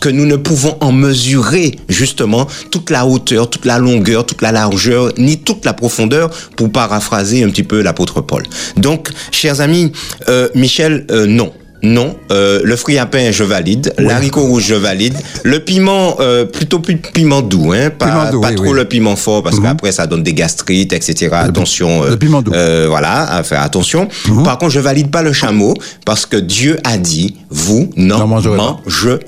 que 0.00 0.08
nous 0.08 0.26
ne 0.26 0.36
pouvons 0.36 0.76
en 0.80 0.92
mesurer 0.92 1.78
justement 1.88 2.46
toute 2.70 2.90
la 2.90 3.06
hauteur, 3.06 3.48
toute 3.50 3.64
la 3.64 3.78
longueur, 3.78 4.26
toute 4.26 4.42
la 4.42 4.52
largeur, 4.52 5.12
ni 5.18 5.38
toute 5.38 5.64
la 5.64 5.72
profondeur, 5.72 6.30
pour 6.56 6.70
paraphraser 6.70 7.42
un 7.42 7.50
petit 7.50 7.62
peu 7.62 7.82
l'apôtre 7.82 8.20
Paul. 8.20 8.44
Donc, 8.76 9.10
chers 9.30 9.60
amis, 9.60 9.92
euh, 10.28 10.48
Michel, 10.54 11.06
euh, 11.10 11.26
non. 11.26 11.52
Non, 11.82 12.16
euh, 12.30 12.60
le 12.62 12.76
fruit 12.76 12.96
à 12.98 13.06
pain, 13.06 13.32
je 13.32 13.42
valide. 13.42 13.92
L'haricot 13.98 14.42
rouge, 14.42 14.66
je 14.68 14.74
valide. 14.74 15.14
Le 15.42 15.58
piment, 15.58 16.16
euh, 16.20 16.44
plutôt 16.44 16.78
plus 16.78 16.96
piment 16.96 17.42
doux, 17.42 17.72
hein, 17.72 17.90
pas, 17.90 18.06
Piment 18.06 18.30
doux, 18.30 18.40
pas 18.40 18.50
oui, 18.50 18.54
trop 18.54 18.64
oui. 18.66 18.70
Mhm. 18.70 18.76
le 18.76 18.84
piment 18.84 19.16
fort, 19.16 19.42
parce 19.42 19.58
qu'après 19.58 19.90
ça 19.90 20.06
donne 20.06 20.22
des 20.22 20.32
gastrites, 20.32 20.92
etc. 20.92 21.30
Attention. 21.32 22.04
le 22.04 22.16
piment 22.16 22.40
doux. 22.40 22.52
Mhm. 22.52 22.56
euh, 22.56 22.86
voilà, 22.88 23.32
à 23.34 23.42
faire 23.42 23.62
attention. 23.62 24.08
Par 24.44 24.58
contre, 24.58 24.72
je 24.72 24.80
valide 24.80 25.10
pas 25.10 25.22
le 25.22 25.32
chameau 25.32 25.74
parce 26.06 26.24
que 26.24 26.36
Dieu 26.36 26.78
a 26.84 26.98
dit, 26.98 27.34
vous 27.50 27.90
n'en 27.96 28.26
mangerez 28.28 28.56
pas. 28.56 28.80
Mhm. 28.86 29.18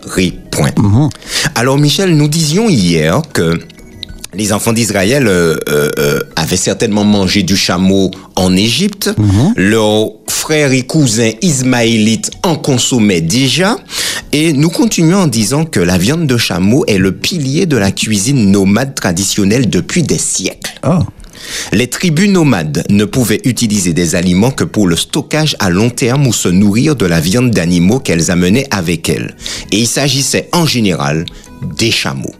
point. 0.50 0.70
Alors, 1.56 1.78
Michel, 1.78 2.16
nous 2.16 2.28
disions 2.28 2.68
hier 2.68 3.20
que 3.32 3.58
les 4.36 4.52
enfants 4.52 4.72
d'Israël 4.72 5.26
euh, 5.26 5.56
euh, 5.68 5.90
euh, 5.98 6.20
avaient 6.36 6.56
certainement 6.56 7.04
mangé 7.04 7.42
du 7.42 7.56
chameau 7.56 8.10
en 8.36 8.54
Égypte. 8.56 9.10
Leurs 9.56 10.10
frères 10.28 10.72
et 10.72 10.82
cousins 10.82 11.30
ismaélites 11.42 12.30
en 12.42 12.56
consommaient 12.56 13.20
déjà. 13.20 13.76
Et 14.32 14.52
nous 14.52 14.70
continuons 14.70 15.18
en 15.18 15.26
disant 15.26 15.64
que 15.64 15.80
la 15.80 15.98
viande 15.98 16.26
de 16.26 16.36
chameau 16.36 16.84
est 16.86 16.98
le 16.98 17.12
pilier 17.12 17.66
de 17.66 17.76
la 17.76 17.92
cuisine 17.92 18.50
nomade 18.50 18.94
traditionnelle 18.94 19.70
depuis 19.70 20.02
des 20.02 20.18
siècles. 20.18 20.74
Ah, 20.82 21.00
Les 21.72 21.86
tribus 21.86 22.28
nomades 22.28 22.84
ne 22.90 23.04
pouvaient 23.04 23.40
utiliser 23.44 23.92
des 23.92 24.16
aliments 24.16 24.50
que 24.50 24.64
pour 24.64 24.88
le 24.88 24.96
stockage 24.96 25.56
à 25.60 25.70
long 25.70 25.90
terme 25.90 26.26
ou 26.26 26.32
se 26.32 26.48
nourrir 26.48 26.96
de 26.96 27.06
la 27.06 27.20
viande 27.20 27.50
d'animaux 27.50 28.00
qu'elles 28.00 28.30
amenaient 28.30 28.66
avec 28.70 29.08
elles. 29.08 29.36
Et 29.70 29.78
il 29.78 29.86
s'agissait 29.86 30.48
en 30.52 30.66
général 30.66 31.24
des 31.78 31.90
chameaux. 31.90 32.34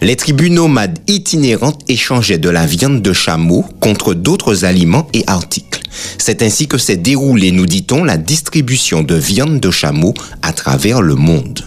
Les 0.00 0.16
tribus 0.16 0.50
nomades 0.50 0.98
itinérantes 1.06 1.80
échangeaient 1.88 2.38
de 2.38 2.48
la 2.48 2.66
viande 2.66 3.02
de 3.02 3.12
chameau 3.12 3.64
contre 3.80 4.14
d'autres 4.14 4.64
aliments 4.64 5.08
et 5.12 5.24
articles. 5.26 5.80
C'est 6.18 6.42
ainsi 6.42 6.66
que 6.68 6.78
s'est 6.78 6.96
déroulée, 6.96 7.52
nous 7.52 7.66
dit-on, 7.66 8.04
la 8.04 8.16
distribution 8.16 9.02
de 9.02 9.14
viande 9.14 9.60
de 9.60 9.70
chameau 9.70 10.14
à 10.42 10.52
travers 10.52 11.02
le 11.02 11.14
monde. 11.14 11.64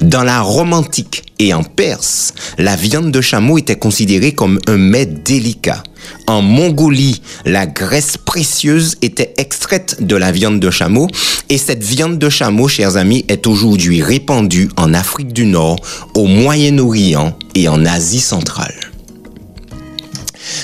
Dans 0.00 0.22
la 0.22 0.40
Rome 0.40 0.72
antique 0.72 1.24
et 1.38 1.52
en 1.52 1.64
Perse, 1.64 2.32
la 2.58 2.76
viande 2.76 3.10
de 3.10 3.20
chameau 3.20 3.58
était 3.58 3.76
considérée 3.76 4.32
comme 4.32 4.58
un 4.68 4.76
mets 4.76 5.06
délicat. 5.06 5.82
En 6.26 6.42
Mongolie, 6.42 7.22
la 7.44 7.66
graisse 7.66 8.16
précieuse 8.16 8.96
était 9.02 9.34
extraite 9.38 9.96
de 10.00 10.16
la 10.16 10.32
viande 10.32 10.60
de 10.60 10.70
chameau 10.70 11.08
et 11.48 11.58
cette 11.58 11.84
viande 11.84 12.18
de 12.18 12.28
chameau, 12.28 12.68
chers 12.68 12.96
amis, 12.96 13.24
est 13.28 13.46
aujourd'hui 13.46 14.02
répandue 14.02 14.68
en 14.76 14.94
Afrique 14.94 15.32
du 15.32 15.46
Nord, 15.46 15.76
au 16.14 16.26
Moyen-Orient 16.26 17.36
et 17.54 17.68
en 17.68 17.84
Asie 17.84 18.20
centrale. 18.20 18.74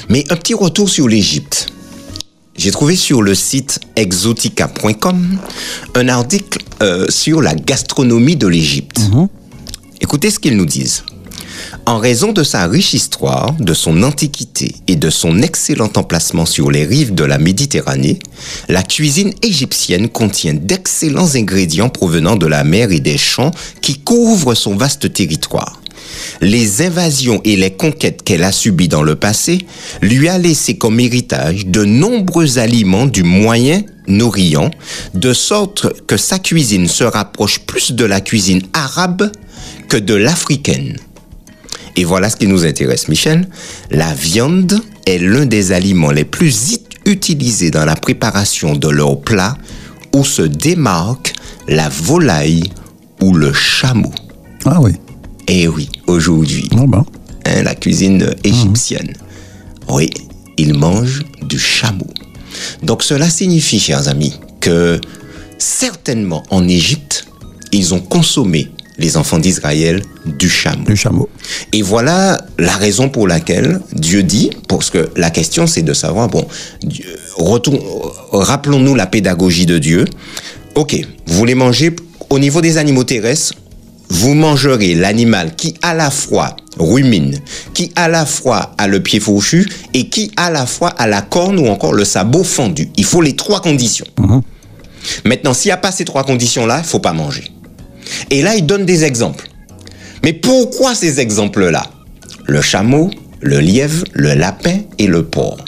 Mais 0.09 0.25
un 0.31 0.37
petit 0.37 0.55
retour 0.55 0.89
sur 0.89 1.09
l'Égypte. 1.09 1.69
J'ai 2.57 2.71
trouvé 2.71 2.97
sur 2.97 3.23
le 3.23 3.35
site 3.35 3.81
exotica.com 3.97 5.39
un 5.95 6.09
article 6.09 6.59
euh, 6.83 7.07
sur 7.09 7.41
la 7.41 7.55
gastronomie 7.55 8.37
de 8.37 8.47
l'Égypte. 8.47 9.01
Écoutez 10.01 10.31
ce 10.31 10.39
qu'ils 10.39 10.57
nous 10.57 10.67
disent. 10.67 11.05
En 11.87 11.99
raison 11.99 12.33
de 12.33 12.43
sa 12.43 12.67
riche 12.67 12.95
histoire, 12.95 13.55
de 13.59 13.75
son 13.75 14.03
antiquité 14.03 14.75
et 14.89 14.97
de 14.97 15.11
son 15.11 15.43
excellent 15.43 15.91
emplacement 15.97 16.47
sur 16.47 16.71
les 16.71 16.85
rives 16.85 17.15
de 17.15 17.25
la 17.25 17.39
Méditerranée, 17.39 18.19
la 18.69 18.83
cuisine 18.83 19.33
égyptienne 19.43 20.09
contient 20.09 20.55
d'excellents 20.55 21.35
ingrédients 21.35 21.89
provenant 21.89 22.37
de 22.37 22.47
la 22.47 22.65
mer 22.65 22.93
et 22.93 23.01
des 23.01 23.19
champs 23.19 23.51
qui 23.81 23.99
couvrent 23.99 24.55
son 24.55 24.77
vaste 24.77 25.13
territoire. 25.13 25.83
Les 26.41 26.83
invasions 26.83 27.41
et 27.45 27.57
les 27.57 27.71
conquêtes 27.71 28.23
qu'elle 28.23 28.45
a 28.45 28.53
subies 28.53 28.89
dans 28.89 29.03
le 29.03 29.17
passé 29.17 29.59
lui 30.01 30.29
a 30.29 30.39
laissé 30.39 30.77
comme 30.77 31.01
héritage 31.01 31.67
de 31.67 31.85
nombreux 31.85 32.59
aliments 32.59 33.07
du 33.07 33.23
Moyen-Orient, 33.23 34.71
de 35.15 35.33
sorte 35.33 35.87
que 36.07 36.17
sa 36.17 36.39
cuisine 36.39 36.89
se 36.89 37.05
rapproche 37.05 37.61
plus 37.61 37.93
de 37.93 38.05
la 38.05 38.21
cuisine 38.21 38.63
arabe 38.73 39.31
que 39.89 39.97
de 39.97 40.15
l'africaine. 40.15 40.97
Et 41.97 42.05
voilà 42.05 42.31
ce 42.31 42.37
qui 42.37 42.47
nous 42.47 42.65
intéresse, 42.65 43.09
Michel. 43.09 43.49
La 43.91 44.15
viande 44.15 44.81
est 45.07 45.19
l'un 45.19 45.47
des 45.47 45.73
aliments 45.73 46.11
les 46.11 46.25
plus 46.25 46.79
utilisés 47.05 47.71
dans 47.71 47.85
la 47.85 47.97
préparation 47.97 48.75
de 48.77 48.89
leurs 48.89 49.21
plats 49.21 49.57
où 50.15 50.25
se 50.25 50.43
démarque 50.43 51.35
la 51.69 51.89
volaille 51.89 52.65
ou 53.21 53.35
le 53.35 53.53
chameau. 53.53 54.13
ah 54.65 54.81
oui. 54.81 54.93
Eh 55.49 55.69
oui, 55.69 55.89
aujourd'hui, 56.07 56.69
Ah 56.73 56.85
ben. 56.87 57.05
hein, 57.47 57.63
la 57.63 57.75
cuisine 57.75 58.35
égyptienne, 58.45 59.13
oui, 59.89 60.09
ils 60.57 60.73
mangent 60.75 61.25
du 61.43 61.59
chameau. 61.59 62.07
Donc 62.83 63.03
cela 63.03 63.29
signifie, 63.29 63.81
chers 63.81 64.07
amis, 64.09 64.35
que 64.61 65.01
certainement 65.59 66.43
en 66.51 66.67
Égypte, 66.69 67.27
ils 67.73 67.93
ont 67.93 68.01
consommé 68.01 68.71
les 68.99 69.17
enfants 69.17 69.39
d'Israël 69.39 70.03
du 70.27 70.49
chameau. 70.49 70.85
Du 70.85 70.97
chameau. 70.97 71.29
Et 71.73 71.83
voilà 71.83 72.39
la 72.59 72.73
raison 72.77 73.09
pour 73.09 73.27
laquelle 73.27 73.81
Dieu 73.93 74.23
dit, 74.23 74.51
parce 74.69 74.91
que 74.91 75.11
la 75.17 75.31
question 75.31 75.67
c'est 75.67 75.83
de 75.83 75.93
savoir, 75.95 76.29
bon, 76.29 76.47
rappelons-nous 78.33 78.95
la 78.95 79.07
pédagogie 79.07 79.67
de 79.67 79.79
Dieu. 79.79 80.05
Ok, 80.75 80.97
vous 81.27 81.35
voulez 81.35 81.55
manger 81.55 81.95
au 82.31 82.39
niveau 82.39 82.61
des 82.61 82.79
animaux 82.79 83.05
terrestres, 83.05 83.55
vous 84.09 84.35
mangerez 84.35 84.95
l'animal 84.95 85.55
qui 85.57 85.75
à 85.83 85.95
la 85.95 86.11
fois 86.11 86.57
rumine, 86.79 87.39
qui 87.75 87.93
à 87.97 88.09
la 88.09 88.27
fois 88.27 88.75
a 88.79 88.87
le 88.87 89.03
pied 89.03 89.21
fourchu 89.21 89.69
et 89.95 90.09
qui 90.09 90.31
à 90.37 90.51
la 90.51 90.67
fois 90.67 90.89
a 90.91 91.07
la 91.07 91.23
corne 91.23 91.59
ou 91.59 91.69
encore 91.69 91.93
le 91.93 92.05
sabot 92.05 92.45
fendu. 92.45 92.91
Il 92.97 93.05
faut 93.05 93.23
les 93.23 93.37
trois 93.37 93.61
conditions. 93.61 94.07
Maintenant, 95.25 95.53
s'il 95.55 95.69
n'y 95.69 95.73
a 95.73 95.79
pas 95.79 95.93
ces 95.93 96.05
trois 96.05 96.25
conditions-là, 96.25 96.81
il 96.85 96.89
faut 96.89 97.01
pas 97.01 97.13
manger. 97.13 97.45
Et 98.31 98.43
là, 98.43 98.55
il 98.55 98.67
donne 98.67 98.85
des 98.85 99.05
exemples. 99.05 99.49
Mais 100.23 100.33
pourquoi 100.33 100.95
ces 100.95 101.21
exemples-là? 101.21 101.85
Le 102.47 102.61
chameau, 102.61 103.11
le 103.41 103.61
lièvre, 103.61 104.05
le 104.13 104.35
lapin 104.35 104.79
et 104.99 105.07
le 105.07 105.25
porc. 105.25 105.59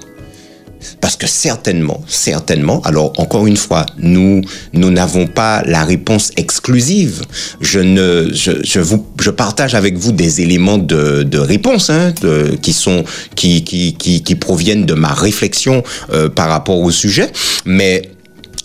Parce 1.00 1.16
que 1.16 1.26
certainement, 1.26 2.02
certainement, 2.06 2.80
alors 2.82 3.12
encore 3.18 3.46
une 3.46 3.56
fois, 3.56 3.86
nous 3.98 4.42
nous 4.72 4.90
n'avons 4.90 5.26
pas 5.26 5.62
la 5.64 5.84
réponse 5.84 6.30
exclusive. 6.36 7.22
Je 7.60 7.80
ne, 7.80 8.30
je, 8.32 8.52
je 8.62 9.30
partage 9.30 9.74
avec 9.74 9.96
vous 9.96 10.12
des 10.12 10.40
éléments 10.42 10.78
de, 10.78 11.38
réponse 11.38 11.90
hein, 11.90 12.12
qui 12.60 12.72
sont 12.72 13.04
qui 13.34 13.64
qui 13.64 13.94
qui 13.94 14.34
proviennent 14.34 14.86
de 14.86 14.94
ma 14.94 15.12
réflexion 15.12 15.82
euh, 16.12 16.28
par 16.28 16.48
rapport 16.48 16.80
au 16.80 16.90
sujet, 16.90 17.30
mais 17.64 18.13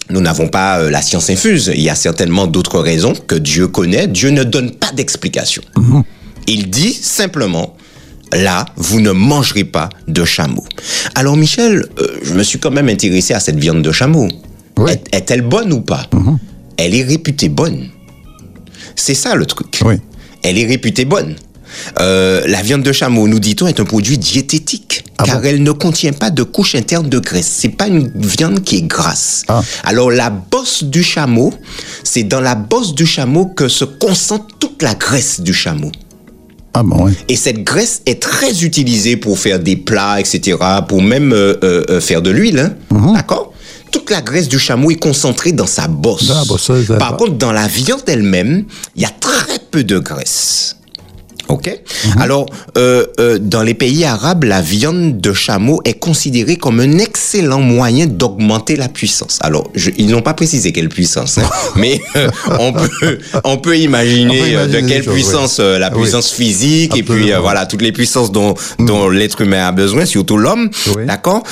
nous 0.09 0.21
n'avons 0.21 0.47
pas 0.47 0.79
euh, 0.79 0.89
la 0.89 1.01
science 1.01 1.29
infuse. 1.29 1.71
Il 1.73 1.81
y 1.81 1.89
a 1.89 1.95
certainement 1.95 2.47
d'autres 2.47 2.79
raisons 2.79 3.13
que 3.13 3.35
Dieu 3.35 3.67
connaît. 3.67 4.07
Dieu 4.07 4.29
ne 4.29 4.43
donne 4.43 4.71
pas 4.71 4.91
d'explication. 4.91 5.61
Il 6.47 6.69
dit 6.69 6.93
simplement, 6.93 7.75
là, 8.33 8.65
vous 8.75 9.01
ne 9.01 9.11
mangerez 9.11 9.65
pas 9.65 9.89
de 10.07 10.25
chameau. 10.25 10.63
Alors 11.15 11.37
Michel, 11.37 11.85
euh, 11.99 12.07
je 12.23 12.33
me 12.33 12.43
suis 12.43 12.59
quand 12.59 12.71
même 12.71 12.89
intéressé 12.89 13.33
à 13.33 13.39
cette 13.39 13.57
viande 13.59 13.81
de 13.81 13.91
chameau. 13.91 14.27
Oui. 14.77 14.91
Est- 14.91 15.15
Est-elle 15.15 15.41
bonne 15.41 15.71
ou 15.73 15.81
pas? 15.81 16.07
Elle 16.77 16.95
est 16.95 17.03
réputée 17.03 17.49
bonne. 17.49 17.89
C'est 18.95 19.13
ça 19.15 19.35
le 19.35 19.45
truc. 19.45 19.79
Oui. 19.85 19.95
Elle 20.43 20.57
est 20.57 20.65
réputée 20.65 21.05
bonne. 21.05 21.35
Euh, 21.99 22.41
la 22.47 22.61
viande 22.63 22.81
de 22.83 22.91
chameau, 22.91 23.27
nous 23.27 23.39
dit-on, 23.39 23.67
est 23.67 23.79
un 23.79 23.85
produit 23.85 24.17
diététique, 24.17 25.03
Ah 25.19 25.23
car 25.25 25.41
bon 25.41 25.47
elle 25.47 25.61
ne 25.63 25.71
contient 25.71 26.13
pas 26.13 26.29
de 26.31 26.43
couche 26.43 26.75
interne 26.75 27.09
de 27.09 27.19
graisse. 27.19 27.47
C'est 27.59 27.69
pas 27.69 27.87
une 27.87 28.09
viande 28.15 28.63
qui 28.63 28.77
est 28.77 28.81
grasse. 28.87 29.43
Ah. 29.47 29.61
Alors 29.83 30.11
la 30.11 30.29
bosse 30.29 30.83
du 30.83 31.03
chameau, 31.03 31.53
c'est 32.03 32.23
dans 32.23 32.39
la 32.41 32.55
bosse 32.55 32.95
du 32.95 33.05
chameau 33.05 33.45
que 33.45 33.67
se 33.67 33.85
concentre 33.85 34.45
toute 34.59 34.81
la 34.81 34.95
graisse 34.95 35.41
du 35.41 35.53
chameau. 35.53 35.91
Ah 36.73 36.83
bon, 36.83 37.05
oui. 37.05 37.13
Et 37.27 37.35
cette 37.35 37.63
graisse 37.63 38.01
est 38.05 38.21
très 38.21 38.63
utilisée 38.63 39.17
pour 39.17 39.37
faire 39.39 39.59
des 39.59 39.75
plats, 39.75 40.19
etc., 40.19 40.57
pour 40.87 41.01
même 41.01 41.33
euh, 41.33 41.55
euh, 41.63 41.83
euh, 41.89 41.99
faire 41.99 42.21
de 42.21 42.29
l'huile. 42.29 42.59
hein. 42.59 42.73
Mhm. 42.91 43.13
D'accord? 43.15 43.53
Toute 43.91 44.11
la 44.11 44.21
graisse 44.21 44.47
du 44.47 44.59
chameau 44.59 44.91
est 44.91 44.95
concentrée 44.99 45.51
dans 45.51 45.65
sa 45.65 45.87
bosse. 45.87 46.31
Par 46.99 47.17
contre, 47.17 47.33
dans 47.33 47.51
la 47.51 47.67
viande 47.67 48.03
elle-même, 48.07 48.65
il 48.95 49.01
y 49.01 49.05
a 49.05 49.09
très 49.09 49.57
peu 49.71 49.83
de 49.83 49.97
graisse. 49.97 50.75
Ok. 51.49 51.67
Mhm. 52.05 52.21
Alors, 52.21 52.45
euh, 52.77 53.05
euh, 53.19 53.39
dans 53.41 53.63
les 53.63 53.73
pays 53.73 54.05
arabes, 54.05 54.43
la 54.43 54.61
viande 54.61 55.19
de 55.19 55.33
chameau 55.33 55.81
est 55.83 55.99
considérée 55.99 56.55
comme 56.57 56.79
un 56.79 56.99
excellent 56.99 57.59
moyen 57.59 58.05
d'augmenter 58.05 58.75
la 58.75 58.87
puissance. 58.87 59.39
Alors, 59.41 59.69
je- 59.75 59.89
ils 59.97 60.07
n'ont 60.09 60.21
pas 60.21 60.33
précisé 60.35 60.71
quelle 60.71 60.89
puissance, 60.89 61.37
hein, 61.39 61.49
mais 61.75 61.99
euh, 62.15 62.29
on 62.59 62.71
peut 62.73 63.17
on 63.43 63.57
peut 63.57 63.77
imaginer, 63.77 64.39
On 64.41 64.43
peut 64.45 64.57
euh, 64.57 64.81
de 64.81 64.87
quelle 64.87 65.03
choses, 65.03 65.13
puissance 65.13 65.57
oui. 65.59 65.65
euh, 65.65 65.79
la 65.79 65.91
Oui. 65.93 66.01
puissance 66.03 66.31
physique 66.31 66.95
et 66.95 67.03
puis 67.03 67.33
euh, 67.33 67.39
voilà 67.39 67.65
toutes 67.65 67.81
les 67.81 67.91
puissances 67.91 68.31
dont 68.31 68.53
dont 68.77 69.09
l'être 69.09 69.41
humain 69.41 69.67
a 69.67 69.71
besoin, 69.71 70.05
surtout 70.05 70.37
l'homme. 70.37 70.69
Oui. 70.95 71.05
D'accord? 71.05 71.43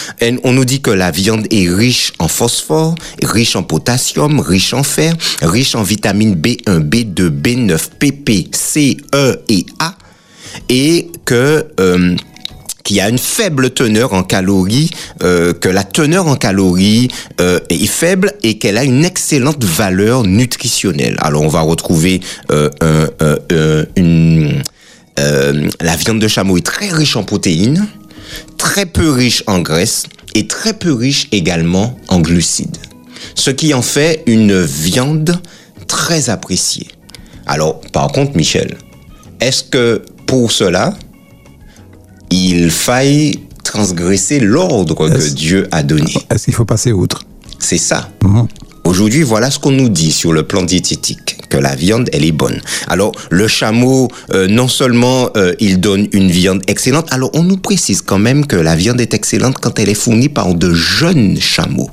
On 0.44 0.54
nous 0.54 0.66
dit 0.66 0.82
que 0.82 0.92
la 0.92 1.12
viande 1.12 1.48
est 1.52 1.68
riche 1.70 2.14
en 2.20 2.28
phosphore, 2.28 2.96
riche 3.24 3.56
en 3.56 3.64
potassium, 3.64 4.40
riche 4.40 4.74
en 4.74 4.84
fer, 4.84 5.14
riche 5.42 5.74
en 5.76 5.82
vitamines 5.84 6.36
B1, 6.36 6.80
B2, 6.88 7.30
B9, 7.30 7.78
PP, 8.00 8.48
C, 8.56 8.98
E 9.16 9.40
et 9.50 9.66
A, 9.80 9.87
et 10.70 11.10
que 11.26 11.68
euh, 11.80 12.16
qu'il 12.84 12.96
y 12.96 13.02
a 13.02 13.10
une 13.10 13.18
faible 13.18 13.72
teneur 13.72 14.14
en 14.14 14.24
calories, 14.24 14.90
euh, 15.22 15.52
que 15.54 15.68
la 15.68 15.84
teneur 15.84 16.28
en 16.28 16.36
calories 16.38 17.10
euh, 17.42 17.60
est 17.70 17.86
faible 17.86 18.32
et 18.44 18.58
qu'elle 18.60 18.78
a 18.78 18.86
une 18.86 19.04
excellente 19.04 19.64
valeur 19.64 20.24
nutritionnelle. 20.24 21.18
Alors 21.20 21.42
on 21.42 21.50
va 21.50 21.60
retrouver 21.62 22.22
un- 22.50 22.70
un- 22.82 23.10
un- 23.52 23.86
une 23.98 24.62
la 25.82 25.96
viande 25.96 26.20
de 26.20 26.28
chameau 26.28 26.58
est 26.58 26.66
très 26.66 26.90
riche 26.90 27.16
en 27.16 27.24
protéines, 27.24 27.88
très 28.58 28.86
peu 28.86 29.10
riche 29.10 29.44
en 29.48 29.60
graisse 29.60 30.04
et 30.36 30.46
très 30.48 30.74
peu 30.74 30.94
riche 30.94 31.28
également 31.32 31.98
en 32.08 32.20
glucides. 32.20 32.78
Ce 33.34 33.50
qui 33.50 33.74
en 33.74 33.82
fait 33.82 34.22
une 34.28 34.62
viande 34.62 35.42
très 35.88 36.30
appréciée. 36.30 36.88
Alors, 37.48 37.82
par 37.92 38.10
contre, 38.12 38.36
Michel, 38.38 38.78
est-ce 39.42 39.64
que 39.64 40.04
pour 40.28 40.52
cela, 40.52 40.94
il 42.30 42.70
faille 42.70 43.40
transgresser 43.64 44.40
l'ordre 44.40 45.10
que 45.10 45.30
Dieu 45.30 45.68
a 45.72 45.82
donné 45.82 46.14
Est-ce 46.30 46.46
qu'il 46.46 46.54
faut 46.54 46.66
passer 46.66 46.92
outre 46.92 47.24
c'est 47.60 47.78
ça. 47.78 48.10
Mhm. 48.24 48.48
Aujourd'hui, 48.86 49.24
voilà 49.24 49.52
ce 49.52 49.60
qu'on 49.60 49.72
nous 49.72 49.90
dit 49.90 50.12
sur 50.12 50.32
le 50.32 50.44
plan 50.44 50.64
diététique, 50.64 51.38
que 51.50 51.58
la 51.58 51.76
viande, 51.76 52.10
elle 52.14 52.24
est 52.24 52.32
bonne. 52.32 52.62
Alors, 52.88 53.12
le 53.30 53.48
chameau, 53.48 54.08
euh, 54.34 54.48
non 54.48 54.70
seulement 54.70 55.30
euh, 55.36 55.54
il 55.60 55.82
donne 55.82 56.08
une 56.14 56.32
viande 56.32 56.62
excellente, 56.68 57.08
alors 57.12 57.30
on 57.34 57.44
nous 57.44 57.58
précise 57.58 58.02
quand 58.02 58.20
même 58.20 58.46
que 58.46 58.56
la 58.56 58.78
viande 58.78 59.02
est 59.02 59.14
excellente 59.14 59.58
quand 59.60 59.78
elle 59.80 59.90
est 59.90 59.94
fournie 59.94 60.30
par 60.30 60.56
de 60.56 60.74
jeunes 60.74 61.38
chameaux. 61.38 61.90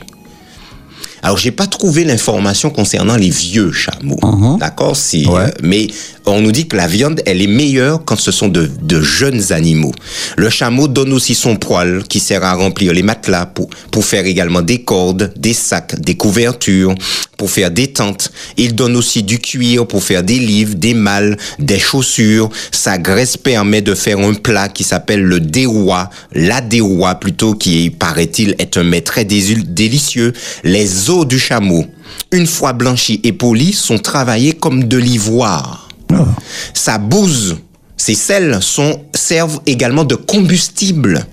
Alors, 1.24 1.38
j'ai 1.38 1.50
pas 1.52 1.66
trouvé 1.66 2.04
l'information 2.04 2.68
concernant 2.68 3.16
les 3.16 3.30
vieux 3.30 3.72
chameaux. 3.72 4.20
D'accord? 4.60 4.94
Si, 4.94 5.26
Ouais. 5.26 5.40
euh, 5.44 5.50
mais 5.62 5.86
on 6.26 6.40
nous 6.42 6.52
dit 6.52 6.68
que 6.68 6.76
la 6.76 6.86
viande, 6.86 7.22
elle 7.24 7.40
est 7.40 7.46
meilleure 7.46 8.04
quand 8.04 8.18
ce 8.20 8.30
sont 8.30 8.48
de, 8.48 8.70
de 8.82 9.00
jeunes 9.00 9.50
animaux. 9.52 9.92
Le 10.36 10.50
chameau 10.50 10.86
donne 10.86 11.14
aussi 11.14 11.34
son 11.34 11.56
poil 11.56 12.02
qui 12.08 12.20
sert 12.20 12.44
à 12.44 12.52
remplir 12.54 12.92
les 12.92 13.02
matelas 13.02 13.46
pour, 13.46 13.70
pour 13.90 14.04
faire 14.04 14.26
également 14.26 14.60
des 14.60 14.82
cordes, 14.82 15.32
des 15.36 15.54
sacs, 15.54 15.98
des 15.98 16.14
couvertures, 16.14 16.94
pour 17.38 17.50
faire 17.50 17.70
des 17.70 17.86
tentes. 17.88 18.30
Il 18.58 18.74
donne 18.74 18.94
aussi 18.94 19.22
du 19.22 19.38
cuir 19.38 19.86
pour 19.86 20.02
faire 20.02 20.22
des 20.22 20.38
livres, 20.38 20.74
des 20.74 20.94
malles, 20.94 21.38
des 21.58 21.78
chaussures. 21.78 22.50
Sa 22.70 22.98
graisse 22.98 23.38
permet 23.38 23.80
de 23.80 23.94
faire 23.94 24.18
un 24.18 24.34
plat 24.34 24.68
qui 24.68 24.84
s'appelle 24.84 25.22
le 25.22 25.40
déroua, 25.40 26.10
la 26.34 26.60
déroua 26.60 27.14
plutôt, 27.14 27.54
qui, 27.54 27.88
paraît-il, 27.90 28.54
est 28.58 28.76
un 28.76 28.84
mets 28.84 29.00
très 29.00 29.24
délicieux. 29.24 30.32
Les 30.64 31.10
os 31.10 31.13
du 31.22 31.38
chameau, 31.38 31.86
une 32.32 32.46
fois 32.48 32.72
blanchis 32.72 33.20
et 33.22 33.32
polis, 33.32 33.78
sont 33.78 33.98
travaillés 33.98 34.54
comme 34.54 34.84
de 34.84 34.98
l'ivoire. 34.98 35.88
Ah. 36.12 36.26
Sa 36.74 36.98
bouse, 36.98 37.56
ses 37.96 38.14
selles 38.16 38.58
sont, 38.60 39.00
servent 39.14 39.60
également 39.66 40.02
de 40.04 40.16
combustible. 40.16 41.24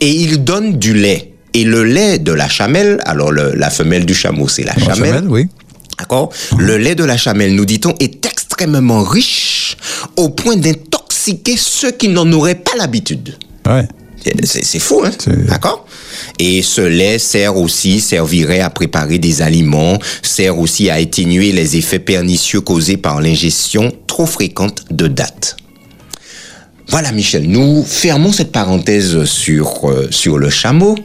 Et 0.00 0.10
il 0.10 0.44
donne 0.44 0.78
du 0.78 0.94
lait. 0.94 1.32
Et 1.54 1.64
le 1.64 1.82
lait 1.84 2.18
de 2.18 2.32
la 2.32 2.48
chamelle, 2.48 3.00
alors 3.04 3.32
le- 3.32 3.52
la 3.56 3.70
femelle 3.70 4.06
du 4.06 4.14
chameau, 4.14 4.46
c'est 4.48 4.62
la 4.62 4.74
La 4.74 4.94
chamelle. 4.94 5.14
chamelle, 5.14 5.28
oui. 5.28 5.48
D'accord? 5.98 6.30
Le 6.58 6.78
lait 6.78 6.94
de 6.94 7.04
la 7.04 7.16
chamelle, 7.16 7.54
nous 7.54 7.64
dit-on, 7.66 7.94
est 8.00 8.24
extrêmement 8.24 9.02
riche 9.02 9.76
au 10.16 10.28
point 10.30 10.56
d'intoxiquer 10.56 11.56
ceux 11.58 11.90
qui 11.90 12.08
n'en 12.08 12.30
auraient 12.32 12.54
pas 12.54 12.72
l'habitude. 12.78 13.36
Ouais. 13.66 13.86
C'est 14.44 14.78
fou, 14.78 15.02
hein? 15.04 15.10
D'accord? 15.48 15.86
Et 16.38 16.62
ce 16.62 16.80
lait 16.80 17.18
sert 17.18 17.56
aussi, 17.56 18.00
servirait 18.00 18.60
à 18.60 18.70
préparer 18.70 19.18
des 19.18 19.42
aliments, 19.42 19.98
sert 20.22 20.58
aussi 20.58 20.90
à 20.90 20.94
atténuer 20.94 21.52
les 21.52 21.76
effets 21.76 21.98
pernicieux 21.98 22.60
causés 22.60 22.96
par 22.96 23.20
l'ingestion 23.20 23.92
trop 24.06 24.26
fréquente 24.26 24.84
de 24.90 25.06
dattes. 25.06 25.56
Voilà, 26.88 27.12
Michel, 27.12 27.48
nous 27.48 27.84
fermons 27.84 28.32
cette 28.32 28.52
parenthèse 28.52 29.24
sur, 29.24 29.88
euh, 29.88 30.08
sur 30.10 30.36
le 30.36 30.50
chameau 30.50 30.96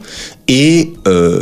et 0.48 0.92
euh, 1.08 1.42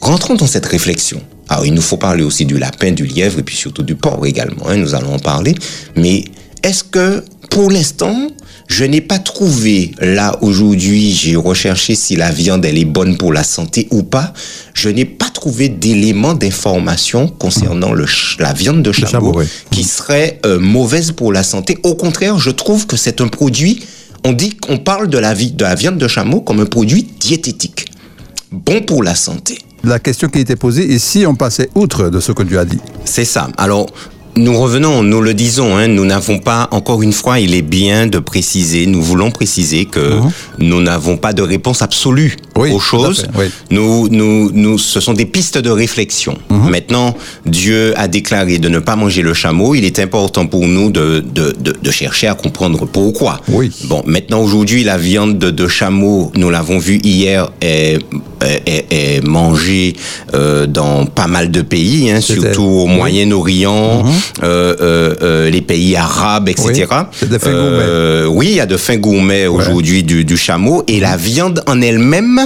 rentrons 0.00 0.34
dans 0.34 0.46
cette 0.46 0.66
réflexion. 0.66 1.22
Alors, 1.48 1.66
il 1.66 1.74
nous 1.74 1.82
faut 1.82 1.98
parler 1.98 2.24
aussi 2.24 2.46
du 2.46 2.58
lapin, 2.58 2.90
du 2.92 3.04
lièvre 3.04 3.38
et 3.38 3.42
puis 3.42 3.54
surtout 3.54 3.82
du 3.82 3.94
porc 3.94 4.24
également. 4.26 4.66
hein, 4.66 4.76
nous 4.76 4.94
allons 4.94 5.14
en 5.14 5.18
parler. 5.18 5.54
Mais 5.94 6.24
est-ce 6.62 6.82
que, 6.82 7.22
pour 7.50 7.70
l'instant, 7.70 8.28
je 8.66 8.84
n'ai 8.84 9.00
pas 9.00 9.18
trouvé 9.18 9.92
là 10.00 10.38
aujourd'hui, 10.40 11.12
j'ai 11.12 11.36
recherché 11.36 11.94
si 11.94 12.16
la 12.16 12.30
viande 12.30 12.64
elle 12.64 12.78
est 12.78 12.84
bonne 12.84 13.16
pour 13.16 13.32
la 13.32 13.44
santé 13.44 13.88
ou 13.90 14.02
pas. 14.02 14.32
Je 14.72 14.88
n'ai 14.88 15.04
pas 15.04 15.28
trouvé 15.28 15.68
d'éléments 15.68 16.34
d'information 16.34 17.28
concernant 17.28 17.92
le 17.92 18.06
la 18.38 18.52
viande 18.52 18.82
de 18.82 18.92
chameau, 18.92 19.40
qui 19.70 19.84
serait 19.84 20.40
euh, 20.46 20.58
mauvaise 20.58 21.12
pour 21.12 21.32
la 21.32 21.42
santé. 21.42 21.78
Au 21.82 21.94
contraire, 21.94 22.38
je 22.38 22.50
trouve 22.50 22.86
que 22.86 22.96
c'est 22.96 23.20
un 23.20 23.28
produit. 23.28 23.84
On 24.24 24.32
dit 24.32 24.56
qu'on 24.56 24.78
parle 24.78 25.08
de 25.08 25.18
la, 25.18 25.34
vie, 25.34 25.52
de 25.52 25.64
la 25.64 25.74
viande 25.74 25.98
de 25.98 26.08
chameau 26.08 26.40
comme 26.40 26.60
un 26.60 26.66
produit 26.66 27.06
diététique, 27.20 27.86
bon 28.50 28.80
pour 28.80 29.02
la 29.02 29.14
santé. 29.14 29.58
La 29.84 29.98
question 29.98 30.28
qui 30.28 30.38
était 30.38 30.56
posée, 30.56 30.90
et 30.90 30.98
si 30.98 31.26
on 31.26 31.34
passait 31.34 31.68
outre 31.74 32.08
de 32.08 32.18
ce 32.18 32.32
que 32.32 32.42
Dieu 32.42 32.58
a 32.58 32.64
dit 32.64 32.78
C'est 33.04 33.26
ça. 33.26 33.48
Alors, 33.58 33.86
nous 34.36 34.58
revenons, 34.58 35.02
nous 35.02 35.20
le 35.20 35.34
disons, 35.34 35.76
hein, 35.76 35.86
nous 35.88 36.04
n'avons 36.04 36.38
pas, 36.38 36.68
encore 36.72 37.02
une 37.02 37.12
fois, 37.12 37.38
il 37.40 37.54
est 37.54 37.62
bien 37.62 38.06
de 38.06 38.18
préciser, 38.18 38.86
nous 38.86 39.02
voulons 39.02 39.30
préciser 39.30 39.84
que 39.84 40.18
nous 40.58 40.80
n'avons 40.80 41.16
pas 41.16 41.32
de 41.32 41.42
réponse 41.42 41.82
absolue 41.82 42.36
Mhm. 42.56 42.62
Oui, 42.62 42.70
aux 42.70 42.78
choses. 42.78 43.26
oui. 43.36 43.46
Nous, 43.72 44.08
nous, 44.10 44.48
nous, 44.52 44.78
ce 44.78 45.00
sont 45.00 45.12
des 45.12 45.26
pistes 45.26 45.58
de 45.58 45.70
réflexion. 45.70 46.38
Mhm. 46.50 46.70
Maintenant, 46.70 47.16
Dieu 47.46 47.92
a 47.96 48.06
déclaré 48.06 48.58
de 48.58 48.68
ne 48.68 48.78
pas 48.78 48.94
manger 48.94 49.22
le 49.22 49.34
chameau. 49.34 49.74
Il 49.74 49.84
est 49.84 49.98
important 49.98 50.46
pour 50.46 50.64
nous 50.68 50.88
de, 50.90 51.18
de, 51.34 51.52
de, 51.58 51.74
de 51.82 51.90
chercher 51.90 52.28
à 52.28 52.34
comprendre 52.34 52.86
pourquoi. 52.86 53.40
Oui. 53.48 53.72
Bon, 53.86 54.04
maintenant, 54.06 54.40
aujourd'hui, 54.40 54.84
la 54.84 54.96
viande 54.98 55.36
de, 55.38 55.50
de 55.50 55.66
chameau, 55.66 56.30
nous 56.36 56.48
l'avons 56.48 56.78
vu 56.78 57.00
hier, 57.02 57.50
est, 57.60 57.98
est, 58.40 58.86
est 58.90 59.24
mangée 59.26 59.94
euh, 60.34 60.66
dans 60.68 61.06
pas 61.06 61.26
mal 61.26 61.50
de 61.50 61.62
pays, 61.62 62.10
hein, 62.10 62.20
surtout 62.20 62.62
au. 62.62 62.86
Mhm. 62.86 62.94
Moyen-Orient, 62.94 64.04
euh, 64.06 64.10
les 64.42 65.62
pays 65.62 65.96
arabes, 65.96 66.48
etc. 66.48 66.86
Oui, 66.90 67.28
fins 67.38 67.50
Euh, 67.52 68.26
oui, 68.26 68.46
il 68.50 68.54
y 68.56 68.60
a 68.60 68.66
de 68.66 68.76
fins 68.76 68.96
gourmets 68.96 69.46
aujourd'hui 69.46 70.02
du, 70.02 70.24
du 70.24 70.36
chameau 70.36 70.84
et 70.88 71.00
la 71.00 71.16
viande 71.16 71.62
en 71.66 71.80
elle-même, 71.80 72.40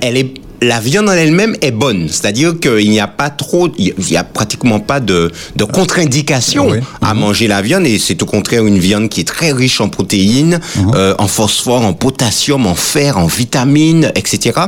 elle 0.00 0.16
est 0.16 0.34
la 0.60 0.80
viande 0.80 1.08
en 1.08 1.12
elle-même 1.12 1.54
est 1.60 1.70
bonne, 1.70 2.08
c'est-à-dire 2.08 2.58
qu'il 2.58 2.90
n'y 2.90 2.98
a 2.98 3.06
pas 3.06 3.30
trop, 3.30 3.68
il 3.78 3.94
n'y 4.10 4.16
a 4.16 4.24
pratiquement 4.24 4.80
pas 4.80 4.98
de, 4.98 5.30
de 5.54 5.64
contre-indication 5.64 6.68
Oui. 6.70 6.78
à 7.00 7.14
manger 7.14 7.46
la 7.46 7.62
viande 7.62 7.86
et 7.86 7.98
c'est 8.00 8.20
au 8.22 8.26
contraire 8.26 8.66
une 8.66 8.78
viande 8.80 9.08
qui 9.08 9.20
est 9.20 9.28
très 9.28 9.52
riche 9.52 9.80
en 9.80 9.88
protéines, 9.88 10.58
euh, 10.94 11.14
en 11.18 11.28
phosphore, 11.28 11.82
en 11.84 11.92
potassium, 11.92 12.66
en 12.66 12.74
fer, 12.74 13.18
en 13.18 13.26
vitamines, 13.26 14.10
etc. 14.16 14.58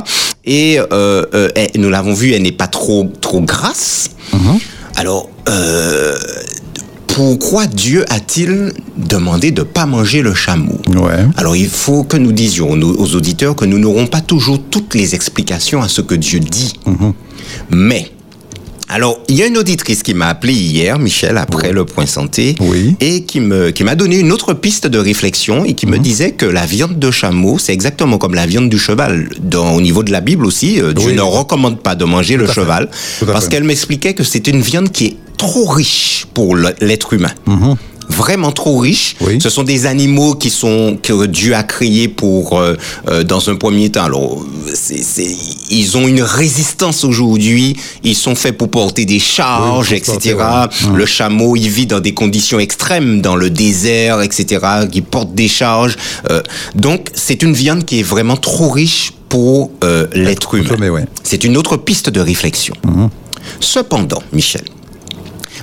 Et 0.45 0.79
euh, 0.79 1.25
euh, 1.33 1.49
nous 1.75 1.89
l'avons 1.89 2.13
vu, 2.13 2.31
elle 2.31 2.43
n'est 2.43 2.53
pas 2.53 2.67
trop 2.67 3.11
trop 3.19 3.41
grasse. 3.41 4.11
Alors, 4.95 5.29
euh, 5.49 6.15
pourquoi 7.07 7.67
Dieu 7.67 8.05
a-t-il 8.09 8.73
demandé 8.97 9.51
de 9.51 9.63
pas 9.63 9.85
manger 9.85 10.21
le 10.21 10.33
chameau? 10.33 10.77
Ouais. 10.87 11.25
Alors, 11.37 11.55
il 11.55 11.67
faut 11.67 12.03
que 12.03 12.17
nous 12.17 12.31
disions 12.31 12.71
aux 12.71 13.15
auditeurs 13.15 13.55
que 13.55 13.65
nous 13.65 13.79
n'aurons 13.79 14.07
pas 14.07 14.21
toujours 14.21 14.59
toutes 14.69 14.93
les 14.95 15.13
explications 15.15 15.81
à 15.81 15.87
ce 15.87 16.01
que 16.01 16.15
Dieu 16.15 16.39
dit. 16.39 16.79
Mais, 17.69 18.11
alors, 18.91 19.19
il 19.29 19.35
y 19.37 19.41
a 19.43 19.47
une 19.47 19.57
auditrice 19.57 20.03
qui 20.03 20.13
m'a 20.13 20.27
appelé 20.27 20.53
hier, 20.53 20.99
Michel, 20.99 21.37
après 21.37 21.71
le 21.71 21.85
point 21.85 22.05
santé, 22.05 22.55
Oui. 22.59 22.95
et 22.99 23.23
qui 23.23 23.39
me 23.39 23.71
qui 23.71 23.83
m'a 23.83 23.95
donné 23.95 24.19
une 24.19 24.31
autre 24.31 24.53
piste 24.53 24.85
de 24.87 24.99
réflexion 24.99 25.63
et 25.65 25.73
qui 25.73 25.85
me 25.87 25.97
disait 25.97 26.31
que 26.31 26.45
la 26.45 26.65
viande 26.65 26.99
de 26.99 27.09
chameau, 27.11 27.57
c'est 27.57 27.73
exactement 27.73 28.17
comme 28.17 28.33
la 28.35 28.45
viande 28.45 28.69
du 28.69 28.77
cheval. 28.77 29.29
Dans, 29.41 29.73
au 29.73 29.81
niveau 29.81 30.03
de 30.03 30.11
la 30.11 30.19
Bible 30.21 30.45
aussi, 30.45 30.81
euh, 30.81 30.93
Dieu 30.93 31.09
Oui. 31.11 31.15
ne 31.15 31.21
recommande 31.21 31.79
pas 31.81 31.95
de 31.95 32.03
manger 32.05 32.35
le 32.37 32.47
cheval 32.47 32.89
parce 33.25 33.47
qu'elle 33.47 33.63
m'expliquait 33.63 34.13
que 34.13 34.23
c'est 34.23 34.47
une 34.47 34.61
viande 34.61 34.91
qui 34.91 35.05
est 35.05 35.15
trop 35.37 35.65
riche 35.65 36.27
pour 36.33 36.55
l'être 36.55 37.13
humain. 37.13 37.31
Vraiment 38.11 38.51
trop 38.51 38.77
riche. 38.77 39.15
Oui. 39.21 39.39
Ce 39.41 39.49
sont 39.49 39.63
des 39.63 39.85
animaux 39.85 40.35
qui 40.35 40.49
sont 40.49 40.97
que 41.01 41.25
Dieu 41.25 41.55
a 41.55 41.63
créés 41.63 42.07
pour 42.07 42.59
euh, 42.59 42.75
euh, 43.09 43.23
dans 43.23 43.49
un 43.49 43.55
premier 43.55 43.89
temps. 43.89 44.03
Alors, 44.03 44.45
c'est, 44.73 45.01
c'est- 45.03 45.35
ils 45.69 45.97
ont 45.97 46.07
une 46.07 46.21
résistance 46.21 47.03
aujourd'hui. 47.03 47.75
Ils 48.03 48.15
sont 48.15 48.35
faits 48.35 48.57
pour 48.57 48.69
porter 48.69 49.05
des 49.05 49.19
charges, 49.19 49.91
Oui, 49.91 49.97
etc. 49.97 50.35
porter, 50.35 50.87
ouais. 50.91 50.97
Le 50.97 51.05
chameau, 51.05 51.55
il 51.55 51.69
vit 51.69 51.85
dans 51.87 51.99
des 52.01 52.13
conditions 52.13 52.59
extrêmes, 52.59 53.21
dans 53.21 53.35
le 53.35 53.49
désert, 53.49 54.21
etc. 54.21 54.65
Qui 54.91 55.01
porte 55.01 55.33
des 55.33 55.47
charges. 55.47 55.95
Euh, 56.29 56.41
donc, 56.75 57.07
c'est 57.13 57.41
une 57.43 57.53
viande 57.53 57.85
qui 57.85 57.99
est 58.01 58.03
vraiment 58.03 58.37
trop 58.37 58.69
riche 58.69 59.13
pour 59.29 59.71
l'être 60.13 60.55
humain. 60.55 60.89
ouais. 60.89 61.05
C'est 61.23 61.43
une 61.45 61.55
autre 61.55 61.77
piste 61.77 62.09
de 62.09 62.19
réflexion. 62.19 62.73
Cependant, 63.59 64.21
Michel, 64.33 64.63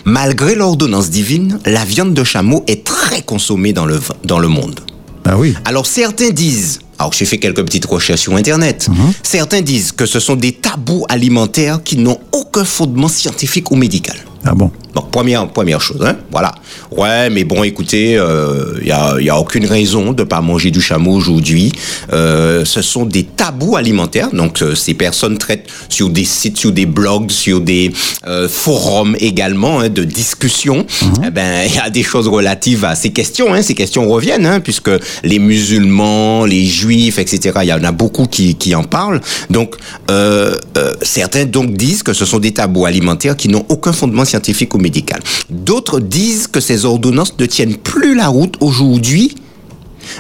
malgré 0.05 0.55
l'ordonnance 0.55 1.11
divine, 1.11 1.59
la 1.64 1.84
viande 1.84 2.14
de 2.14 2.24
chameau 2.24 2.64
est 2.66 2.84
très 2.84 3.22
consommée 3.22 3.72
dans 3.72 3.86
le, 3.86 4.01
dans 4.24 4.39
le 4.39 4.49
monde. 4.49 4.80
Ah 5.24 5.36
oui. 5.36 5.55
Alors 5.64 5.86
certains 5.86 6.30
disent, 6.30 6.80
alors 6.99 7.12
j'ai 7.12 7.26
fait 7.26 7.39
quelques 7.39 7.64
petites 7.64 7.84
recherches 7.84 8.22
sur 8.22 8.34
Internet, 8.34 8.89
certains 9.22 9.61
disent 9.61 9.93
que 9.93 10.07
ce 10.07 10.20
sont 10.20 10.36
des 10.36 10.53
tabous 10.53 11.05
alimentaires 11.09 11.82
qui 11.82 11.97
n'ont 11.97 12.18
aucun 12.32 12.64
fondement 12.64 13.09
scientifique 13.09 13.70
ou 13.70 13.76
médical. 13.76 14.16
Ah 14.45 14.55
bon. 14.55 14.70
Première, 15.03 15.49
première 15.49 15.81
chose, 15.81 16.05
hein, 16.05 16.17
voilà. 16.31 16.55
Ouais, 16.91 17.31
mais 17.31 17.45
bon, 17.45 17.63
écoutez, 17.65 18.13
il 18.83 18.93
a, 18.93 19.21
y 19.21 19.31
a 19.31 19.39
aucune 19.39 19.67
raison 19.67 20.13
de 20.13 20.23
pas 20.23 20.41
manger 20.41 20.71
du 20.71 20.81
chameau 20.81 21.13
aujourd'hui. 21.13 21.73
Euh, 22.13 22.65
ce 22.65 22.83
sont 22.83 23.05
des 23.05 23.25
tabous 23.25 23.77
alimentaires, 23.77 24.31
donc 24.33 24.63
euh, 24.63 24.75
ces 24.75 24.95
personnes 24.95 25.39
traitent 25.39 25.69
sur 25.89 26.11
des 26.11 26.25
sites, 26.25 26.57
sur 26.57 26.73
des 26.73 26.87
blogs, 26.87 27.31
sur 27.31 27.61
des 27.61 27.93
euh, 28.27 28.49
forums 28.49 29.17
également 29.21 29.81
hein, 29.81 29.89
de 29.89 30.05
discussion. 30.05 30.87
Eh 31.25 31.31
ben, 31.31 31.67
il 31.67 31.75
y 31.75 31.79
a 31.79 31.91
des 31.91 32.03
choses 32.03 32.29
relatives 32.29 32.85
à 32.85 32.95
ces 32.95 33.11
questions. 33.11 33.53
Hein, 33.53 33.63
ces 33.63 33.75
questions 33.75 34.09
reviennent, 34.09 34.47
hein, 34.47 34.61
puisque 34.61 34.91
les 35.23 35.39
musulmans, 35.39 36.45
les 36.45 36.65
juifs, 36.65 37.19
etc. 37.19 37.59
Il 37.63 37.69
y 37.69 37.73
en 37.73 37.85
a 37.85 37.93
beaucoup 37.93 38.27
qui, 38.27 38.55
qui 38.55 38.75
en 38.75 38.85
parlent. 38.85 39.21
Donc, 39.51 39.77
euh, 40.11 40.57
euh, 40.77 40.93
certains 41.03 41.45
donc 41.45 41.75
disent 41.75 42.03
que 42.03 42.13
ce 42.13 42.25
sont 42.25 42.39
des 42.39 42.53
tabous 42.53 42.87
alimentaires 42.87 43.37
qui 43.37 43.49
n'ont 43.49 43.65
aucun 43.69 43.93
fondement 43.93 44.25
scientifique 44.25 44.75
ou 44.75 44.79
médical. 44.79 44.88
D'autres 45.51 46.01
disent 46.01 46.47
que 46.47 46.61
ces 46.61 46.84
ordonnances 46.84 47.34
ne 47.39 47.47
tiennent 47.47 47.76
plus 47.76 48.14
la 48.14 48.28
route 48.28 48.55
aujourd'hui, 48.61 49.34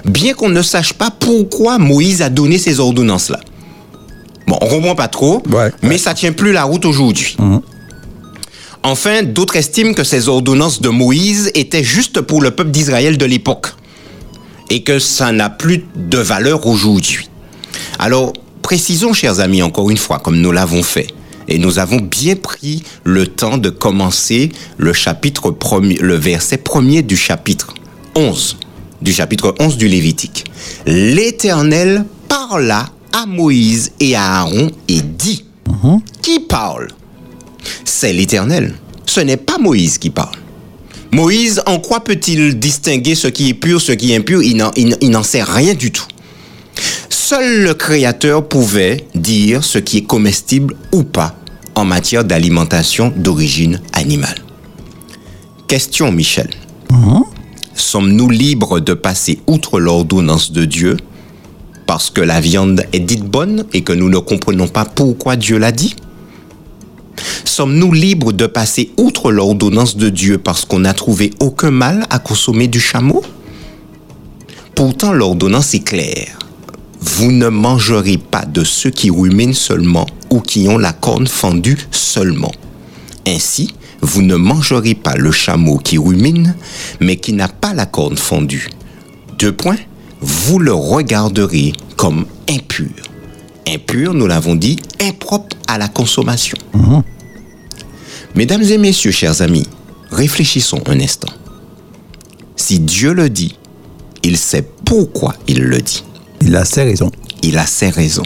bien 0.04 0.34
qu'on 0.34 0.48
ne 0.48 0.62
sache 0.62 0.92
pas 0.92 1.10
pourquoi 1.10 1.78
Moïse 1.78 2.22
a 2.22 2.28
donné 2.30 2.58
ces 2.58 2.80
ordonnances-là. 2.80 3.40
Bon, 4.46 4.56
on 4.60 4.66
comprend 4.68 4.94
pas 4.94 5.08
trop, 5.08 5.42
Ouais, 5.50 5.70
mais 5.82 5.90
ouais. 5.90 5.98
ça 5.98 6.14
tient 6.14 6.32
plus 6.32 6.52
la 6.52 6.64
route 6.64 6.84
aujourd'hui. 6.86 7.36
Enfin, 8.82 9.22
d'autres 9.22 9.56
estiment 9.56 9.92
que 9.92 10.04
ces 10.04 10.28
ordonnances 10.28 10.80
de 10.80 10.88
Moïse 10.88 11.50
étaient 11.54 11.82
juste 11.84 12.20
pour 12.20 12.40
le 12.40 12.50
peuple 12.52 12.70
d'Israël 12.70 13.18
de 13.18 13.26
l'époque 13.26 13.74
et 14.70 14.82
que 14.82 14.98
ça 14.98 15.32
n'a 15.32 15.50
plus 15.50 15.84
de 15.96 16.18
valeur 16.18 16.66
aujourd'hui. 16.66 17.28
Alors, 17.98 18.32
précisons, 18.62 19.12
chers 19.12 19.40
amis, 19.40 19.62
encore 19.62 19.90
une 19.90 19.96
fois, 19.96 20.18
comme 20.20 20.36
nous 20.40 20.52
l'avons 20.52 20.82
fait, 20.82 21.08
et 21.48 21.58
nous 21.58 21.78
avons 21.78 22.00
bien 22.00 22.36
pris 22.36 22.82
le 23.04 23.26
temps 23.26 23.58
de 23.58 23.70
commencer 23.70 24.52
le 24.76 24.92
chapitre 24.92 25.50
premier, 25.50 25.96
le 25.96 26.14
verset 26.14 26.58
premier 26.58 27.02
du 27.02 27.16
chapitre 27.16 27.74
11, 28.14 28.56
du 29.02 29.12
chapitre 29.12 29.54
11 29.58 29.76
du 29.76 29.88
Lévitique. 29.88 30.44
L'Éternel 30.86 32.04
parla 32.28 32.90
à 33.12 33.26
Moïse 33.26 33.92
et 34.00 34.14
à 34.14 34.40
Aaron 34.40 34.70
et 34.88 35.00
dit, 35.00 35.44
qui 36.22 36.40
parle? 36.40 36.88
C'est 37.84 38.12
l'Éternel. 38.12 38.74
Ce 39.06 39.20
n'est 39.20 39.36
pas 39.36 39.58
Moïse 39.58 39.98
qui 39.98 40.10
parle. 40.10 40.36
Moïse, 41.12 41.62
en 41.66 41.78
quoi 41.78 42.04
peut-il 42.04 42.58
distinguer 42.58 43.14
ce 43.14 43.28
qui 43.28 43.48
est 43.48 43.54
pur, 43.54 43.80
ce 43.80 43.92
qui 43.92 44.12
est 44.12 44.16
impur? 44.16 44.42
Il 44.42 45.10
n'en 45.10 45.22
sait 45.22 45.42
rien 45.42 45.74
du 45.74 45.90
tout. 45.90 46.04
Seul 47.30 47.60
le 47.62 47.74
Créateur 47.74 48.48
pouvait 48.48 49.06
dire 49.14 49.62
ce 49.62 49.76
qui 49.76 49.98
est 49.98 50.06
comestible 50.06 50.74
ou 50.92 51.02
pas 51.02 51.34
en 51.74 51.84
matière 51.84 52.24
d'alimentation 52.24 53.12
d'origine 53.14 53.82
animale. 53.92 54.38
Question, 55.66 56.10
Michel. 56.10 56.48
Sommes-nous 57.74 58.30
libres 58.30 58.80
de 58.80 58.94
passer 58.94 59.40
outre 59.46 59.78
l'ordonnance 59.78 60.52
de 60.52 60.64
Dieu 60.64 60.96
parce 61.86 62.08
que 62.08 62.22
la 62.22 62.40
viande 62.40 62.86
est 62.94 63.00
dite 63.00 63.26
bonne 63.26 63.66
et 63.74 63.82
que 63.82 63.92
nous 63.92 64.08
ne 64.08 64.16
comprenons 64.16 64.66
pas 64.66 64.86
pourquoi 64.86 65.36
Dieu 65.36 65.58
l'a 65.58 65.70
dit? 65.70 65.96
Sommes-nous 67.44 67.92
libres 67.92 68.32
de 68.32 68.46
passer 68.46 68.92
outre 68.96 69.30
l'ordonnance 69.32 69.98
de 69.98 70.08
Dieu 70.08 70.38
parce 70.38 70.64
qu'on 70.64 70.78
n'a 70.78 70.94
trouvé 70.94 71.32
aucun 71.40 71.72
mal 71.72 72.06
à 72.08 72.20
consommer 72.20 72.68
du 72.68 72.80
chameau? 72.80 73.22
Pourtant, 74.74 75.12
l'ordonnance 75.12 75.74
est 75.74 75.84
claire. 75.84 76.38
Vous 77.00 77.32
ne 77.32 77.48
mangerez 77.48 78.18
pas 78.18 78.44
de 78.44 78.64
ceux 78.64 78.90
qui 78.90 79.10
ruminent 79.10 79.54
seulement 79.54 80.06
ou 80.30 80.40
qui 80.40 80.68
ont 80.68 80.78
la 80.78 80.92
corne 80.92 81.26
fendue 81.26 81.78
seulement. 81.90 82.52
Ainsi, 83.26 83.74
vous 84.00 84.22
ne 84.22 84.36
mangerez 84.36 84.94
pas 84.94 85.16
le 85.16 85.32
chameau 85.32 85.78
qui 85.78 85.98
rumine, 85.98 86.56
mais 87.00 87.16
qui 87.16 87.32
n'a 87.32 87.48
pas 87.48 87.74
la 87.74 87.86
corne 87.86 88.16
fendue. 88.16 88.68
Deux 89.38 89.52
points, 89.52 89.78
vous 90.20 90.58
le 90.58 90.72
regarderez 90.72 91.72
comme 91.96 92.26
impur. 92.48 92.88
Impur, 93.66 94.14
nous 94.14 94.26
l'avons 94.26 94.56
dit, 94.56 94.76
impropre 95.00 95.56
à 95.66 95.78
la 95.78 95.88
consommation. 95.88 96.56
Mesdames 98.34 98.62
et 98.62 98.78
messieurs, 98.78 99.10
chers 99.10 99.42
amis, 99.42 99.66
réfléchissons 100.10 100.82
un 100.86 101.00
instant. 101.00 101.32
Si 102.56 102.80
Dieu 102.80 103.12
le 103.12 103.30
dit, 103.30 103.56
il 104.22 104.36
sait 104.36 104.66
pourquoi 104.84 105.34
il 105.46 105.62
le 105.62 105.80
dit. 105.80 106.02
Il 106.40 106.54
a 106.56 106.64
ses 106.64 106.82
raisons. 106.84 107.10
Il 107.42 107.58
a 107.58 107.66
ses 107.66 107.90
raisons. 107.90 108.22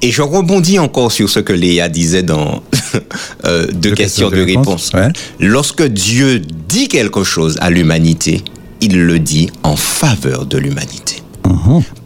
Et 0.00 0.10
je 0.10 0.22
rebondis 0.22 0.78
encore 0.78 1.10
sur 1.10 1.28
ce 1.28 1.40
que 1.40 1.52
Léa 1.52 1.88
disait 1.88 2.22
dans 2.22 2.62
euh, 3.44 3.66
Deux 3.66 3.90
Deux 3.90 3.94
questions 3.94 4.28
questions 4.28 4.30
de 4.30 4.36
de 4.36 4.42
réponse. 4.42 4.90
réponse, 4.90 4.92
ouais. 4.94 5.12
Lorsque 5.40 5.82
Dieu 5.82 6.40
dit 6.68 6.88
quelque 6.88 7.24
chose 7.24 7.56
à 7.60 7.70
l'humanité, 7.70 8.42
il 8.80 9.02
le 9.04 9.18
dit 9.18 9.48
en 9.62 9.76
faveur 9.76 10.46
de 10.46 10.58
l'humanité, 10.58 11.22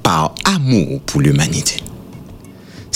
par 0.03 0.35
amour 0.45 1.01
pour 1.07 1.21
l'humanité. 1.21 1.77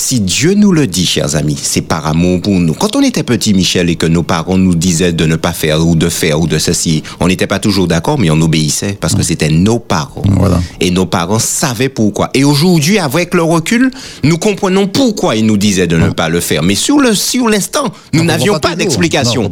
Si 0.01 0.21
Dieu 0.21 0.55
nous 0.55 0.73
le 0.73 0.87
dit, 0.87 1.05
chers 1.05 1.37
amis, 1.37 1.59
c'est 1.61 1.83
par 1.83 2.07
amour 2.07 2.41
pour 2.41 2.59
nous. 2.59 2.73
Quand 2.73 2.97
on 2.97 3.03
était 3.03 3.23
petit, 3.23 3.53
Michel, 3.53 3.91
et 3.91 3.97
que 3.97 4.07
nos 4.07 4.23
parents 4.23 4.57
nous 4.57 4.75
disaient 4.75 5.13
de 5.13 5.27
ne 5.27 5.37
pas 5.37 5.53
faire 5.53 5.87
ou 5.87 5.95
de 5.95 6.09
faire 6.09 6.41
ou 6.41 6.47
de 6.47 6.59
ceci, 6.59 7.03
on 7.21 7.29
n'était 7.29 7.47
pas 7.47 7.59
toujours 7.59 7.87
d'accord, 7.87 8.19
mais 8.19 8.31
on 8.31 8.41
obéissait 8.41 8.97
parce 8.99 9.15
que 9.15 9.23
c'était 9.23 9.51
nos 9.51 9.79
parents. 9.79 10.23
Voilà. 10.25 10.59
Et 10.81 10.91
nos 10.91 11.05
parents 11.05 11.39
savaient 11.39 11.91
pourquoi. 11.91 12.31
Et 12.33 12.45
aujourd'hui, 12.45 12.99
avec 12.99 13.35
le 13.35 13.43
recul, 13.43 13.91
nous 14.25 14.39
comprenons 14.39 14.87
pourquoi 14.89 15.37
ils 15.37 15.45
nous 15.45 15.59
disaient 15.59 15.87
de 15.87 15.99
ne 15.99 16.09
pas 16.11 16.31
le 16.31 16.41
faire. 16.41 16.63
Mais 16.63 16.75
sur 16.75 16.99
le 16.99 17.15
sur 17.15 17.49
l'instant, 17.49 17.85
nous 18.15 18.23
On 18.23 18.25
n'avions 18.25 18.59
pas, 18.59 18.75
d'explication. 18.75 19.51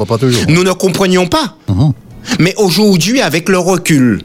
Nous 0.49 0.65
ne 0.65 0.73
comprenions 0.73 1.27
pas. 1.27 1.57
Mais 2.41 2.55
aujourd'hui, 2.57 3.21
avec 3.21 3.51
le 3.51 3.59
recul, 3.59 4.23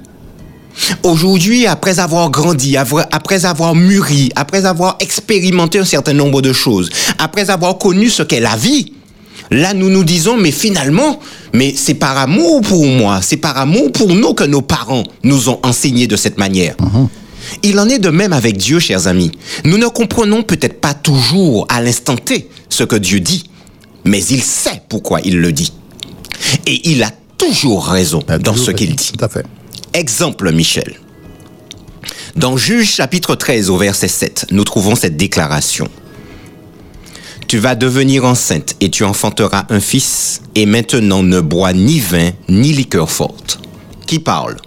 Aujourd'hui, 1.04 1.68
après 1.68 2.00
avoir 2.00 2.30
grandi, 2.32 2.76
après 2.78 3.46
avoir 3.46 3.76
mûri, 3.76 4.30
après 4.36 4.66
avoir 4.66 4.98
expérimenté 5.00 5.80
un 5.80 5.86
certain 5.86 6.14
nombre 6.14 6.42
de 6.42 6.54
choses, 6.54 6.90
après 7.20 7.50
avoir 7.50 7.78
connu 7.78 8.10
ce 8.10 8.24
qu'est 8.24 8.40
la 8.40 8.56
vie, 8.56 8.94
là 9.52 9.74
nous 9.74 9.90
nous 9.90 10.04
disons, 10.04 10.38
mais 10.38 10.52
finalement, 10.52 11.20
mais 11.54 11.74
c'est 11.76 11.94
par 11.94 12.18
amour 12.18 12.62
pour 12.62 12.86
moi, 12.86 13.22
c'est 13.22 13.38
par 13.38 13.58
amour 13.58 13.92
pour 13.92 14.14
nous 14.14 14.34
que 14.34 14.44
nos 14.44 14.62
parents 14.62 15.04
nous 15.24 15.50
ont 15.50 15.60
enseigné 15.64 16.08
de 16.08 16.16
cette 16.16 16.38
manière. 16.38 16.76
Il 17.62 17.78
en 17.80 17.88
est 17.90 18.00
de 18.00 18.10
même 18.10 18.34
avec 18.34 18.58
Dieu, 18.58 18.80
chers 18.80 19.08
amis. 19.08 19.32
Nous 19.66 19.78
ne 19.78 19.88
comprenons 19.88 20.44
peut-être 20.44 20.80
pas 20.80 20.94
toujours 20.94 21.68
à 21.70 21.82
l'instant 21.82 22.16
T 22.16 22.50
ce 22.70 22.84
que 22.84 22.96
Dieu 22.96 23.20
dit, 23.20 23.44
mais 24.06 24.24
il 24.24 24.42
sait 24.42 24.82
pourquoi 24.90 25.20
il 25.22 25.40
le 25.40 25.52
dit. 25.52 25.74
Et 26.66 26.90
il 26.92 27.04
a 27.04 27.12
toujours 27.38 27.86
raison 27.86 28.24
dans 28.42 28.56
ce 28.56 28.72
qu'il 28.72 28.96
dit. 28.96 29.12
Tout 29.18 29.26
à 29.26 29.30
fait. 29.30 29.46
Exemple, 29.94 30.52
Michel. 30.52 30.96
Dans 32.36 32.58
Juge 32.58 32.92
chapitre 32.96 33.36
13 33.36 33.70
au 33.70 33.78
verset 33.78 34.08
7, 34.08 34.48
nous 34.50 34.64
trouvons 34.64 34.96
cette 34.96 35.18
déclaration. 35.18 35.88
Tu 37.48 37.60
vas 37.60 37.76
devenir 37.76 38.26
enceinte 38.26 38.76
et 38.82 38.90
tu 38.90 39.04
enfanteras 39.04 39.66
un 39.70 39.80
fils, 39.80 40.42
et 40.56 40.66
maintenant 40.66 41.22
ne 41.22 41.40
bois 41.40 41.74
ni 41.74 42.00
vin 42.00 42.32
ni 42.50 42.74
liqueur 42.74 43.12
forte. 43.12 43.60
Qui 44.08 44.18
parle? 44.18 44.58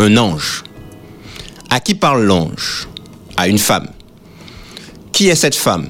Un 0.00 0.16
ange. 0.16 0.64
À 1.70 1.78
qui 1.78 1.94
parle 1.94 2.24
l'ange? 2.24 2.88
À 3.36 3.46
une 3.46 3.58
femme. 3.58 3.86
Qui 5.12 5.28
est 5.28 5.36
cette 5.36 5.54
femme? 5.54 5.86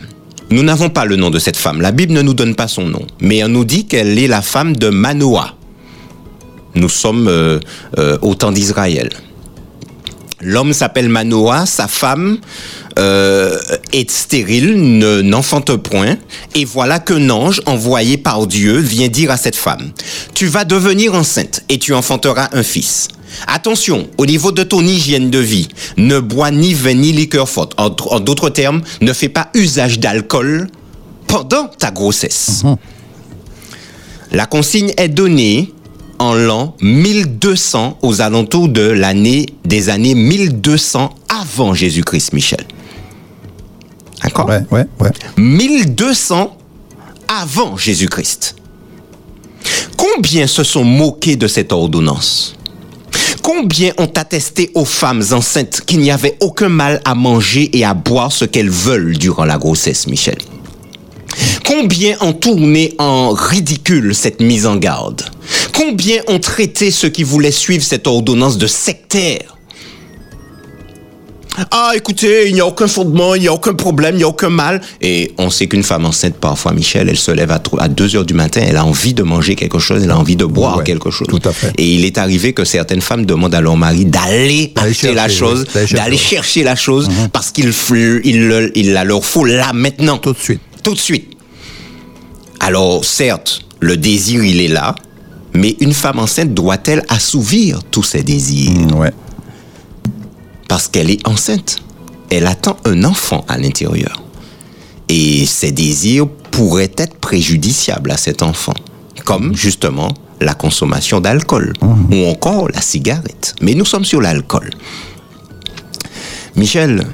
Nous 0.50 0.62
n'avons 0.62 0.90
pas 0.90 1.06
le 1.06 1.16
nom 1.16 1.30
de 1.30 1.38
cette 1.38 1.56
femme. 1.56 1.80
La 1.80 1.90
Bible 1.90 2.12
ne 2.12 2.20
nous 2.20 2.34
donne 2.34 2.54
pas 2.54 2.68
son 2.68 2.86
nom, 2.86 3.06
mais 3.18 3.42
on 3.44 3.48
nous 3.48 3.64
dit 3.64 3.86
qu'elle 3.86 4.18
est 4.18 4.28
la 4.28 4.42
femme 4.42 4.76
de 4.76 4.90
Manoah. 4.90 5.55
Nous 6.76 6.88
sommes 6.88 7.26
euh, 7.28 7.58
euh, 7.98 8.18
au 8.22 8.34
temps 8.34 8.52
d'Israël. 8.52 9.08
L'homme 10.42 10.74
s'appelle 10.74 11.08
Manoah, 11.08 11.64
sa 11.64 11.88
femme 11.88 12.38
euh, 12.98 13.58
est 13.92 14.10
stérile, 14.10 14.74
ne- 14.98 15.22
n'enfante 15.22 15.74
point, 15.76 16.18
et 16.54 16.66
voilà 16.66 16.98
qu'un 16.98 17.30
ange 17.30 17.62
envoyé 17.64 18.18
par 18.18 18.46
Dieu 18.46 18.76
vient 18.76 19.08
dire 19.08 19.30
à 19.30 19.38
cette 19.38 19.56
femme, 19.56 19.90
tu 20.34 20.46
vas 20.46 20.66
devenir 20.66 21.14
enceinte 21.14 21.62
et 21.70 21.78
tu 21.78 21.94
enfanteras 21.94 22.50
un 22.52 22.62
fils. 22.62 23.08
Attention, 23.46 24.08
au 24.18 24.26
niveau 24.26 24.52
de 24.52 24.62
ton 24.62 24.82
hygiène 24.84 25.30
de 25.30 25.38
vie, 25.38 25.68
ne 25.96 26.20
bois 26.20 26.50
ni 26.50 26.74
vin 26.74 26.94
ni 26.94 27.12
liqueur 27.12 27.48
forte. 27.48 27.72
En, 27.78 27.86
en 28.10 28.20
d'autres 28.20 28.50
termes, 28.50 28.82
ne 29.00 29.12
fais 29.14 29.28
pas 29.30 29.48
usage 29.54 29.98
d'alcool 29.98 30.68
pendant 31.26 31.68
ta 31.68 31.90
grossesse. 31.90 32.62
La 34.32 34.46
consigne 34.46 34.92
est 34.96 35.08
donnée 35.08 35.72
en 36.18 36.34
l'an 36.34 36.74
1200 36.80 37.98
aux 38.02 38.20
alentours 38.20 38.68
de 38.68 38.82
l'année 38.82 39.46
des 39.64 39.88
années 39.88 40.14
1200 40.14 41.14
avant 41.28 41.74
Jésus-Christ, 41.74 42.32
Michel. 42.32 42.64
D'accord? 44.22 44.48
Ouais, 44.48 44.62
ouais, 44.70 44.86
ouais. 45.00 45.10
1200 45.36 46.56
avant 47.28 47.76
Jésus-Christ. 47.76 48.56
Combien 49.96 50.46
se 50.46 50.64
sont 50.64 50.84
moqués 50.84 51.36
de 51.36 51.48
cette 51.48 51.72
ordonnance? 51.72 52.56
Combien 53.42 53.92
ont 53.98 54.10
attesté 54.16 54.70
aux 54.74 54.84
femmes 54.84 55.22
enceintes 55.30 55.80
qu'il 55.86 56.00
n'y 56.00 56.10
avait 56.10 56.36
aucun 56.40 56.68
mal 56.68 57.00
à 57.04 57.14
manger 57.14 57.70
et 57.76 57.84
à 57.84 57.94
boire 57.94 58.32
ce 58.32 58.44
qu'elles 58.44 58.70
veulent 58.70 59.16
durant 59.16 59.44
la 59.44 59.58
grossesse, 59.58 60.06
Michel? 60.06 60.38
Combien 61.64 62.16
ont 62.20 62.32
tourné 62.32 62.94
en 62.98 63.30
ridicule 63.32 64.14
cette 64.14 64.40
mise 64.40 64.66
en 64.66 64.76
garde? 64.76 65.22
Combien 65.74 66.20
ont 66.28 66.38
traité 66.38 66.90
ceux 66.90 67.08
qui 67.08 67.22
voulaient 67.22 67.50
suivre 67.50 67.82
cette 67.84 68.06
ordonnance 68.06 68.56
de 68.58 68.66
sectaires? 68.66 69.52
Ah, 71.70 71.92
écoutez, 71.96 72.48
il 72.48 72.52
n'y 72.54 72.60
a 72.60 72.66
aucun 72.66 72.86
fondement, 72.86 73.34
il 73.34 73.40
n'y 73.40 73.48
a 73.48 73.52
aucun 73.54 73.72
problème, 73.72 74.16
il 74.16 74.18
n'y 74.18 74.24
a 74.24 74.28
aucun 74.28 74.50
mal. 74.50 74.82
Et 75.00 75.32
on 75.38 75.48
sait 75.48 75.66
qu'une 75.68 75.82
femme 75.84 76.04
enceinte, 76.04 76.34
parfois, 76.34 76.74
Michel, 76.74 77.08
elle 77.08 77.16
se 77.16 77.30
lève 77.30 77.50
à, 77.50 77.58
tro- 77.58 77.78
à 77.80 77.88
2 77.88 78.14
heures 78.16 78.26
du 78.26 78.34
matin, 78.34 78.60
elle 78.68 78.76
a 78.76 78.84
envie 78.84 79.14
de 79.14 79.22
manger 79.22 79.54
quelque 79.54 79.78
chose, 79.78 80.02
elle 80.04 80.10
a 80.10 80.18
envie 80.18 80.36
de 80.36 80.44
boire 80.44 80.76
Ouais, 80.76 80.84
quelque 80.84 81.10
chose. 81.10 81.26
tout 81.28 81.40
à 81.46 81.52
fait. 81.54 81.72
Et 81.78 81.94
il 81.94 82.04
est 82.04 82.18
arrivé 82.18 82.52
que 82.52 82.66
certaines 82.66 83.00
femmes 83.00 83.24
demandent 83.24 83.54
à 83.54 83.62
leur 83.62 83.78
mari 83.78 84.04
d'aller 84.04 84.74
acheter 84.76 85.14
la 85.14 85.30
chose, 85.30 85.64
oui, 85.74 85.94
d'aller 85.94 86.18
chercher. 86.18 86.62
la 86.62 86.76
chose, 86.76 87.08
parce 87.32 87.50
qu'il 87.52 87.72
il, 88.24 88.70
il 88.74 88.92
la 88.92 89.04
leur 89.04 89.24
faut 89.24 89.46
là 89.46 89.72
maintenant. 89.72 90.18
Tout 90.18 90.34
de 90.34 90.38
suite. 90.38 90.60
Tout 90.86 90.94
de 90.94 91.00
suite. 91.00 91.36
Alors, 92.60 93.04
certes, 93.04 93.62
le 93.80 93.96
désir, 93.96 94.44
il 94.44 94.60
est 94.60 94.68
là, 94.68 94.94
mais 95.52 95.74
une 95.80 95.92
femme 95.92 96.20
enceinte 96.20 96.54
doit-elle 96.54 97.02
assouvir 97.08 97.82
tous 97.90 98.04
ses 98.04 98.22
désirs? 98.22 98.70
Mm, 98.70 98.92
Ouais. 98.92 99.12
Parce 100.68 100.86
qu'elle 100.86 101.10
est 101.10 101.26
enceinte. 101.26 101.82
Elle 102.30 102.46
attend 102.46 102.76
un 102.84 103.02
enfant 103.02 103.44
à 103.48 103.58
l'intérieur. 103.58 104.22
Et 105.08 105.44
ses 105.44 105.72
désirs 105.72 106.28
pourraient 106.52 106.92
être 106.96 107.16
préjudiciables 107.18 108.12
à 108.12 108.16
cet 108.16 108.42
enfant. 108.44 108.74
Comme, 109.24 109.56
justement, 109.56 110.14
la 110.40 110.54
consommation 110.54 111.20
d'alcool. 111.20 111.72
Ou 111.82 112.26
encore 112.26 112.68
la 112.72 112.80
cigarette. 112.80 113.56
Mais 113.60 113.74
nous 113.74 113.84
sommes 113.84 114.04
sur 114.04 114.20
l'alcool. 114.20 114.70
Michel, 116.54 117.04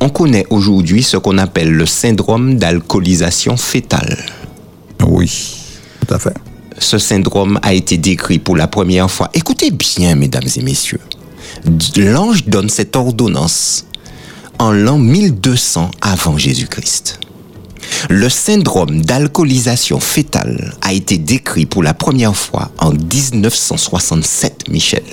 on 0.00 0.08
connaît 0.08 0.46
aujourd'hui 0.50 1.02
ce 1.02 1.16
qu'on 1.16 1.38
appelle 1.38 1.72
le 1.72 1.86
syndrome 1.86 2.56
d'alcoolisation 2.56 3.56
fétale. 3.56 4.16
Oui. 5.06 5.56
Tout 6.06 6.14
à 6.14 6.18
fait. 6.18 6.34
Ce 6.78 6.98
syndrome 6.98 7.58
a 7.62 7.72
été 7.72 7.96
décrit 7.96 8.38
pour 8.38 8.56
la 8.56 8.66
première 8.66 9.10
fois. 9.10 9.30
Écoutez 9.32 9.70
bien, 9.70 10.14
mesdames 10.14 10.48
et 10.56 10.62
messieurs. 10.62 11.00
L'ange 11.96 12.44
donne 12.44 12.68
cette 12.68 12.96
ordonnance 12.96 13.86
en 14.58 14.72
l'an 14.72 14.98
1200 14.98 15.90
avant 16.02 16.36
Jésus-Christ. 16.36 17.20
Le 18.10 18.28
syndrome 18.28 19.00
d'alcoolisation 19.02 20.00
fétale 20.00 20.74
a 20.82 20.92
été 20.92 21.18
décrit 21.18 21.66
pour 21.66 21.82
la 21.82 21.94
première 21.94 22.36
fois 22.36 22.70
en 22.78 22.90
1967, 22.92 24.68
Michel, 24.68 25.04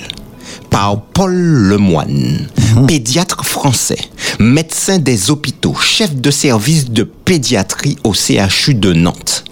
par 0.74 0.99
Paul 0.99 1.32
Lemoine, 1.32 2.47
pédiatre 2.88 3.45
français, 3.45 3.99
médecin 4.39 4.97
des 4.97 5.30
hôpitaux, 5.30 5.76
chef 5.76 6.15
de 6.15 6.32
service 6.32 6.89
de 6.89 7.03
pédiatrie 7.03 7.99
au 8.03 8.13
CHU 8.13 8.74
de 8.74 8.91
Nantes. 8.91 9.43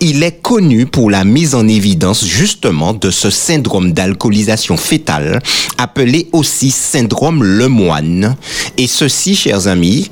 Il 0.00 0.24
est 0.24 0.42
connu 0.42 0.86
pour 0.86 1.12
la 1.12 1.24
mise 1.24 1.54
en 1.54 1.68
évidence 1.68 2.24
justement 2.24 2.92
de 2.92 3.12
ce 3.12 3.30
syndrome 3.30 3.92
d'alcoolisation 3.92 4.76
fétale, 4.76 5.40
appelé 5.78 6.28
aussi 6.32 6.72
syndrome 6.72 7.44
Lemoine, 7.44 8.34
et 8.76 8.88
ceci, 8.88 9.36
chers 9.36 9.68
amis, 9.68 10.10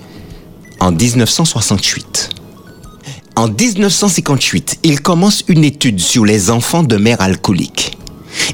en 0.78 0.92
1968. 0.92 2.28
En 3.34 3.48
1958, 3.48 4.78
il 4.84 5.00
commence 5.00 5.42
une 5.48 5.64
étude 5.64 5.98
sur 5.98 6.24
les 6.24 6.50
enfants 6.50 6.84
de 6.84 6.96
mères 6.96 7.20
alcooliques. 7.20 7.98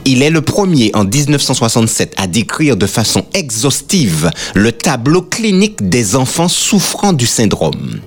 Il 0.05 0.23
est 0.23 0.31
le 0.31 0.41
premier 0.41 0.91
en 0.95 1.05
1967 1.05 2.15
à 2.17 2.27
décrire 2.27 2.77
de 2.77 2.87
façon 2.87 3.27
exhaustive 3.35 4.31
le 4.55 4.73
tableau 4.73 5.23
clinique 5.23 5.89
des 5.89 6.17
enfants 6.17 6.49
souffrant 6.49 7.13
du 7.13 7.27
syndrome. 7.27 8.01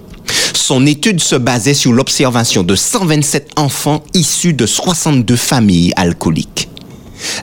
Son 0.54 0.86
étude 0.86 1.20
se 1.22 1.36
basait 1.36 1.74
sur 1.74 1.92
l'observation 1.92 2.64
de 2.64 2.76
127 2.76 3.52
enfants 3.58 4.04
issus 4.14 4.54
de 4.54 4.66
62 4.66 5.36
familles 5.36 5.94
alcooliques. 5.96 6.71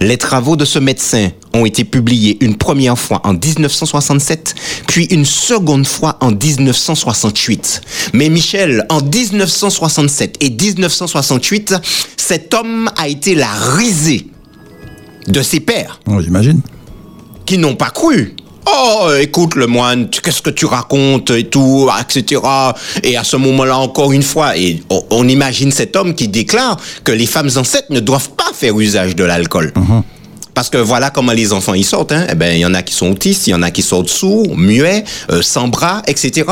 Les 0.00 0.16
travaux 0.18 0.56
de 0.56 0.64
ce 0.64 0.78
médecin 0.78 1.30
ont 1.54 1.64
été 1.64 1.84
publiés 1.84 2.36
une 2.40 2.56
première 2.56 2.98
fois 2.98 3.20
en 3.24 3.32
1967, 3.34 4.54
puis 4.86 5.06
une 5.06 5.24
seconde 5.24 5.86
fois 5.86 6.16
en 6.20 6.30
1968. 6.30 7.80
Mais 8.12 8.28
Michel, 8.28 8.84
en 8.88 9.00
1967 9.02 10.36
et 10.40 10.50
1968, 10.50 11.74
cet 12.16 12.54
homme 12.54 12.90
a 12.96 13.08
été 13.08 13.34
la 13.34 13.48
risée 13.50 14.26
de 15.26 15.42
ses 15.42 15.60
pairs 15.60 16.00
Oh, 16.08 16.20
J'imagine. 16.20 16.60
qui 17.46 17.58
n'ont 17.58 17.74
pas 17.76 17.90
cru. 17.90 18.34
Oh, 18.80 19.10
écoute, 19.18 19.56
le 19.56 19.66
moine, 19.66 20.08
qu'est-ce 20.08 20.40
que 20.40 20.50
tu 20.50 20.64
racontes 20.66 21.30
et 21.30 21.44
tout, 21.44 21.88
etc. 22.00 22.40
Et 23.02 23.16
à 23.16 23.24
ce 23.24 23.36
moment-là, 23.36 23.76
encore 23.78 24.12
une 24.12 24.22
fois, 24.22 24.56
et 24.56 24.80
on, 24.88 25.02
on 25.10 25.28
imagine 25.28 25.72
cet 25.72 25.96
homme 25.96 26.14
qui 26.14 26.28
déclare 26.28 26.76
que 27.02 27.10
les 27.10 27.26
femmes 27.26 27.50
enceintes 27.56 27.90
ne 27.90 27.98
doivent 27.98 28.30
pas 28.30 28.52
faire 28.54 28.78
usage 28.78 29.16
de 29.16 29.24
l'alcool. 29.24 29.72
Parce 30.54 30.70
que 30.70 30.78
voilà 30.78 31.10
comment 31.10 31.32
les 31.32 31.52
enfants 31.52 31.74
y 31.74 31.82
sortent. 31.82 32.12
Hein. 32.12 32.26
Eh 32.30 32.34
ben, 32.34 32.54
il 32.54 32.60
y 32.60 32.66
en 32.66 32.74
a 32.74 32.82
qui 32.82 32.94
sont 32.94 33.10
autistes, 33.10 33.48
il 33.48 33.50
y 33.50 33.54
en 33.54 33.62
a 33.62 33.70
qui 33.70 33.82
sortent 33.82 34.08
sourds, 34.08 34.56
muets, 34.56 35.04
euh, 35.30 35.42
sans 35.42 35.68
bras, 35.68 36.02
etc. 36.06 36.44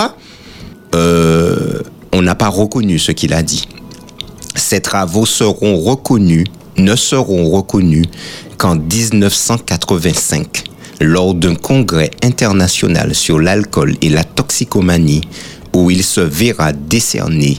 euh, 0.94 1.80
on 2.12 2.22
n'a 2.22 2.34
pas 2.34 2.48
reconnu 2.48 2.98
ce 2.98 3.12
qu'il 3.12 3.34
a 3.34 3.42
dit. 3.42 3.68
Ces 4.54 4.80
travaux 4.80 5.26
seront 5.26 5.78
reconnus, 5.78 6.46
ne 6.76 6.96
seront 6.96 7.50
reconnus 7.50 8.06
qu'en 8.58 8.74
1985, 8.76 10.64
lors 11.00 11.34
d'un 11.34 11.54
congrès 11.54 12.10
international 12.22 13.14
sur 13.14 13.38
l'alcool 13.38 13.96
et 14.00 14.08
la 14.08 14.24
toxicomanie, 14.24 15.22
où 15.74 15.90
il 15.90 16.02
se 16.02 16.20
verra 16.20 16.72
décerner 16.72 17.58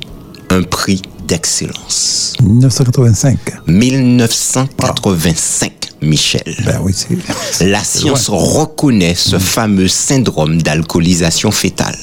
un 0.50 0.64
prix 0.64 1.02
d'excellence. 1.28 2.34
1985. 2.42 3.38
1985, 3.68 5.72
Michel. 6.02 6.56
Ben 6.66 6.80
oui, 6.82 6.94
c'est. 6.96 7.68
La 7.68 7.84
science 7.84 8.30
reconnaît 8.30 9.16
ce 9.16 9.38
fameux 9.38 9.88
syndrome 9.88 10.62
d'alcoolisation 10.62 11.52
fétale. 11.52 11.98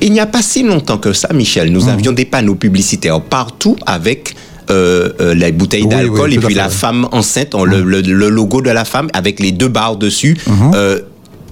Il 0.00 0.12
n'y 0.12 0.20
a 0.20 0.26
pas 0.26 0.42
si 0.42 0.62
longtemps 0.62 0.98
que 0.98 1.12
ça, 1.12 1.28
Michel, 1.32 1.72
nous 1.72 1.88
avions 1.88 2.12
des 2.12 2.24
panneaux 2.24 2.54
publicitaires 2.54 3.20
partout 3.20 3.76
avec 3.86 4.34
euh, 4.70 5.10
euh, 5.20 5.34
les 5.34 5.52
bouteilles 5.52 5.82
Oui, 5.84 5.88
d'alcool 5.88 6.30
oui, 6.30 6.36
et 6.36 6.38
puis 6.38 6.54
la 6.54 6.68
femme 6.68 7.08
enceinte, 7.12 7.54
on- 7.54 7.64
le, 7.64 7.82
le- 7.82 8.00
le 8.00 8.28
logo 8.28 8.60
de 8.60 8.70
la 8.70 8.84
femme 8.84 9.08
avec 9.14 9.40
les 9.40 9.52
deux 9.52 9.68
barres 9.68 9.96
dessus. 9.96 10.36
Euh, 10.74 11.00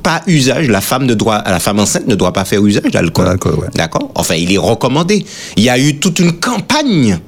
pas 0.02 0.22
usage, 0.28 0.68
la 0.68 0.80
femme 0.80 1.04
ne 1.06 1.14
doit, 1.14 1.42
la 1.46 1.58
femme 1.58 1.80
enceinte 1.80 2.06
ne 2.06 2.14
doit 2.14 2.32
pas 2.32 2.44
faire 2.44 2.64
usage 2.64 2.92
d'alcool. 2.92 3.26
Ouais. 3.58 3.66
D'accord? 3.74 4.10
Enfin, 4.14 4.34
il 4.36 4.52
est 4.52 4.58
recommandé. 4.58 5.24
Il 5.56 5.64
y 5.64 5.68
a 5.68 5.78
eu 5.78 5.98
toute 5.98 6.20
une 6.20 6.32
campagne 6.32 7.18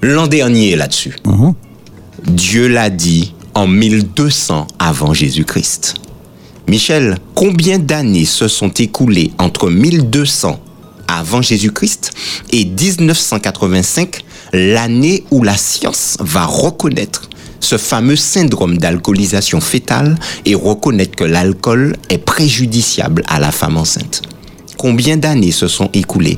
l'an 0.00 0.26
dernier 0.26 0.74
là-dessus. 0.76 1.16
Dieu 2.26 2.66
l'a 2.68 2.88
dit 2.90 3.34
en 3.54 3.66
1200 3.66 4.66
avant 4.78 5.12
Jésus-Christ. 5.12 5.94
Michel, 6.66 7.16
combien 7.34 7.78
d'années 7.78 8.24
se 8.26 8.48
sont 8.48 8.68
écoulées 8.70 9.32
entre 9.38 9.68
1200 9.70 10.60
avant 11.08 11.40
Jésus-Christ 11.42 12.10
et 12.52 12.64
1985, 12.66 14.20
l'année 14.52 15.24
où 15.30 15.42
la 15.42 15.56
science 15.56 16.16
va 16.20 16.44
reconnaître 16.44 17.28
ce 17.60 17.76
fameux 17.76 18.16
syndrome 18.16 18.78
d'alcoolisation 18.78 19.60
fétale 19.60 20.16
et 20.44 20.54
reconnaître 20.54 21.16
que 21.16 21.24
l'alcool 21.24 21.96
est 22.08 22.18
préjudiciable 22.18 23.22
à 23.28 23.40
la 23.40 23.50
femme 23.50 23.76
enceinte 23.76 24.22
Combien 24.76 25.16
d'années 25.16 25.50
se 25.50 25.66
sont 25.66 25.90
écoulées? 25.92 26.36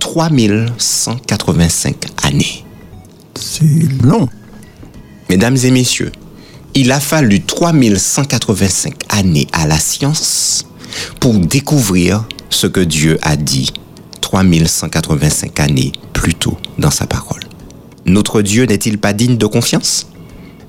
3185 0.00 1.96
années. 2.24 2.64
C'est 3.36 3.64
long. 4.02 4.28
Mesdames 5.30 5.56
et 5.62 5.70
messieurs, 5.70 6.10
il 6.74 6.90
a 6.90 6.98
fallu 6.98 7.42
3185 7.42 8.94
années 9.10 9.46
à 9.52 9.66
la 9.68 9.78
science 9.78 10.66
pour 11.20 11.34
découvrir 11.34 12.26
ce 12.50 12.66
que 12.66 12.80
Dieu 12.80 13.18
a 13.22 13.36
dit 13.36 13.72
3185 14.20 15.60
années 15.60 15.92
dans 16.78 16.90
sa 16.90 17.06
parole. 17.06 17.42
Notre 18.04 18.42
Dieu 18.42 18.64
n'est-il 18.64 18.98
pas 18.98 19.12
digne 19.12 19.36
de 19.36 19.46
confiance? 19.46 20.08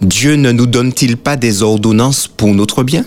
Dieu 0.01 0.35
ne 0.35 0.51
nous 0.51 0.67
donne-t-il 0.67 1.17
pas 1.17 1.35
des 1.35 1.63
ordonnances 1.63 2.27
pour 2.27 2.53
notre 2.53 2.83
bien? 2.83 3.05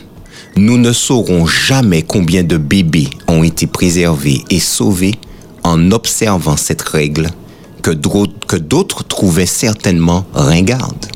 Nous 0.57 0.79
ne 0.79 0.93
saurons 0.93 1.47
jamais 1.47 2.03
combien 2.03 2.43
de 2.43 2.57
bébés 2.57 3.09
ont 3.29 3.45
été 3.45 3.67
préservés 3.67 4.43
et 4.51 4.59
sauvés 4.59 5.15
en 5.63 5.93
observant 5.93 6.57
cette 6.57 6.83
règle 6.83 7.29
que 7.83 7.93
d'autres 7.93 9.05
trouvaient 9.05 9.47
certainement 9.47 10.27
ringarde. 10.35 11.07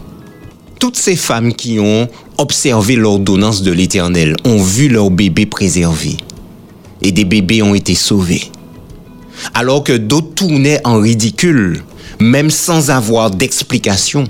Toutes 0.79 0.97
ces 0.97 1.17
femmes 1.17 1.53
qui 1.53 1.81
ont 1.81 2.09
observé 2.39 2.95
l'ordonnance 2.97 3.63
de 3.63 3.73
l'Éternel 3.73 4.37
ont 4.45 4.63
vu 4.63 4.89
leurs 4.89 5.11
bébés 5.11 5.47
préservés 5.47 6.17
et 7.03 7.11
des 7.13 7.25
bébés 7.25 7.63
ont 7.63 7.75
été 7.75 7.95
sauvés. 7.95 8.51
Alors 9.55 9.85
que 9.85 9.93
d'autres 9.93 10.35
tournaient 10.35 10.81
en 10.85 10.99
ridicule, 10.99 11.83
même 12.21 12.51
sans 12.51 12.91
avoir 12.91 13.31
d'explication. 13.31 14.25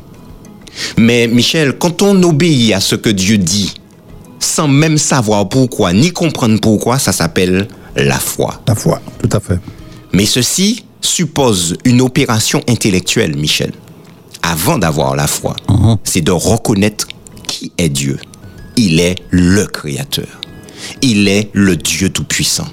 Mais 0.96 1.26
Michel, 1.28 1.74
quand 1.78 2.02
on 2.02 2.20
obéit 2.22 2.72
à 2.72 2.80
ce 2.80 2.94
que 2.94 3.10
Dieu 3.10 3.38
dit, 3.38 3.74
sans 4.40 4.68
même 4.68 4.98
savoir 4.98 5.48
pourquoi, 5.48 5.92
ni 5.92 6.12
comprendre 6.12 6.60
pourquoi, 6.60 6.98
ça 6.98 7.12
s'appelle 7.12 7.68
la 7.96 8.18
foi. 8.18 8.60
La 8.66 8.74
foi, 8.74 9.00
tout 9.20 9.34
à 9.36 9.40
fait. 9.40 9.58
Mais 10.12 10.26
ceci 10.26 10.84
suppose 11.00 11.76
une 11.84 12.00
opération 12.00 12.60
intellectuelle, 12.68 13.36
Michel. 13.36 13.72
Avant 14.42 14.78
d'avoir 14.78 15.16
la 15.16 15.26
foi, 15.26 15.56
c'est 16.04 16.20
de 16.20 16.30
reconnaître 16.30 17.08
qui 17.46 17.72
est 17.78 17.88
Dieu. 17.88 18.18
Il 18.76 19.00
est 19.00 19.16
le 19.30 19.64
Créateur. 19.66 20.40
Il 21.00 21.28
est 21.28 21.50
le 21.52 21.76
Dieu 21.76 22.10
Tout-Puissant. 22.10 22.68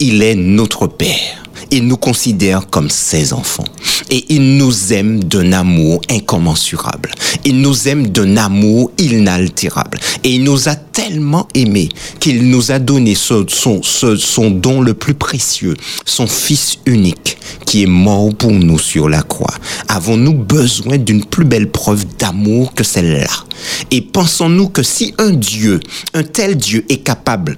Il 0.00 0.22
est 0.22 0.34
notre 0.34 0.86
Père. 0.86 1.41
Il 1.74 1.86
nous 1.86 1.96
considère 1.96 2.68
comme 2.68 2.90
ses 2.90 3.32
enfants. 3.32 3.64
Et 4.10 4.26
il 4.28 4.58
nous 4.58 4.92
aime 4.92 5.24
d'un 5.24 5.54
amour 5.54 6.02
incommensurable. 6.10 7.10
Il 7.46 7.62
nous 7.62 7.88
aime 7.88 8.08
d'un 8.08 8.36
amour 8.36 8.90
inaltérable. 8.98 9.98
Et 10.22 10.34
il 10.34 10.44
nous 10.44 10.68
a 10.68 10.74
tellement 10.74 11.48
aimés 11.54 11.88
qu'il 12.20 12.50
nous 12.50 12.72
a 12.72 12.78
donné 12.78 13.14
son, 13.14 13.46
son 13.48 14.50
don 14.50 14.82
le 14.82 14.92
plus 14.92 15.14
précieux, 15.14 15.74
son 16.04 16.26
Fils 16.26 16.76
unique, 16.84 17.38
qui 17.64 17.84
est 17.84 17.86
mort 17.86 18.34
pour 18.34 18.52
nous 18.52 18.78
sur 18.78 19.08
la 19.08 19.22
croix. 19.22 19.54
Avons-nous 19.88 20.34
besoin 20.34 20.98
d'une 20.98 21.24
plus 21.24 21.46
belle 21.46 21.70
preuve 21.70 22.04
d'amour 22.18 22.74
que 22.74 22.84
celle-là? 22.84 23.46
Et 23.90 24.02
pensons-nous 24.02 24.68
que 24.68 24.82
si 24.82 25.14
un 25.16 25.30
Dieu, 25.30 25.80
un 26.12 26.22
tel 26.22 26.56
Dieu 26.56 26.84
est 26.90 27.02
capable 27.02 27.56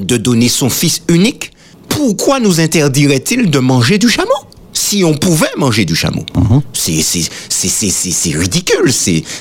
de 0.00 0.16
donner 0.16 0.48
son 0.48 0.70
Fils 0.70 1.02
unique, 1.08 1.50
pourquoi 1.90 2.40
nous 2.40 2.60
interdirait-il 2.60 3.50
de 3.50 3.58
manger 3.58 3.98
du 3.98 4.08
chameau? 4.08 4.30
Si 4.72 5.04
on 5.04 5.14
pouvait 5.14 5.50
manger 5.58 5.84
du 5.84 5.94
chameau 5.94 6.24
C'est- 6.72 7.02
c'est 7.02 8.30
ridicule, 8.38 8.92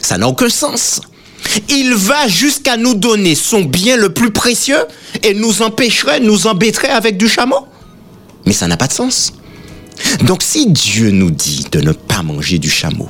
ça 0.01 0.17
n'a 0.17 0.27
aucun 0.27 0.49
sens. 0.49 1.01
Il 1.69 1.93
va 1.95 2.27
jusqu'à 2.27 2.75
nous 2.77 2.95
donner 2.95 3.33
son 3.35 3.61
bien 3.61 3.95
le 3.95 4.09
plus 4.13 4.31
précieux 4.31 4.83
et 5.23 5.33
nous 5.33 5.61
empêcherait, 5.61 6.19
nous 6.19 6.47
embêterait 6.47 6.89
avec 6.89 7.17
du 7.17 7.29
chameau 7.29 7.65
Mais 8.45 8.53
ça 8.53 8.67
n'a 8.67 8.77
pas 8.77 8.87
de 8.87 8.93
sens. 8.93 9.33
Donc 10.25 10.43
si 10.43 10.67
Dieu 10.67 11.11
nous 11.11 11.31
dit 11.31 11.65
de 11.71 11.81
ne 11.81 11.91
pas 11.91 12.23
manger 12.23 12.57
du 12.59 12.69
chameau, 12.69 13.07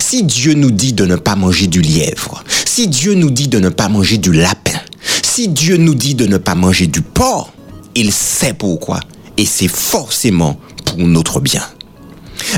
si 0.00 0.22
Dieu 0.22 0.54
nous 0.54 0.70
dit 0.70 0.92
de 0.92 1.06
ne 1.06 1.16
pas 1.16 1.34
manger 1.36 1.66
du 1.66 1.80
lièvre, 1.82 2.44
si 2.66 2.86
Dieu 2.88 3.14
nous 3.14 3.30
dit 3.30 3.48
de 3.48 3.58
ne 3.58 3.68
pas 3.68 3.88
manger 3.88 4.18
du 4.18 4.32
lapin, 4.32 4.78
si 5.22 5.48
Dieu 5.48 5.76
nous 5.76 5.94
dit 5.94 6.14
de 6.14 6.26
ne 6.26 6.36
pas 6.38 6.54
manger 6.54 6.86
du 6.86 7.00
porc, 7.02 7.52
il 7.94 8.12
sait 8.12 8.54
pourquoi. 8.54 9.00
Et 9.36 9.46
c'est 9.46 9.68
forcément 9.68 10.58
pour 10.84 10.98
notre 10.98 11.40
bien. 11.40 11.64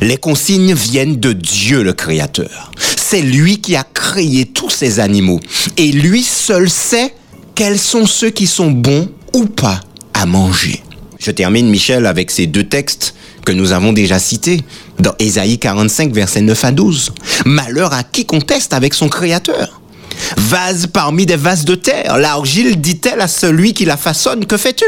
Les 0.00 0.16
consignes 0.16 0.74
viennent 0.74 1.16
de 1.16 1.32
Dieu 1.32 1.82
le 1.82 1.92
Créateur. 1.92 2.70
C'est 2.96 3.22
lui 3.22 3.60
qui 3.60 3.76
a 3.76 3.84
créé 3.84 4.46
tous 4.46 4.70
ces 4.70 5.00
animaux. 5.00 5.40
Et 5.76 5.92
lui 5.92 6.22
seul 6.22 6.70
sait 6.70 7.14
quels 7.54 7.78
sont 7.78 8.06
ceux 8.06 8.30
qui 8.30 8.46
sont 8.46 8.70
bons 8.70 9.10
ou 9.34 9.46
pas 9.46 9.80
à 10.14 10.26
manger. 10.26 10.82
Je 11.18 11.30
termine, 11.30 11.68
Michel, 11.68 12.06
avec 12.06 12.30
ces 12.30 12.46
deux 12.46 12.64
textes 12.64 13.14
que 13.44 13.52
nous 13.52 13.72
avons 13.72 13.92
déjà 13.92 14.18
cités 14.18 14.60
dans 14.98 15.14
Ésaïe 15.18 15.58
45, 15.58 16.12
versets 16.12 16.40
9 16.40 16.64
à 16.64 16.72
12. 16.72 17.12
Malheur 17.44 17.92
à 17.92 18.02
qui 18.02 18.24
conteste 18.24 18.72
avec 18.72 18.94
son 18.94 19.08
Créateur 19.08 19.80
Vase 20.36 20.86
parmi 20.86 21.26
des 21.26 21.36
vases 21.36 21.64
de 21.64 21.74
terre, 21.74 22.18
l'argile 22.18 22.80
dit-elle 22.80 23.20
à 23.20 23.28
celui 23.28 23.72
qui 23.72 23.84
la 23.84 23.96
façonne, 23.96 24.46
que 24.46 24.56
fais-tu? 24.56 24.84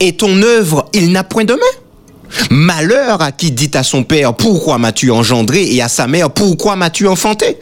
Et 0.00 0.16
ton 0.16 0.42
œuvre, 0.42 0.88
il 0.92 1.12
n'a 1.12 1.24
point 1.24 1.44
de 1.44 1.54
main 1.54 1.60
Malheur 2.50 3.22
à 3.22 3.32
qui 3.32 3.50
dit 3.52 3.70
à 3.74 3.82
son 3.82 4.02
père, 4.02 4.34
pourquoi 4.34 4.78
m'as-tu 4.78 5.10
engendré 5.10 5.64
Et 5.72 5.80
à 5.80 5.88
sa 5.88 6.06
mère, 6.06 6.30
pourquoi 6.30 6.76
m'as-tu 6.76 7.06
enfanté? 7.06 7.56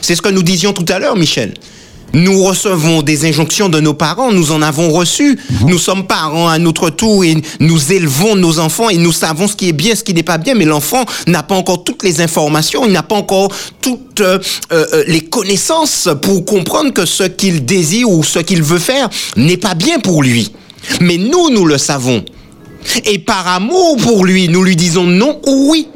C'est 0.00 0.14
ce 0.14 0.22
que 0.22 0.28
nous 0.28 0.42
disions 0.42 0.72
tout 0.72 0.84
à 0.88 0.98
l'heure, 0.98 1.16
Michel. 1.16 1.54
Nous 2.12 2.44
recevons 2.44 3.02
des 3.02 3.26
injonctions 3.26 3.68
de 3.68 3.80
nos 3.80 3.94
parents, 3.94 4.30
nous 4.30 4.52
en 4.52 4.62
avons 4.62 4.90
reçu. 4.90 5.36
Nous 5.66 5.78
sommes 5.78 6.06
parents 6.06 6.48
à 6.48 6.60
notre 6.60 6.88
tour 6.90 7.24
et 7.24 7.36
nous 7.58 7.92
élevons 7.92 8.36
nos 8.36 8.60
enfants 8.60 8.88
et 8.88 8.96
nous 8.96 9.10
savons 9.10 9.48
ce 9.48 9.56
qui 9.56 9.68
est 9.68 9.72
bien, 9.72 9.96
ce 9.96 10.04
qui 10.04 10.14
n'est 10.14 10.22
pas 10.22 10.38
bien, 10.38 10.54
mais 10.54 10.64
l'enfant 10.64 11.04
n'a 11.26 11.42
pas 11.42 11.56
encore 11.56 11.82
toutes 11.82 12.04
les 12.04 12.20
informations, 12.20 12.86
il 12.86 12.92
n'a 12.92 13.02
pas 13.02 13.16
encore 13.16 13.48
toutes 13.80 14.20
euh, 14.20 14.38
euh, 14.72 15.02
les 15.08 15.22
connaissances 15.22 16.08
pour 16.22 16.44
comprendre 16.44 16.92
que 16.92 17.04
ce 17.04 17.24
qu'il 17.24 17.64
désire 17.64 18.08
ou 18.08 18.22
ce 18.22 18.38
qu'il 18.38 18.62
veut 18.62 18.78
faire 18.78 19.10
n'est 19.36 19.56
pas 19.56 19.74
bien 19.74 19.98
pour 19.98 20.22
lui. 20.22 20.52
Mais 21.00 21.16
nous, 21.16 21.50
nous 21.50 21.66
le 21.66 21.78
savons. 21.78 22.24
Et 23.04 23.18
par 23.18 23.46
amour 23.48 23.96
pour 23.96 24.24
lui, 24.24 24.48
nous 24.48 24.62
lui 24.62 24.76
disons 24.76 25.04
non 25.04 25.40
ou 25.46 25.70
oui. 25.70 25.88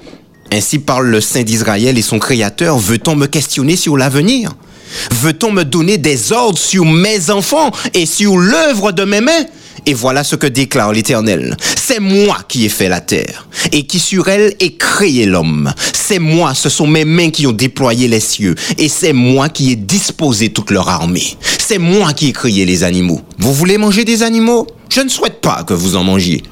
Ainsi 0.52 0.78
parle 0.78 1.08
le 1.08 1.20
Saint 1.20 1.42
d'Israël 1.42 1.98
et 1.98 2.02
son 2.02 2.18
Créateur. 2.18 2.78
Veut-on 2.78 3.14
me 3.16 3.26
questionner 3.26 3.76
sur 3.76 3.96
l'avenir? 3.96 4.54
Veut-on 5.10 5.52
me 5.52 5.64
donner 5.64 5.98
des 5.98 6.32
ordres 6.32 6.58
sur 6.58 6.86
mes 6.86 7.30
enfants 7.30 7.70
et 7.92 8.06
sur 8.06 8.38
l'œuvre 8.38 8.92
de 8.92 9.04
mes 9.04 9.20
mains? 9.20 9.44
Et 9.86 9.94
voilà 9.94 10.24
ce 10.24 10.36
que 10.36 10.46
déclare 10.46 10.92
l'Éternel. 10.92 11.56
C'est 11.76 12.00
moi 12.00 12.38
qui 12.48 12.64
ai 12.64 12.68
fait 12.68 12.88
la 12.88 13.00
terre, 13.00 13.48
et 13.72 13.86
qui 13.86 13.98
sur 13.98 14.28
elle 14.28 14.54
ai 14.60 14.74
créé 14.74 15.26
l'homme. 15.26 15.72
C'est 15.92 16.18
moi, 16.18 16.54
ce 16.54 16.68
sont 16.68 16.86
mes 16.86 17.04
mains 17.04 17.30
qui 17.30 17.46
ont 17.46 17.52
déployé 17.52 18.08
les 18.08 18.20
cieux, 18.20 18.54
et 18.76 18.88
c'est 18.88 19.12
moi 19.12 19.48
qui 19.48 19.72
ai 19.72 19.76
disposé 19.76 20.50
toute 20.50 20.70
leur 20.70 20.88
armée. 20.88 21.36
C'est 21.58 21.78
moi 21.78 22.12
qui 22.12 22.28
ai 22.28 22.32
créé 22.32 22.64
les 22.64 22.84
animaux. 22.84 23.20
Vous 23.38 23.54
voulez 23.54 23.78
manger 23.78 24.04
des 24.04 24.22
animaux? 24.22 24.66
Je 24.90 25.00
ne 25.00 25.08
souhaite 25.08 25.40
pas 25.40 25.64
que 25.64 25.74
vous 25.74 25.96
en 25.96 26.04
mangiez. 26.04 26.42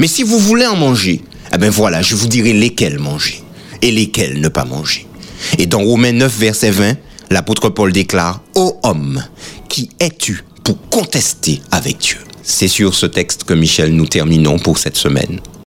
Mais 0.00 0.08
si 0.08 0.22
vous 0.22 0.38
voulez 0.38 0.66
en 0.66 0.76
manger, 0.76 1.22
eh 1.52 1.58
ben 1.58 1.70
voilà, 1.70 2.02
je 2.02 2.14
vous 2.14 2.26
dirai 2.26 2.52
lesquels 2.52 2.98
manger, 2.98 3.42
et 3.82 3.90
lesquels 3.90 4.40
ne 4.40 4.48
pas 4.48 4.64
manger. 4.64 5.06
Et 5.58 5.66
dans 5.66 5.80
Romains 5.80 6.12
9, 6.12 6.38
verset 6.38 6.70
20, 6.70 6.96
l'apôtre 7.30 7.68
Paul 7.68 7.92
déclare, 7.92 8.40
Ô 8.54 8.78
homme, 8.82 9.22
qui 9.68 9.90
es-tu 10.00 10.42
pour 10.62 10.78
contester 10.88 11.60
avec 11.70 11.98
Dieu? 11.98 12.18
C'est 12.46 12.68
sur 12.68 12.94
ce 12.94 13.06
texte 13.06 13.44
que 13.44 13.54
Michel 13.54 13.94
nous 13.94 14.06
terminons 14.06 14.58
pour 14.58 14.76
cette 14.76 14.96
semaine. 14.96 15.40